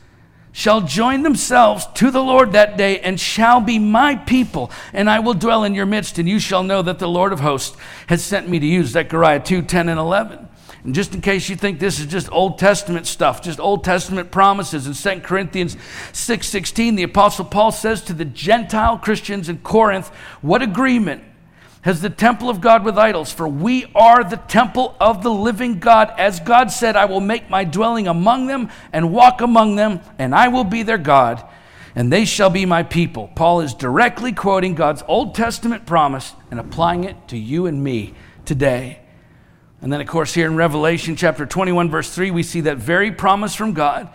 shall 0.52 0.82
join 0.82 1.24
themselves 1.24 1.88
to 1.96 2.12
the 2.12 2.24
Lord 2.24 2.52
that 2.52 2.78
day 2.78 3.00
and 3.00 3.20
shall 3.20 3.62
be 3.62 3.80
my 3.80 4.15
people, 4.15 4.72
and 4.94 5.10
I 5.10 5.20
will 5.20 5.34
dwell 5.34 5.63
in 5.63 5.76
your 5.76 5.86
midst, 5.86 6.17
and 6.17 6.28
you 6.28 6.39
shall 6.39 6.63
know 6.63 6.82
that 6.82 7.00
the 7.00 7.08
Lord 7.08 7.34
of 7.34 7.39
hosts 7.39 7.78
has 8.08 8.24
sent 8.24 8.50
me 8.50 8.60
to 8.60 8.65
you. 8.65 8.84
Zechariah 8.84 9.39
2 9.39 9.62
10 9.62 9.89
and 9.89 10.00
11. 10.00 10.48
And 10.84 10.96
just 10.96 11.13
in 11.13 11.22
case 11.22 11.48
you 11.48 11.56
think 11.56 11.80
this 11.80 12.00
is 12.00 12.08
just 12.08 12.32
Old 12.32 12.58
Testament 12.58 13.06
stuff, 13.06 13.41
just 13.41 13.60
Old 13.60 13.84
Testament 13.84 14.32
promises 14.32 14.88
in 14.88 14.94
2 14.94 15.22
Corinthians 15.22 15.78
6:16, 16.12 16.96
the 16.96 17.04
apostle 17.04 17.46
Paul 17.46 17.72
says 17.72 18.02
to 18.04 18.13
the 18.13 18.26
Gentile 18.26 18.98
Christians 18.98 19.48
in 19.48 19.60
Corinth, 19.60 20.10
what 20.41 20.62
agreement 20.62 21.24
has 21.82 22.02
the 22.02 22.10
temple 22.10 22.50
of 22.50 22.62
God 22.62 22.86
with 22.86 22.98
idols, 22.98 23.32
for 23.32 23.48
we 23.48 23.86
are 23.96 24.24
the 24.24 24.38
temple 24.38 24.96
of 25.00 25.24
the 25.24 25.32
living 25.32 25.80
God. 25.80 26.13
As 26.17 26.39
God 26.39 26.72
said, 26.72 26.96
I 26.96 27.06
will 27.06 27.20
make 27.20 27.50
my 27.50 27.63
dwelling 27.63 28.08
among 28.08 28.48
them 28.48 28.70
and 28.94 29.12
walk 29.12 29.41
among 29.41 29.76
them, 29.76 30.00
and 30.20 30.36
I 30.36 30.48
will 30.48 30.63
be 30.63 30.84
their 30.84 31.00
God, 31.00 31.44
and 31.96 32.13
they 32.13 32.24
shall 32.26 32.52
be 32.52 32.65
my 32.65 32.84
people. 32.84 33.32
Paul 33.36 33.62
is 33.62 33.74
directly 33.74 34.32
quoting 34.32 34.76
God's 34.76 35.04
Old 35.08 35.34
Testament 35.34 35.88
promise 35.88 36.34
and 36.52 36.60
applying 36.60 37.04
it 37.04 37.28
to 37.30 37.38
you 37.38 37.65
and 37.65 37.84
me 37.84 38.13
today. 38.46 39.00
And 39.82 39.91
then, 39.91 40.02
of 40.02 40.08
course, 40.08 40.36
here 40.36 40.46
in 40.46 40.56
Revelation 40.56 41.15
chapter 41.15 41.48
21, 41.48 41.89
verse 41.89 42.13
3, 42.13 42.30
we 42.30 42.44
see 42.44 42.62
that 42.62 42.78
very 42.78 43.12
promise 43.12 43.56
from 43.56 43.74
God 43.74 44.08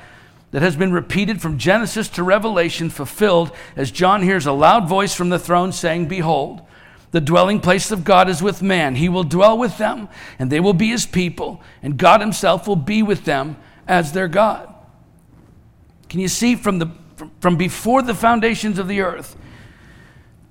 that 0.53 0.63
has 0.63 0.77
been 0.77 0.93
repeated 0.93 1.43
from 1.43 1.59
Genesis 1.59 2.09
to 2.11 2.23
Revelation 2.23 2.89
fulfilled 2.89 3.51
as 3.75 3.91
John 3.91 4.23
hears 4.23 4.47
a 4.47 4.53
loud 4.53 4.89
voice 4.89 5.13
from 5.13 5.29
the 5.29 5.41
throne 5.41 5.73
saying, 5.73 6.07
Behold, 6.07 6.63
The 7.17 7.23
dwelling 7.23 7.61
place 7.61 7.91
of 7.91 8.05
God 8.05 8.29
is 8.29 8.43
with 8.43 8.61
man. 8.61 8.95
He 8.95 9.09
will 9.09 9.25
dwell 9.25 9.57
with 9.57 9.79
them, 9.79 10.11
and 10.39 10.53
they 10.53 10.61
will 10.61 10.75
be 10.75 10.89
his 10.89 11.07
people, 11.07 11.63
and 11.83 11.97
God 11.97 12.21
himself 12.21 12.69
will 12.69 12.77
be 12.77 13.03
with 13.03 13.25
them 13.25 13.57
as 13.89 14.13
their 14.13 14.29
God. 14.29 14.75
Can 16.11 16.21
you 16.21 16.29
see 16.29 16.57
from, 16.57 16.79
the, 16.79 16.91
from 17.41 17.57
before 17.57 18.03
the 18.03 18.15
foundations 18.15 18.79
of 18.79 18.87
the 18.87 19.01
earth, 19.01 19.35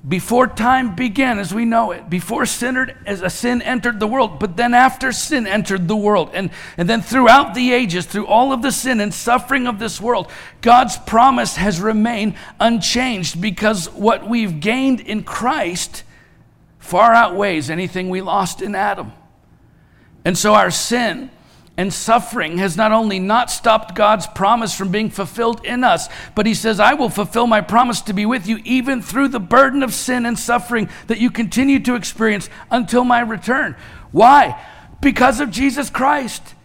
before 0.08 0.48
time 0.48 0.96
began 0.96 1.38
as 1.38 1.54
we 1.54 1.66
know 1.66 1.92
it, 1.92 2.10
before 2.10 2.48
sin, 2.48 2.92
as 3.06 3.22
a 3.22 3.30
sin 3.30 3.62
entered 3.62 4.00
the 4.00 4.08
world, 4.08 4.40
but 4.40 4.58
then 4.58 4.74
after 4.74 5.12
sin 5.12 5.46
entered 5.46 5.88
the 5.88 5.96
world, 5.96 6.32
and, 6.34 6.50
and 6.78 6.90
then 6.90 7.04
throughout 7.04 7.54
the 7.54 7.74
ages, 7.74 8.08
through 8.08 8.26
all 8.26 8.52
of 8.52 8.64
the 8.64 8.72
sin 8.72 9.00
and 9.02 9.14
suffering 9.14 9.68
of 9.68 9.78
this 9.78 10.02
world, 10.02 10.32
God's 10.62 10.98
promise 10.98 11.58
has 11.58 11.80
remained 11.80 12.34
unchanged 12.60 13.40
because 13.40 13.88
what 13.92 14.28
we've 14.28 14.60
gained 14.60 15.00
in 15.00 15.22
Christ 15.24 16.02
far 16.86 17.14
outweighs 17.14 17.70
anything 17.70 18.10
we 18.10 18.22
lost 18.22 18.62
in 18.62 18.76
Adam. 18.76 19.12
And 20.24 20.38
so 20.38 20.54
our 20.54 20.72
sin 20.72 21.32
and 21.78 21.94
suffering 21.94 22.58
has 22.60 22.78
not 22.78 22.92
only 22.92 23.20
not 23.20 23.52
stopped 23.52 23.96
God's 23.96 24.28
promise 24.28 24.74
from 24.74 24.92
being 24.92 25.10
fulfilled 25.10 25.66
in 25.66 25.84
us, 25.84 26.08
but 26.34 26.46
He 26.46 26.54
says, 26.54 26.80
I 26.80 26.94
will 26.94 27.10
fulfill 27.10 27.48
my 27.48 27.62
promise 27.62 28.02
to 28.02 28.14
be 28.14 28.26
with 28.26 28.48
you 28.48 28.60
even 28.64 29.02
through 29.02 29.28
the 29.30 29.40
burden 29.40 29.84
of 29.84 29.94
sin 29.94 30.26
and 30.26 30.40
suffering 30.40 30.90
that 31.08 31.20
you 31.20 31.30
continue 31.30 31.80
to 31.82 31.96
experience 31.96 32.50
until 32.72 33.04
my 33.04 33.20
return. 33.20 33.76
Why? 34.12 34.64
Because 35.02 35.40
of 35.40 35.52
Jesus 35.52 35.90
Christ 35.90 36.56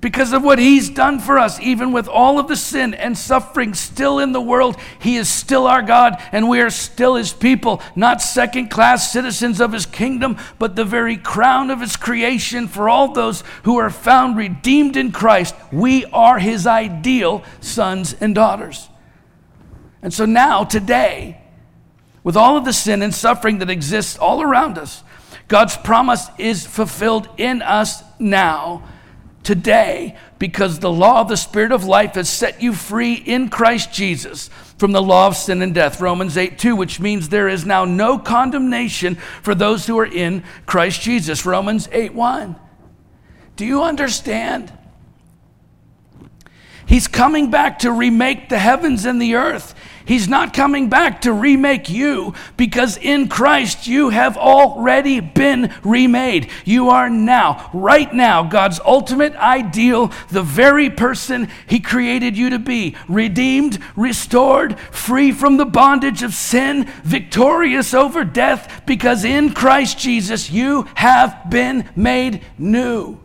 because 0.00 0.32
of 0.32 0.44
what 0.44 0.60
he's 0.60 0.90
done 0.90 1.18
for 1.18 1.38
us, 1.38 1.58
even 1.58 1.90
with 1.90 2.06
all 2.06 2.38
of 2.38 2.46
the 2.46 2.56
sin 2.56 2.94
and 2.94 3.18
suffering 3.18 3.74
still 3.74 4.20
in 4.20 4.30
the 4.30 4.40
world, 4.40 4.76
he 5.00 5.16
is 5.16 5.28
still 5.28 5.66
our 5.66 5.82
God 5.82 6.22
and 6.30 6.48
we 6.48 6.60
are 6.60 6.70
still 6.70 7.16
his 7.16 7.32
people, 7.32 7.82
not 7.96 8.22
second 8.22 8.68
class 8.68 9.12
citizens 9.12 9.60
of 9.60 9.72
his 9.72 9.86
kingdom, 9.86 10.36
but 10.60 10.76
the 10.76 10.84
very 10.84 11.16
crown 11.16 11.68
of 11.70 11.80
his 11.80 11.96
creation 11.96 12.68
for 12.68 12.88
all 12.88 13.12
those 13.12 13.42
who 13.64 13.76
are 13.76 13.90
found 13.90 14.36
redeemed 14.36 14.96
in 14.96 15.10
Christ. 15.10 15.56
We 15.72 16.04
are 16.06 16.38
his 16.38 16.64
ideal 16.64 17.42
sons 17.60 18.14
and 18.20 18.36
daughters. 18.36 18.88
And 20.00 20.14
so 20.14 20.26
now, 20.26 20.62
today, 20.62 21.42
with 22.22 22.36
all 22.36 22.56
of 22.56 22.64
the 22.64 22.72
sin 22.72 23.02
and 23.02 23.12
suffering 23.12 23.58
that 23.58 23.70
exists 23.70 24.16
all 24.16 24.42
around 24.42 24.78
us, 24.78 25.02
God's 25.48 25.76
promise 25.76 26.28
is 26.38 26.64
fulfilled 26.64 27.28
in 27.36 27.62
us 27.62 28.04
now 28.20 28.84
today 29.48 30.14
because 30.38 30.78
the 30.78 30.92
law 30.92 31.22
of 31.22 31.28
the 31.28 31.36
Spirit 31.36 31.72
of 31.72 31.82
life 31.82 32.16
has 32.16 32.28
set 32.28 32.60
you 32.60 32.74
free 32.74 33.14
in 33.14 33.48
Christ 33.48 33.90
Jesus 33.90 34.48
from 34.76 34.92
the 34.92 35.00
law 35.00 35.26
of 35.26 35.38
sin 35.38 35.62
and 35.62 35.74
death. 35.74 36.02
Romans 36.02 36.36
8 36.36 36.58
2, 36.58 36.76
which 36.76 37.00
means 37.00 37.30
there 37.30 37.48
is 37.48 37.64
now 37.64 37.86
no 37.86 38.18
condemnation 38.18 39.14
for 39.42 39.54
those 39.54 39.86
who 39.86 39.98
are 39.98 40.04
in 40.04 40.44
Christ 40.66 41.00
Jesus. 41.00 41.46
Romans 41.46 41.88
8 41.92 42.12
1. 42.12 42.56
Do 43.56 43.64
you 43.64 43.82
understand? 43.82 44.70
He's 46.84 47.08
coming 47.08 47.50
back 47.50 47.78
to 47.78 47.90
remake 47.90 48.50
the 48.50 48.58
heavens 48.58 49.06
and 49.06 49.20
the 49.20 49.36
earth. 49.36 49.74
He's 50.08 50.26
not 50.26 50.54
coming 50.54 50.88
back 50.88 51.20
to 51.20 51.34
remake 51.34 51.90
you 51.90 52.32
because 52.56 52.96
in 52.96 53.28
Christ 53.28 53.86
you 53.86 54.08
have 54.08 54.38
already 54.38 55.20
been 55.20 55.70
remade. 55.84 56.48
You 56.64 56.88
are 56.88 57.10
now, 57.10 57.68
right 57.74 58.10
now, 58.10 58.42
God's 58.42 58.80
ultimate 58.86 59.36
ideal, 59.36 60.10
the 60.30 60.42
very 60.42 60.88
person 60.88 61.50
He 61.66 61.78
created 61.78 62.38
you 62.38 62.48
to 62.48 62.58
be 62.58 62.96
redeemed, 63.06 63.78
restored, 63.96 64.80
free 64.80 65.30
from 65.30 65.58
the 65.58 65.66
bondage 65.66 66.22
of 66.22 66.32
sin, 66.32 66.90
victorious 67.04 67.92
over 67.92 68.24
death 68.24 68.84
because 68.86 69.26
in 69.26 69.52
Christ 69.52 69.98
Jesus 69.98 70.48
you 70.50 70.88
have 70.94 71.50
been 71.50 71.86
made 71.94 72.42
new. 72.56 73.20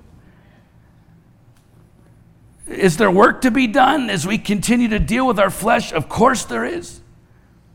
Is 2.73 2.97
there 2.97 3.11
work 3.11 3.41
to 3.41 3.51
be 3.51 3.67
done 3.67 4.09
as 4.09 4.25
we 4.25 4.37
continue 4.37 4.87
to 4.89 4.99
deal 4.99 5.25
with 5.27 5.39
our 5.39 5.49
flesh? 5.49 5.93
Of 5.93 6.09
course 6.09 6.45
there 6.45 6.65
is. 6.65 7.01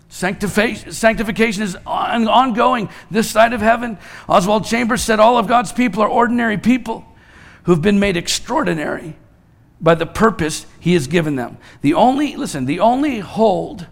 Sanctification 0.09 1.63
is 1.63 1.77
ongoing 1.87 2.89
this 3.11 3.31
side 3.31 3.53
of 3.53 3.61
heaven. 3.61 3.99
Oswald 4.29 4.65
Chambers 4.65 5.03
said 5.03 5.21
all 5.21 5.37
of 5.37 5.47
God's 5.47 5.73
people 5.73 6.03
are 6.03 6.09
ordinary 6.09 6.57
people 6.57 7.05
who've 7.65 7.83
been 7.83 8.01
made 8.01 8.17
extraordinary 8.17 9.17
by 9.81 9.95
the 9.95 10.07
purpose 10.07 10.67
he 10.81 10.95
has 10.95 11.07
given 11.07 11.37
them. 11.37 11.59
The 11.83 11.95
only, 11.95 12.37
listen, 12.37 12.65
the 12.65 12.81
only 12.81 13.21
hold 13.21 13.87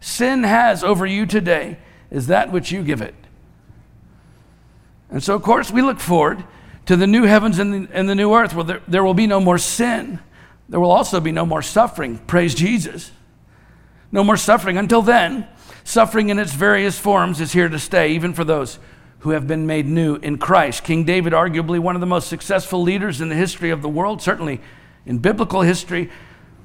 sin 0.00 0.42
has 0.42 0.82
over 0.82 1.04
you 1.06 1.26
today 1.26 1.78
is 2.10 2.26
that 2.28 2.50
which 2.50 2.72
you 2.72 2.82
give 2.82 3.02
it. 3.02 3.14
And 5.10 5.22
so, 5.22 5.34
of 5.34 5.42
course, 5.42 5.70
we 5.70 5.82
look 5.82 6.00
forward 6.00 6.42
to 6.86 6.96
the 6.96 7.06
new 7.06 7.24
heavens 7.24 7.58
and 7.58 7.86
the, 7.86 7.94
and 7.94 8.08
the 8.08 8.14
new 8.14 8.34
earth 8.34 8.54
where 8.54 8.64
there, 8.64 8.82
there 8.88 9.04
will 9.04 9.14
be 9.14 9.26
no 9.26 9.38
more 9.38 9.58
sin. 9.58 10.18
There 10.72 10.80
will 10.80 10.90
also 10.90 11.20
be 11.20 11.32
no 11.32 11.44
more 11.44 11.60
suffering. 11.60 12.16
Praise 12.16 12.54
Jesus. 12.54 13.10
No 14.10 14.24
more 14.24 14.38
suffering. 14.38 14.78
Until 14.78 15.02
then, 15.02 15.46
suffering 15.84 16.30
in 16.30 16.38
its 16.38 16.54
various 16.54 16.98
forms 16.98 17.42
is 17.42 17.52
here 17.52 17.68
to 17.68 17.78
stay, 17.78 18.12
even 18.12 18.32
for 18.32 18.42
those 18.42 18.78
who 19.18 19.30
have 19.32 19.46
been 19.46 19.66
made 19.66 19.84
new 19.84 20.16
in 20.16 20.38
Christ. 20.38 20.82
King 20.82 21.04
David, 21.04 21.34
arguably 21.34 21.78
one 21.78 21.94
of 21.94 22.00
the 22.00 22.06
most 22.06 22.26
successful 22.26 22.80
leaders 22.80 23.20
in 23.20 23.28
the 23.28 23.34
history 23.34 23.68
of 23.68 23.82
the 23.82 23.88
world, 23.90 24.22
certainly 24.22 24.62
in 25.04 25.18
biblical 25.18 25.60
history, 25.60 26.10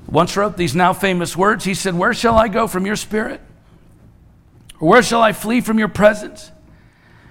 once 0.08 0.38
wrote 0.38 0.56
these 0.56 0.74
now 0.74 0.93
famous 0.93 1.36
words. 1.36 1.65
He 1.65 1.74
said, 1.74 1.93
Where 1.93 2.13
shall 2.13 2.38
I 2.38 2.48
go 2.48 2.65
from 2.65 2.86
your 2.86 2.96
spirit? 2.96 3.41
Or 4.80 4.88
where 4.88 5.04
shall 5.04 5.22
I 5.22 5.34
flee 5.34 5.60
from 5.60 5.80
your 5.80 5.89
presence? 5.89 6.50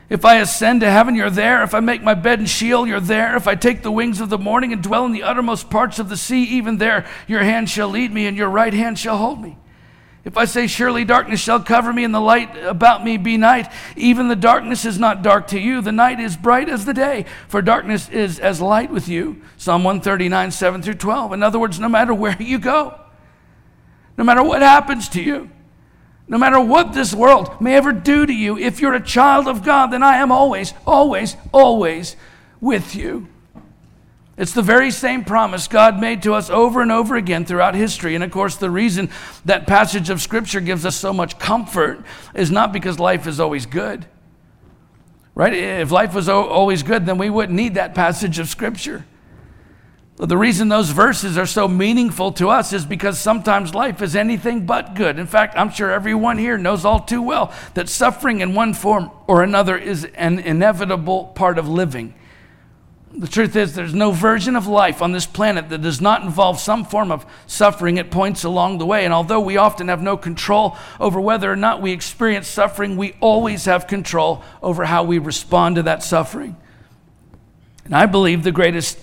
If 0.09 0.25
I 0.25 0.37
ascend 0.37 0.83
to 0.83 0.91
heaven, 0.91 1.17
you're 1.17 1.31
there. 1.31 1.65
If 1.65 1.75
I 1.75 1.81
make 1.81 2.03
my 2.03 2.15
bed 2.15 2.39
in 2.39 2.47
Sheol, 2.47 2.87
you're 2.87 3.01
there. 3.01 3.37
If 3.37 3.49
I 3.49 3.57
take 3.57 3.83
the 3.83 3.91
wings 3.91 4.21
of 4.21 4.31
the 4.31 4.39
morning 4.39 4.73
and 4.73 4.83
dwell 4.83 5.05
in 5.05 5.13
the 5.13 5.25
uttermost 5.25 5.69
parts 5.69 5.99
of 5.99 6.09
the 6.09 6.17
sea, 6.17 6.45
even 6.45 6.79
there 6.79 7.07
your 7.27 7.43
hand 7.43 7.69
shall 7.69 7.89
lead 7.89 8.13
me 8.13 8.27
and 8.27 8.37
your 8.37 8.49
right 8.49 8.73
hand 8.73 8.99
shall 8.99 9.19
hold 9.19 9.41
me. 9.41 9.59
If 10.25 10.37
I 10.37 10.45
say, 10.45 10.67
Surely 10.69 11.05
darkness 11.05 11.41
shall 11.41 11.61
cover 11.61 11.93
me 11.93 12.05
and 12.05 12.15
the 12.15 12.21
light 12.21 12.57
about 12.57 13.05
me 13.05 13.17
be 13.17 13.37
night, 13.37 13.73
even 13.97 14.29
the 14.29 14.37
darkness 14.37 14.85
is 14.85 14.99
not 14.99 15.23
dark 15.23 15.49
to 15.49 15.59
you. 15.59 15.81
The 15.81 15.93
night 15.93 16.21
is 16.21 16.37
bright 16.37 16.69
as 16.69 16.85
the 16.85 16.95
day, 16.95 17.27
for 17.49 17.61
darkness 17.61 18.09
is 18.09 18.39
as 18.39 18.61
light 18.61 18.93
with 18.93 19.09
you. 19.09 19.43
Psalm 19.57 19.83
139, 19.83 20.51
7 20.53 20.83
through 20.83 20.95
12. 20.95 21.33
In 21.33 21.43
other 21.43 21.59
words, 21.59 21.81
no 21.81 21.89
matter 21.89 22.15
where 22.15 22.37
you 22.41 22.59
go, 22.59 23.01
no 24.17 24.25
matter 24.25 24.43
what 24.43 24.63
happens 24.63 25.09
to 25.11 25.23
you, 25.23 25.51
no 26.29 26.39
matter 26.39 26.61
what 26.61 26.93
this 26.93 27.15
world 27.15 27.61
may 27.61 27.77
ever 27.77 27.93
do 27.93 28.27
to 28.27 28.33
you, 28.33 28.59
if 28.59 28.81
you're 28.81 28.95
a 28.95 29.03
child 29.03 29.47
of 29.47 29.63
God, 29.63 29.89
then 29.89 30.03
I 30.03 30.17
am 30.17 30.33
always, 30.33 30.75
always, 30.87 31.37
always 31.53 32.17
with 32.61 32.97
you. 32.97 33.29
It's 34.37 34.53
the 34.53 34.63
very 34.63 34.91
same 34.91 35.25
promise 35.25 35.67
God 35.67 35.99
made 35.99 36.23
to 36.25 36.35
us 36.35 36.51
over 36.51 36.83
and 36.83 36.93
over 36.93 37.17
again 37.17 37.47
throughout 37.47 37.75
history. 37.75 38.15
And 38.15 38.23
of 38.23 38.31
course, 38.31 38.57
the 38.57 38.71
reason 38.71 39.09
that 39.47 39.67
passage 39.67 40.11
of 40.11 40.21
Scripture 40.21 40.61
gives 40.61 40.85
us 40.85 40.95
so 40.97 41.13
much 41.13 41.39
comfort 41.39 42.05
is 42.35 42.51
not 42.51 42.73
because 42.73 42.99
life 42.99 43.27
is 43.27 43.41
always 43.41 43.65
good. 43.65 44.05
Right? 45.35 45.55
If 45.55 45.91
life 45.91 46.13
was 46.13 46.29
always 46.29 46.83
good, 46.83 47.07
then 47.07 47.19
we 47.19 47.31
wouldn't 47.31 47.57
need 47.57 47.75
that 47.75 47.95
passage 47.95 48.39
of 48.39 48.49
Scripture. 48.49 49.07
The 50.19 50.37
reason 50.37 50.69
those 50.69 50.91
verses 50.91 51.37
are 51.37 51.47
so 51.47 51.69
meaningful 51.69 52.33
to 52.33 52.49
us 52.49 52.73
is 52.73 52.87
because 52.87 53.19
sometimes 53.19 53.75
life 53.75 54.01
is 54.01 54.17
anything 54.17 54.65
but 54.65 54.95
good. 54.95 55.19
In 55.19 55.27
fact, 55.27 55.55
I'm 55.59 55.71
sure 55.71 55.91
everyone 55.91 56.39
here 56.39 56.57
knows 56.57 56.87
all 56.87 57.01
too 57.01 57.21
well 57.21 57.53
that 57.75 57.91
suffering 57.91 58.41
in 58.41 58.55
one 58.55 58.73
form 58.73 59.11
or 59.27 59.43
another 59.43 59.77
is 59.77 60.05
an 60.15 60.39
inevitable 60.39 61.27
part 61.35 61.59
of 61.59 61.69
living. 61.69 62.15
The 63.13 63.29
truth 63.29 63.57
is, 63.57 63.75
there's 63.75 63.95
no 63.95 64.11
version 64.11 64.57
of 64.57 64.67
life 64.67 65.03
on 65.03 65.13
this 65.13 65.27
planet 65.27 65.69
that 65.69 65.83
does 65.83 66.01
not 66.01 66.23
involve 66.23 66.61
some 66.61 66.87
form 66.87 67.13
of 67.13 67.27
suffering 67.47 67.99
at 67.99 68.11
points 68.11 68.43
along 68.43 68.79
the 68.79 68.87
way. 68.87 69.05
And 69.05 69.13
although 69.13 69.41
we 69.41 69.59
often 69.59 69.89
have 69.89 70.03
no 70.03 70.17
control 70.17 70.79
over 70.99 71.21
whether 71.21 71.51
or 71.51 71.57
not 71.57 71.83
we 71.83 71.93
experience 71.93 72.49
suffering, 72.49 72.97
we 72.97 73.15
always 73.21 73.67
have 73.67 73.87
control 73.87 74.43
over 74.63 74.87
how 74.87 75.05
we 75.05 75.19
respond 75.19 75.77
to 75.77 75.83
that 75.85 76.03
suffering. 76.03 76.57
And 77.85 77.95
I 77.95 78.07
believe 78.07 78.43
the 78.43 78.53
greatest 78.53 78.99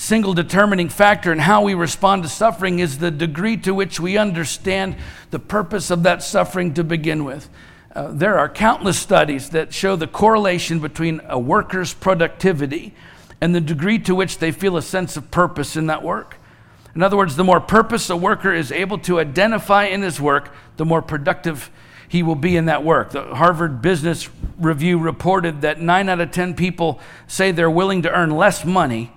single 0.00 0.32
determining 0.32 0.88
factor 0.88 1.30
in 1.30 1.38
how 1.38 1.62
we 1.62 1.74
respond 1.74 2.22
to 2.22 2.28
suffering 2.28 2.78
is 2.78 2.98
the 2.98 3.10
degree 3.10 3.54
to 3.54 3.74
which 3.74 4.00
we 4.00 4.16
understand 4.16 4.96
the 5.30 5.38
purpose 5.38 5.90
of 5.90 6.04
that 6.04 6.22
suffering 6.22 6.72
to 6.72 6.82
begin 6.82 7.22
with. 7.22 7.50
Uh, 7.94 8.10
there 8.10 8.38
are 8.38 8.48
countless 8.48 8.98
studies 8.98 9.50
that 9.50 9.74
show 9.74 9.96
the 9.96 10.06
correlation 10.06 10.80
between 10.80 11.20
a 11.28 11.38
worker's 11.38 11.92
productivity 11.92 12.94
and 13.42 13.54
the 13.54 13.60
degree 13.60 13.98
to 13.98 14.14
which 14.14 14.38
they 14.38 14.50
feel 14.50 14.78
a 14.78 14.82
sense 14.82 15.18
of 15.18 15.30
purpose 15.30 15.76
in 15.76 15.86
that 15.88 16.02
work. 16.02 16.38
In 16.94 17.02
other 17.02 17.18
words, 17.18 17.36
the 17.36 17.44
more 17.44 17.60
purpose 17.60 18.08
a 18.08 18.16
worker 18.16 18.54
is 18.54 18.72
able 18.72 18.96
to 19.00 19.20
identify 19.20 19.84
in 19.84 20.00
his 20.00 20.18
work, 20.18 20.54
the 20.78 20.86
more 20.86 21.02
productive 21.02 21.70
he 22.08 22.22
will 22.22 22.34
be 22.34 22.56
in 22.56 22.64
that 22.64 22.82
work. 22.82 23.10
The 23.10 23.34
Harvard 23.34 23.82
Business 23.82 24.30
Review 24.58 24.98
reported 24.98 25.60
that 25.60 25.78
nine 25.78 26.08
out 26.08 26.20
of 26.20 26.30
10 26.30 26.54
people 26.54 27.00
say 27.26 27.52
they're 27.52 27.70
willing 27.70 28.00
to 28.02 28.10
earn 28.10 28.30
less 28.30 28.64
money 28.64 29.12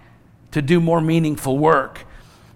to 0.54 0.62
do 0.62 0.80
more 0.80 1.02
meaningful 1.02 1.58
work. 1.58 2.06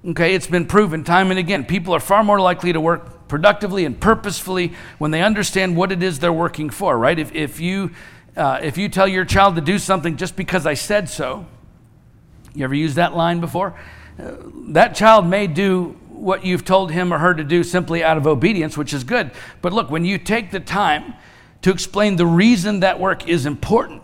Okay, 0.06 0.34
it's 0.34 0.48
been 0.48 0.66
proven 0.66 1.04
time 1.04 1.30
and 1.32 1.40
again. 1.40 1.66
People 1.66 1.94
are 1.94 2.00
far 2.00 2.24
more 2.24 2.40
likely 2.40 2.72
to 2.72 2.80
work 2.80 3.28
productively 3.28 3.84
and 3.84 4.00
purposefully 4.00 4.74
when 5.00 5.12
they 5.12 5.22
understand 5.22 5.76
what 5.76 5.92
it 5.92 6.02
is 6.02 6.20
they're 6.20 6.32
working 6.32 6.70
for, 6.70 6.98
right? 6.98 7.20
If, 7.20 7.34
if 7.36 7.60
you 7.60 7.92
uh, 8.38 8.60
if 8.62 8.78
you 8.78 8.88
tell 8.88 9.08
your 9.08 9.26
child 9.26 9.56
to 9.56 9.62
do 9.62 9.80
something 9.80 10.16
just 10.16 10.36
because 10.36 10.68
I 10.68 10.76
said 10.76 11.10
so, 11.10 11.48
you 12.54 12.64
ever 12.64 12.76
used 12.76 12.96
that 12.96 13.16
line 13.16 13.40
before? 13.40 13.78
Uh, 14.20 14.34
that 14.70 14.96
child 14.96 15.26
may 15.26 15.48
do 15.48 15.98
what 16.10 16.46
you've 16.46 16.64
told 16.64 16.92
him 16.92 17.12
or 17.12 17.18
her 17.18 17.34
to 17.34 17.44
do 17.44 17.64
simply 17.64 18.04
out 18.04 18.16
of 18.16 18.28
obedience, 18.28 18.78
which 18.78 18.94
is 18.94 19.04
good. 19.04 19.32
But 19.62 19.74
look, 19.74 19.90
when 19.90 20.06
you 20.06 20.20
take 20.20 20.52
the 20.52 20.60
time 20.60 21.16
to 21.64 21.72
explain 21.72 22.16
the 22.16 22.28
reason 22.28 22.82
that 22.82 23.00
work 23.00 23.28
is 23.28 23.48
important, 23.48 24.04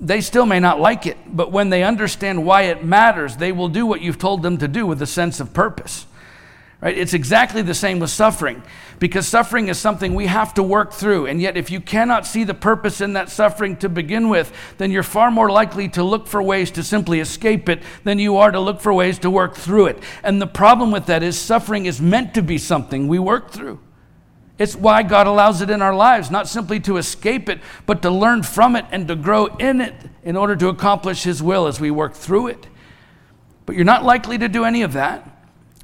they 0.00 0.20
still 0.20 0.46
may 0.46 0.60
not 0.60 0.80
like 0.80 1.06
it, 1.06 1.16
but 1.26 1.50
when 1.50 1.70
they 1.70 1.82
understand 1.82 2.44
why 2.44 2.62
it 2.62 2.84
matters, 2.84 3.36
they 3.36 3.52
will 3.52 3.68
do 3.68 3.86
what 3.86 4.00
you've 4.00 4.18
told 4.18 4.42
them 4.42 4.58
to 4.58 4.68
do 4.68 4.86
with 4.86 5.02
a 5.02 5.06
sense 5.06 5.40
of 5.40 5.52
purpose. 5.52 6.06
Right? 6.80 6.96
It's 6.96 7.14
exactly 7.14 7.62
the 7.62 7.74
same 7.74 7.98
with 7.98 8.10
suffering 8.10 8.62
because 9.00 9.26
suffering 9.26 9.66
is 9.66 9.78
something 9.78 10.14
we 10.14 10.26
have 10.26 10.54
to 10.54 10.62
work 10.62 10.92
through. 10.92 11.26
And 11.26 11.40
yet, 11.40 11.56
if 11.56 11.72
you 11.72 11.80
cannot 11.80 12.24
see 12.24 12.44
the 12.44 12.54
purpose 12.54 13.00
in 13.00 13.14
that 13.14 13.30
suffering 13.30 13.76
to 13.78 13.88
begin 13.88 14.28
with, 14.28 14.52
then 14.78 14.92
you're 14.92 15.02
far 15.02 15.32
more 15.32 15.50
likely 15.50 15.88
to 15.90 16.04
look 16.04 16.28
for 16.28 16.40
ways 16.40 16.70
to 16.72 16.84
simply 16.84 17.18
escape 17.18 17.68
it 17.68 17.82
than 18.04 18.20
you 18.20 18.36
are 18.36 18.52
to 18.52 18.60
look 18.60 18.80
for 18.80 18.94
ways 18.94 19.18
to 19.20 19.30
work 19.30 19.56
through 19.56 19.86
it. 19.86 19.98
And 20.22 20.40
the 20.40 20.46
problem 20.46 20.92
with 20.92 21.06
that 21.06 21.24
is 21.24 21.36
suffering 21.36 21.86
is 21.86 22.00
meant 22.00 22.34
to 22.34 22.42
be 22.42 22.58
something 22.58 23.08
we 23.08 23.18
work 23.18 23.50
through. 23.50 23.80
It's 24.58 24.74
why 24.74 25.02
God 25.04 25.26
allows 25.26 25.60
it 25.62 25.70
in 25.70 25.82
our 25.82 25.94
lives, 25.94 26.30
not 26.30 26.48
simply 26.48 26.80
to 26.80 26.96
escape 26.96 27.48
it, 27.48 27.60
but 27.86 28.02
to 28.02 28.10
learn 28.10 28.42
from 28.42 28.74
it 28.74 28.84
and 28.90 29.06
to 29.08 29.14
grow 29.14 29.46
in 29.46 29.80
it 29.80 29.94
in 30.24 30.36
order 30.36 30.56
to 30.56 30.68
accomplish 30.68 31.22
His 31.22 31.42
will 31.42 31.66
as 31.66 31.80
we 31.80 31.90
work 31.90 32.14
through 32.14 32.48
it. 32.48 32.66
But 33.66 33.76
you're 33.76 33.84
not 33.84 34.04
likely 34.04 34.38
to 34.38 34.48
do 34.48 34.64
any 34.64 34.82
of 34.82 34.94
that 34.94 35.38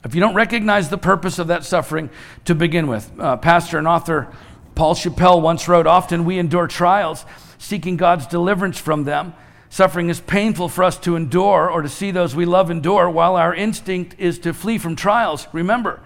if 0.04 0.14
you 0.14 0.20
don't 0.20 0.34
recognize 0.34 0.90
the 0.90 0.98
purpose 0.98 1.38
of 1.38 1.46
that 1.46 1.64
suffering 1.64 2.10
to 2.44 2.54
begin 2.54 2.86
with, 2.86 3.10
uh, 3.18 3.38
pastor 3.38 3.78
and 3.78 3.88
author 3.88 4.28
Paul 4.74 4.94
Chappell 4.94 5.40
once 5.40 5.66
wrote 5.66 5.86
Often 5.86 6.26
we 6.26 6.38
endure 6.38 6.66
trials, 6.66 7.24
seeking 7.58 7.96
God's 7.96 8.26
deliverance 8.26 8.78
from 8.78 9.04
them. 9.04 9.34
Suffering 9.70 10.10
is 10.10 10.20
painful 10.20 10.68
for 10.68 10.84
us 10.84 10.98
to 10.98 11.16
endure 11.16 11.70
or 11.70 11.80
to 11.82 11.88
see 11.88 12.10
those 12.10 12.36
we 12.36 12.44
love 12.44 12.70
endure, 12.70 13.08
while 13.08 13.34
our 13.34 13.54
instinct 13.54 14.14
is 14.18 14.38
to 14.40 14.52
flee 14.52 14.78
from 14.78 14.94
trials. 14.94 15.48
Remember 15.52 16.00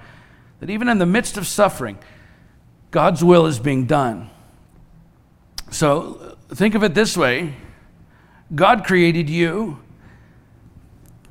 that 0.60 0.70
even 0.70 0.88
in 0.88 0.98
the 0.98 1.06
midst 1.06 1.36
of 1.36 1.46
suffering, 1.46 1.98
God's 2.90 3.22
will 3.22 3.46
is 3.46 3.58
being 3.58 3.86
done. 3.86 4.30
So 5.70 6.36
think 6.48 6.74
of 6.74 6.82
it 6.82 6.94
this 6.94 7.16
way 7.16 7.54
God 8.54 8.84
created 8.84 9.28
you 9.28 9.80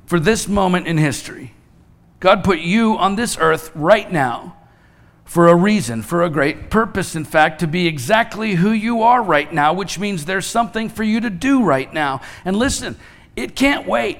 for 0.05 0.19
this 0.19 0.47
moment 0.47 0.87
in 0.87 0.97
history. 0.97 1.53
God 2.19 2.43
put 2.43 2.59
you 2.59 2.97
on 2.97 3.15
this 3.15 3.37
earth 3.39 3.71
right 3.75 4.11
now 4.11 4.55
for 5.25 5.49
a 5.49 5.55
reason, 5.55 6.01
for 6.01 6.23
a 6.23 6.29
great 6.29 6.69
purpose, 6.69 7.15
in 7.15 7.25
fact, 7.25 7.59
to 7.59 7.67
be 7.67 7.85
exactly 7.85 8.55
who 8.55 8.71
you 8.71 9.01
are 9.01 9.21
right 9.21 9.51
now, 9.51 9.73
which 9.73 9.99
means 9.99 10.25
there's 10.25 10.45
something 10.45 10.87
for 10.87 11.03
you 11.03 11.19
to 11.19 11.29
do 11.29 11.63
right 11.63 11.93
now. 11.93 12.21
And 12.45 12.55
listen, 12.55 12.95
it 13.35 13.55
can't 13.55 13.85
wait. 13.85 14.19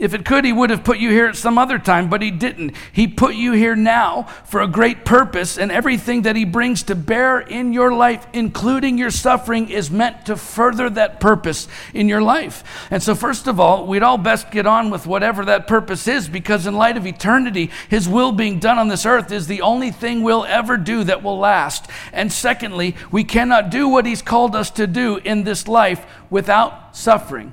If 0.00 0.14
it 0.14 0.24
could, 0.24 0.46
he 0.46 0.52
would 0.52 0.70
have 0.70 0.82
put 0.82 0.96
you 0.96 1.10
here 1.10 1.26
at 1.26 1.36
some 1.36 1.58
other 1.58 1.78
time, 1.78 2.08
but 2.08 2.22
he 2.22 2.30
didn't. 2.30 2.74
He 2.90 3.06
put 3.06 3.34
you 3.34 3.52
here 3.52 3.76
now 3.76 4.22
for 4.46 4.62
a 4.62 4.66
great 4.66 5.04
purpose, 5.04 5.58
and 5.58 5.70
everything 5.70 6.22
that 6.22 6.36
he 6.36 6.46
brings 6.46 6.82
to 6.84 6.94
bear 6.94 7.38
in 7.38 7.74
your 7.74 7.92
life, 7.92 8.26
including 8.32 8.96
your 8.96 9.10
suffering, 9.10 9.68
is 9.68 9.90
meant 9.90 10.24
to 10.24 10.36
further 10.36 10.88
that 10.88 11.20
purpose 11.20 11.68
in 11.92 12.08
your 12.08 12.22
life. 12.22 12.88
And 12.90 13.02
so, 13.02 13.14
first 13.14 13.46
of 13.46 13.60
all, 13.60 13.86
we'd 13.86 14.02
all 14.02 14.16
best 14.16 14.50
get 14.50 14.66
on 14.66 14.88
with 14.88 15.06
whatever 15.06 15.44
that 15.44 15.66
purpose 15.66 16.08
is, 16.08 16.30
because 16.30 16.66
in 16.66 16.72
light 16.72 16.96
of 16.96 17.06
eternity, 17.06 17.70
his 17.90 18.08
will 18.08 18.32
being 18.32 18.58
done 18.58 18.78
on 18.78 18.88
this 18.88 19.04
earth 19.04 19.30
is 19.30 19.48
the 19.48 19.60
only 19.60 19.90
thing 19.90 20.22
we'll 20.22 20.46
ever 20.46 20.78
do 20.78 21.04
that 21.04 21.22
will 21.22 21.38
last. 21.38 21.90
And 22.14 22.32
secondly, 22.32 22.96
we 23.12 23.22
cannot 23.22 23.68
do 23.68 23.86
what 23.86 24.06
he's 24.06 24.22
called 24.22 24.56
us 24.56 24.70
to 24.70 24.86
do 24.86 25.18
in 25.18 25.44
this 25.44 25.68
life 25.68 26.06
without 26.30 26.96
suffering 26.96 27.52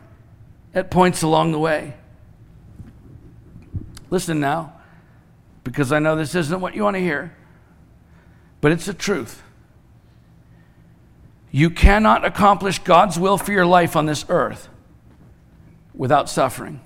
at 0.74 0.90
points 0.90 1.24
along 1.24 1.52
the 1.52 1.60
way. 1.60 1.94
Listen 4.10 4.40
now, 4.40 4.74
because 5.64 5.92
I 5.92 6.00
know 6.00 6.16
this 6.16 6.36
isn't 6.36 6.62
what 6.62 6.76
you 6.76 6.84
want 6.84 6.96
to 6.96 7.02
hear, 7.02 7.36
but 8.62 8.72
it's 8.72 8.86
the 8.86 8.94
truth. 8.94 9.44
You 11.52 11.70
cannot 11.70 12.26
accomplish 12.26 12.80
God's 12.80 13.20
will 13.20 13.38
for 13.38 13.52
your 13.52 13.66
life 13.66 13.96
on 13.96 14.06
this 14.06 14.26
earth 14.30 14.70
without 15.94 16.30
suffering. 16.30 16.82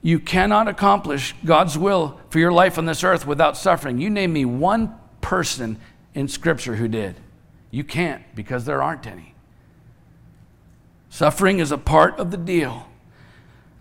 You 0.00 0.18
cannot 0.18 0.66
accomplish 0.66 1.34
God's 1.44 1.78
will 1.78 2.20
for 2.30 2.40
your 2.40 2.52
life 2.52 2.76
on 2.76 2.86
this 2.86 3.04
earth 3.04 3.26
without 3.26 3.56
suffering. 3.56 3.98
You 3.98 4.10
name 4.10 4.32
me 4.32 4.44
one 4.44 4.94
person 5.20 5.78
in 6.14 6.26
Scripture 6.26 6.74
who 6.74 6.88
did. 6.88 7.16
You 7.70 7.84
can't 7.84 8.22
because 8.34 8.64
there 8.64 8.82
aren't 8.82 9.06
any. 9.06 9.34
Suffering 11.08 11.60
is 11.60 11.70
a 11.70 11.78
part 11.78 12.18
of 12.18 12.30
the 12.30 12.36
deal. 12.36 12.88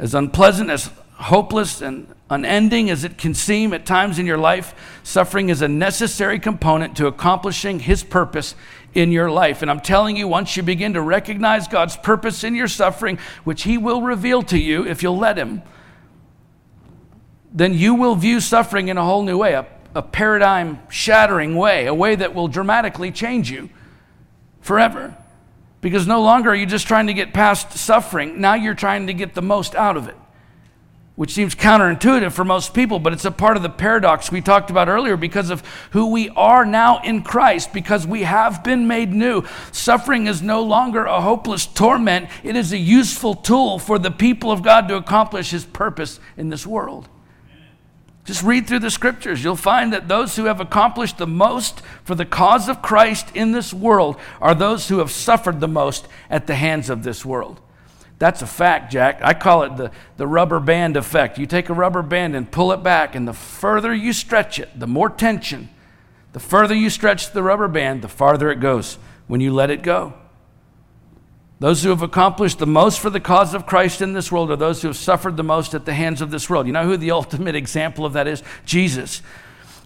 As 0.02 0.16
unpleasant, 0.16 0.72
as 0.72 0.90
hopeless, 1.14 1.80
and 1.80 2.08
unending 2.28 2.90
as 2.90 3.04
it 3.04 3.20
can 3.20 3.36
seem 3.36 3.72
at 3.72 3.86
times 3.86 4.18
in 4.18 4.26
your 4.26 4.40
life, 4.40 4.74
suffering 5.04 5.50
is 5.50 5.62
a 5.62 5.68
necessary 5.68 6.40
component 6.40 6.98
to 6.98 7.06
accomplishing 7.06 7.80
His 7.80 8.04
purpose 8.04 8.56
in 8.96 9.12
your 9.12 9.30
life. 9.30 9.62
And 9.62 9.70
I'm 9.70 9.80
telling 9.80 10.18
you, 10.18 10.28
once 10.28 10.58
you 10.58 10.64
begin 10.64 10.94
to 10.94 11.02
recognize 11.02 11.68
God's 11.68 11.96
purpose 11.98 12.44
in 12.44 12.56
your 12.56 12.68
suffering, 12.68 13.20
which 13.44 13.62
He 13.62 13.78
will 13.78 14.02
reveal 14.02 14.42
to 14.44 14.58
you 14.58 14.88
if 14.88 15.04
you'll 15.04 15.20
let 15.20 15.38
Him, 15.38 15.62
then 17.54 17.76
you 17.76 17.94
will 17.94 18.16
view 18.16 18.40
suffering 18.40 18.88
in 18.88 18.98
a 18.98 19.06
whole 19.06 19.22
new 19.22 19.38
way, 19.38 19.54
a, 19.54 19.68
a 19.94 20.02
paradigm 20.02 20.80
shattering 20.90 21.56
way, 21.56 21.86
a 21.86 21.94
way 21.94 22.16
that 22.16 22.34
will 22.34 22.48
dramatically 22.48 23.12
change 23.12 23.52
you 23.52 23.70
forever. 24.62 25.16
Because 25.82 26.06
no 26.06 26.22
longer 26.22 26.52
are 26.52 26.56
you 26.56 26.68
just 26.68 26.88
trying 26.88 27.08
to 27.08 27.14
get 27.14 27.34
past 27.34 27.74
suffering, 27.74 28.40
now 28.40 28.54
you're 28.54 28.76
trying 28.76 29.08
to 29.08 29.14
get 29.14 29.34
the 29.34 29.42
most 29.42 29.74
out 29.74 29.98
of 29.98 30.08
it, 30.08 30.16
which 31.16 31.34
seems 31.34 31.56
counterintuitive 31.56 32.32
for 32.32 32.46
most 32.46 32.76
people, 32.76 33.00
but 33.00 33.14
it's 33.14 33.26
a 33.26 33.32
part 33.32 33.58
of 33.58 33.64
the 33.64 33.70
paradox 33.70 34.32
we 34.32 34.42
talked 34.42 34.70
about 34.70 34.88
earlier 34.88 35.18
because 35.18 35.50
of 35.50 35.64
who 35.90 36.12
we 36.12 36.30
are 36.30 36.66
now 36.66 37.02
in 37.02 37.24
Christ, 37.24 37.74
because 37.74 38.06
we 38.06 38.22
have 38.24 38.64
been 38.64 38.88
made 38.88 39.12
new. 39.12 39.44
Suffering 39.72 40.28
is 40.28 40.44
no 40.44 40.62
longer 40.62 41.06
a 41.06 41.20
hopeless 41.20 41.66
torment, 41.66 42.30
it 42.44 42.56
is 42.56 42.72
a 42.72 42.78
useful 42.78 43.34
tool 43.34 43.80
for 43.80 43.98
the 43.98 44.12
people 44.12 44.52
of 44.52 44.62
God 44.62 44.88
to 44.88 44.96
accomplish 44.96 45.50
His 45.50 45.66
purpose 45.66 46.20
in 46.38 46.50
this 46.50 46.68
world. 46.68 47.10
Just 48.32 48.44
read 48.44 48.66
through 48.66 48.80
the 48.80 48.90
scriptures. 48.90 49.44
You'll 49.44 49.58
find 49.58 49.92
that 49.92 50.08
those 50.08 50.38
who 50.38 50.46
have 50.46 50.62
accomplished 50.62 51.18
the 51.18 51.28
most 51.28 51.82
for 52.06 52.16
the 52.16 52.24
cause 52.24 52.70
of 52.70 52.82
Christ 52.82 53.28
in 53.36 53.52
this 53.52 53.74
world 53.74 54.16
are 54.40 54.56
those 54.56 54.88
who 54.88 55.00
have 55.00 55.12
suffered 55.12 55.60
the 55.60 55.68
most 55.68 56.08
at 56.30 56.48
the 56.48 56.56
hands 56.56 56.90
of 56.90 57.04
this 57.04 57.26
world. 57.26 57.60
That's 58.20 58.42
a 58.42 58.48
fact, 58.48 58.90
Jack. 58.90 59.20
I 59.22 59.34
call 59.34 59.64
it 59.64 59.76
the, 59.76 59.92
the 60.16 60.28
rubber 60.28 60.62
band 60.62 60.96
effect. 60.96 61.40
You 61.40 61.46
take 61.46 61.68
a 61.68 61.74
rubber 61.74 62.02
band 62.02 62.34
and 62.38 62.50
pull 62.50 62.72
it 62.72 62.82
back, 62.82 63.16
and 63.16 63.28
the 63.28 63.34
further 63.34 63.94
you 63.94 64.14
stretch 64.14 64.60
it, 64.60 64.80
the 64.80 64.88
more 64.88 65.10
tension, 65.10 65.68
the 66.32 66.40
further 66.40 66.74
you 66.74 66.90
stretch 66.90 67.34
the 67.34 67.44
rubber 67.44 67.68
band, 67.68 68.02
the 68.02 68.08
farther 68.08 68.50
it 68.50 68.62
goes 68.62 68.98
when 69.28 69.42
you 69.42 69.54
let 69.54 69.70
it 69.70 69.84
go. 69.84 70.14
Those 71.62 71.84
who 71.84 71.92
have 71.92 72.02
accomplished 72.02 72.58
the 72.58 72.66
most 72.66 73.00
for 73.00 73.12
the 73.12 73.20
cause 73.20 73.54
of 73.54 73.68
Christ 73.68 74.02
in 74.02 74.14
this 74.14 74.32
world 74.32 74.50
are 74.50 74.56
those 74.56 74.82
who 74.82 74.88
have 74.88 74.98
suffered 74.98 75.38
the 75.38 75.44
most 75.44 75.76
at 75.76 75.86
the 75.86 75.94
hands 75.94 76.20
of 76.20 76.32
this 76.32 76.50
world. 76.50 76.66
You 76.66 76.74
know 76.74 76.86
who 76.86 76.98
the 76.98 77.12
ultimate 77.22 77.54
example 77.54 78.04
of 78.04 78.14
that 78.14 78.26
is? 78.28 78.42
Jesus. 78.66 79.22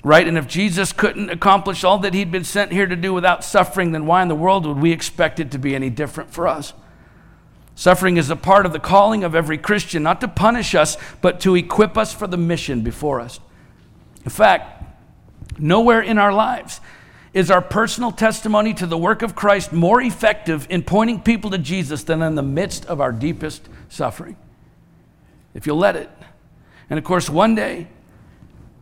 Right? 0.02 0.26
And 0.26 0.38
if 0.38 0.48
Jesus 0.48 0.94
couldn't 0.94 1.30
accomplish 1.32 1.84
all 1.84 1.98
that 1.98 2.14
he'd 2.14 2.32
been 2.32 2.46
sent 2.46 2.72
here 2.72 2.86
to 2.86 2.96
do 2.96 3.14
without 3.14 3.44
suffering, 3.44 3.92
then 3.92 4.06
why 4.06 4.22
in 4.22 4.30
the 4.30 4.36
world 4.36 4.66
would 4.66 4.80
we 4.80 4.94
expect 4.94 5.38
it 5.42 5.52
to 5.52 5.58
be 5.58 5.76
any 5.76 5.90
different 5.90 6.32
for 6.32 6.48
us? 6.48 6.72
Suffering 7.76 8.16
is 8.16 8.30
a 8.30 8.38
part 8.38 8.66
of 8.66 8.72
the 8.72 8.80
calling 8.80 9.26
of 9.26 9.36
every 9.36 9.58
Christian, 9.58 10.02
not 10.02 10.22
to 10.22 10.30
punish 10.30 10.76
us, 10.76 10.96
but 11.20 11.42
to 11.42 11.56
equip 11.56 11.98
us 11.98 12.14
for 12.14 12.26
the 12.26 12.38
mission 12.38 12.84
before 12.84 13.20
us. 13.20 13.42
In 14.24 14.32
fact, 14.32 14.82
nowhere 15.60 16.00
in 16.00 16.20
our 16.20 16.32
lives 16.32 16.80
is 17.36 17.52
our 17.52 17.62
personal 17.62 18.14
testimony 18.14 18.74
to 18.74 18.88
the 18.88 18.98
work 18.98 19.22
of 19.22 19.36
Christ 19.36 19.74
more 19.74 20.02
effective 20.02 20.66
in 20.70 20.82
pointing 20.82 21.20
people 21.20 21.52
to 21.52 21.58
Jesus 21.58 22.04
than 22.04 22.22
in 22.22 22.36
the 22.36 22.42
midst 22.42 22.86
of 22.86 23.02
our 23.02 23.12
deepest 23.12 23.68
suffering? 23.90 24.38
If 25.54 25.68
you'll 25.68 25.78
let 25.78 25.98
it. 25.98 26.10
And 26.90 26.98
of 26.98 27.04
course, 27.04 27.30
one 27.30 27.54
day, 27.54 27.88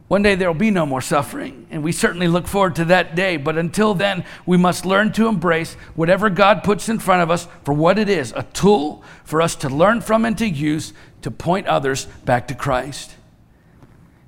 one 0.08 0.22
day 0.22 0.36
there 0.36 0.52
will 0.52 0.60
be 0.60 0.70
no 0.70 0.86
more 0.86 1.02
suffering, 1.02 1.66
and 1.72 1.84
we 1.84 1.92
certainly 1.92 2.28
look 2.28 2.46
forward 2.46 2.76
to 2.76 2.86
that 2.86 3.16
day. 3.16 3.38
But 3.38 3.58
until 3.58 3.96
then, 3.96 4.24
we 4.46 4.58
must 4.58 4.86
learn 4.86 5.12
to 5.14 5.28
embrace 5.28 5.74
whatever 5.96 6.30
God 6.30 6.64
puts 6.64 6.90
in 6.90 7.00
front 7.00 7.24
of 7.24 7.32
us 7.32 7.48
for 7.64 7.74
what 7.74 7.98
it 7.98 8.08
is 8.08 8.34
a 8.36 8.44
tool 8.54 9.04
for 9.24 9.42
us 9.42 9.56
to 9.56 9.70
learn 9.70 10.00
from 10.00 10.26
and 10.26 10.38
to 10.38 10.48
use 10.48 10.94
to 11.24 11.32
point 11.32 11.66
others 11.66 12.06
back 12.24 12.48
to 12.50 12.56
Christ. 12.56 13.16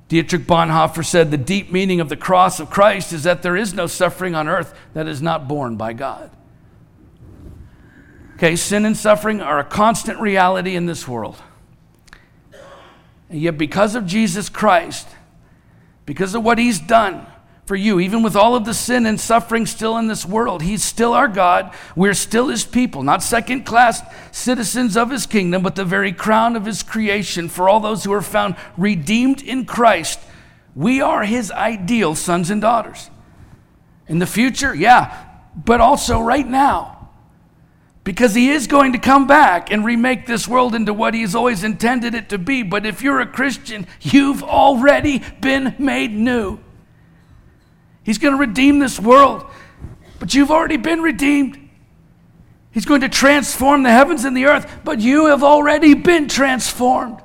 Dietrich 0.08 0.44
Bonhoeffer 0.44 1.04
said 1.04 1.32
the 1.32 1.38
deep 1.38 1.72
meaning 1.72 2.00
of 2.00 2.10
the 2.10 2.18
cross 2.18 2.60
of 2.60 2.70
Christ 2.70 3.12
is 3.12 3.24
that 3.24 3.42
there 3.42 3.58
is 3.58 3.74
no 3.74 3.88
suffering 3.88 4.36
on 4.36 4.48
earth 4.48 4.78
that 4.94 5.08
is 5.08 5.22
not 5.22 5.48
borne 5.48 5.76
by 5.76 5.94
God. 5.94 6.30
Okay, 8.36 8.56
sin 8.56 8.86
and 8.86 8.96
suffering 8.96 9.42
are 9.42 9.60
a 9.60 9.64
constant 9.64 10.20
reality 10.20 10.76
in 10.76 10.86
this 10.86 11.08
world. 11.08 11.42
And 13.30 13.42
yet, 13.42 13.58
because 13.58 13.96
of 13.96 14.06
Jesus 14.06 14.50
Christ, 14.50 15.08
because 16.06 16.36
of 16.36 16.44
what 16.44 16.58
he's 16.58 16.80
done 16.80 17.26
for 17.66 17.76
you, 17.76 18.00
even 18.00 18.22
with 18.22 18.36
all 18.36 18.56
of 18.56 18.64
the 18.64 18.74
sin 18.74 19.06
and 19.06 19.20
suffering 19.20 19.66
still 19.66 19.98
in 19.98 20.08
this 20.08 20.26
world. 20.26 20.62
He's 20.62 20.84
still 20.84 21.14
our 21.14 21.28
God. 21.28 21.74
We're 21.96 22.14
still 22.14 22.50
His 22.50 22.64
people, 22.64 23.02
not 23.02 23.24
second 23.24 23.64
class 23.64 24.02
citizens 24.32 24.96
of 24.96 25.10
His 25.10 25.26
kingdom, 25.26 25.64
but 25.64 25.76
the 25.76 25.86
very 25.86 26.14
crown 26.14 26.56
of 26.56 26.66
His 26.66 26.84
creation. 26.84 27.50
For 27.50 27.68
all 27.68 27.80
those 27.80 28.04
who 28.04 28.14
are 28.14 28.22
found 28.22 28.56
redeemed 28.78 29.42
in 29.42 29.66
Christ, 29.66 30.20
we 30.76 31.02
are 31.02 31.24
His 31.24 31.52
ideal 31.52 32.14
sons 32.14 32.52
and 32.52 32.62
daughters. 32.62 33.10
In 34.08 34.20
the 34.20 34.28
future, 34.28 34.76
yeah, 34.76 35.26
but 35.56 35.82
also 35.82 36.20
right 36.22 36.48
now. 36.48 36.92
Because 38.04 38.36
he 38.36 38.52
is 38.52 38.68
going 38.68 38.94
to 38.94 39.00
come 39.00 39.26
back 39.26 39.72
and 39.72 39.84
remake 39.84 40.28
this 40.28 40.48
world 40.48 40.76
into 40.76 40.94
what 40.94 41.16
he's 41.16 41.34
always 41.34 41.64
intended 41.64 42.14
it 42.14 42.30
to 42.30 42.38
be. 42.38 42.62
But 42.62 42.86
if 42.86 43.02
you're 43.02 43.20
a 43.20 43.26
Christian, 43.26 43.88
you've 44.00 44.44
already 44.44 45.24
been 45.42 45.74
made 45.80 46.12
new. 46.12 46.60
He's 48.06 48.20
going 48.20 48.34
to 48.34 48.40
redeem 48.40 48.80
this 48.80 49.00
world, 49.00 49.44
but 50.20 50.34
you've 50.34 50.52
already 50.52 50.78
been 50.78 51.02
redeemed. 51.02 51.60
He's 52.72 52.86
going 52.86 53.02
to 53.02 53.10
transform 53.10 53.84
the 53.84 53.90
heavens 53.90 54.26
and 54.26 54.38
the 54.38 54.46
earth, 54.46 54.72
but 54.84 55.00
you 55.00 55.26
have 55.26 55.44
already 55.44 55.96
been 55.96 56.28
transformed. 56.28 57.20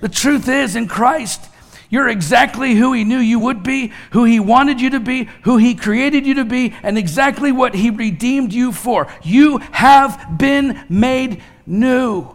The 0.00 0.08
truth 0.08 0.48
is, 0.48 0.74
in 0.74 0.88
Christ, 0.88 1.48
you're 1.90 2.08
exactly 2.08 2.74
who 2.74 2.92
He 2.92 3.04
knew 3.04 3.18
you 3.18 3.38
would 3.38 3.62
be, 3.62 3.92
who 4.10 4.24
He 4.24 4.40
wanted 4.40 4.80
you 4.80 4.90
to 4.90 5.00
be, 5.00 5.28
who 5.42 5.58
He 5.58 5.74
created 5.74 6.26
you 6.26 6.34
to 6.34 6.44
be, 6.44 6.74
and 6.82 6.98
exactly 6.98 7.52
what 7.52 7.74
He 7.74 7.90
redeemed 7.90 8.52
you 8.52 8.72
for. 8.72 9.06
You 9.22 9.58
have 9.58 10.38
been 10.38 10.84
made 10.88 11.40
new. 11.66 12.34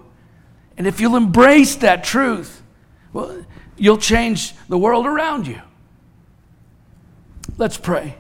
And 0.78 0.88
if 0.88 1.02
you'll 1.02 1.18
embrace 1.18 1.76
that 1.78 2.04
truth, 2.04 2.64
well, 3.12 3.46
you'll 3.76 3.98
change 3.98 4.54
the 4.70 4.78
world 4.78 5.06
around 5.06 5.46
you. 5.46 5.62
Let's 7.58 7.78
pray. 7.78 8.16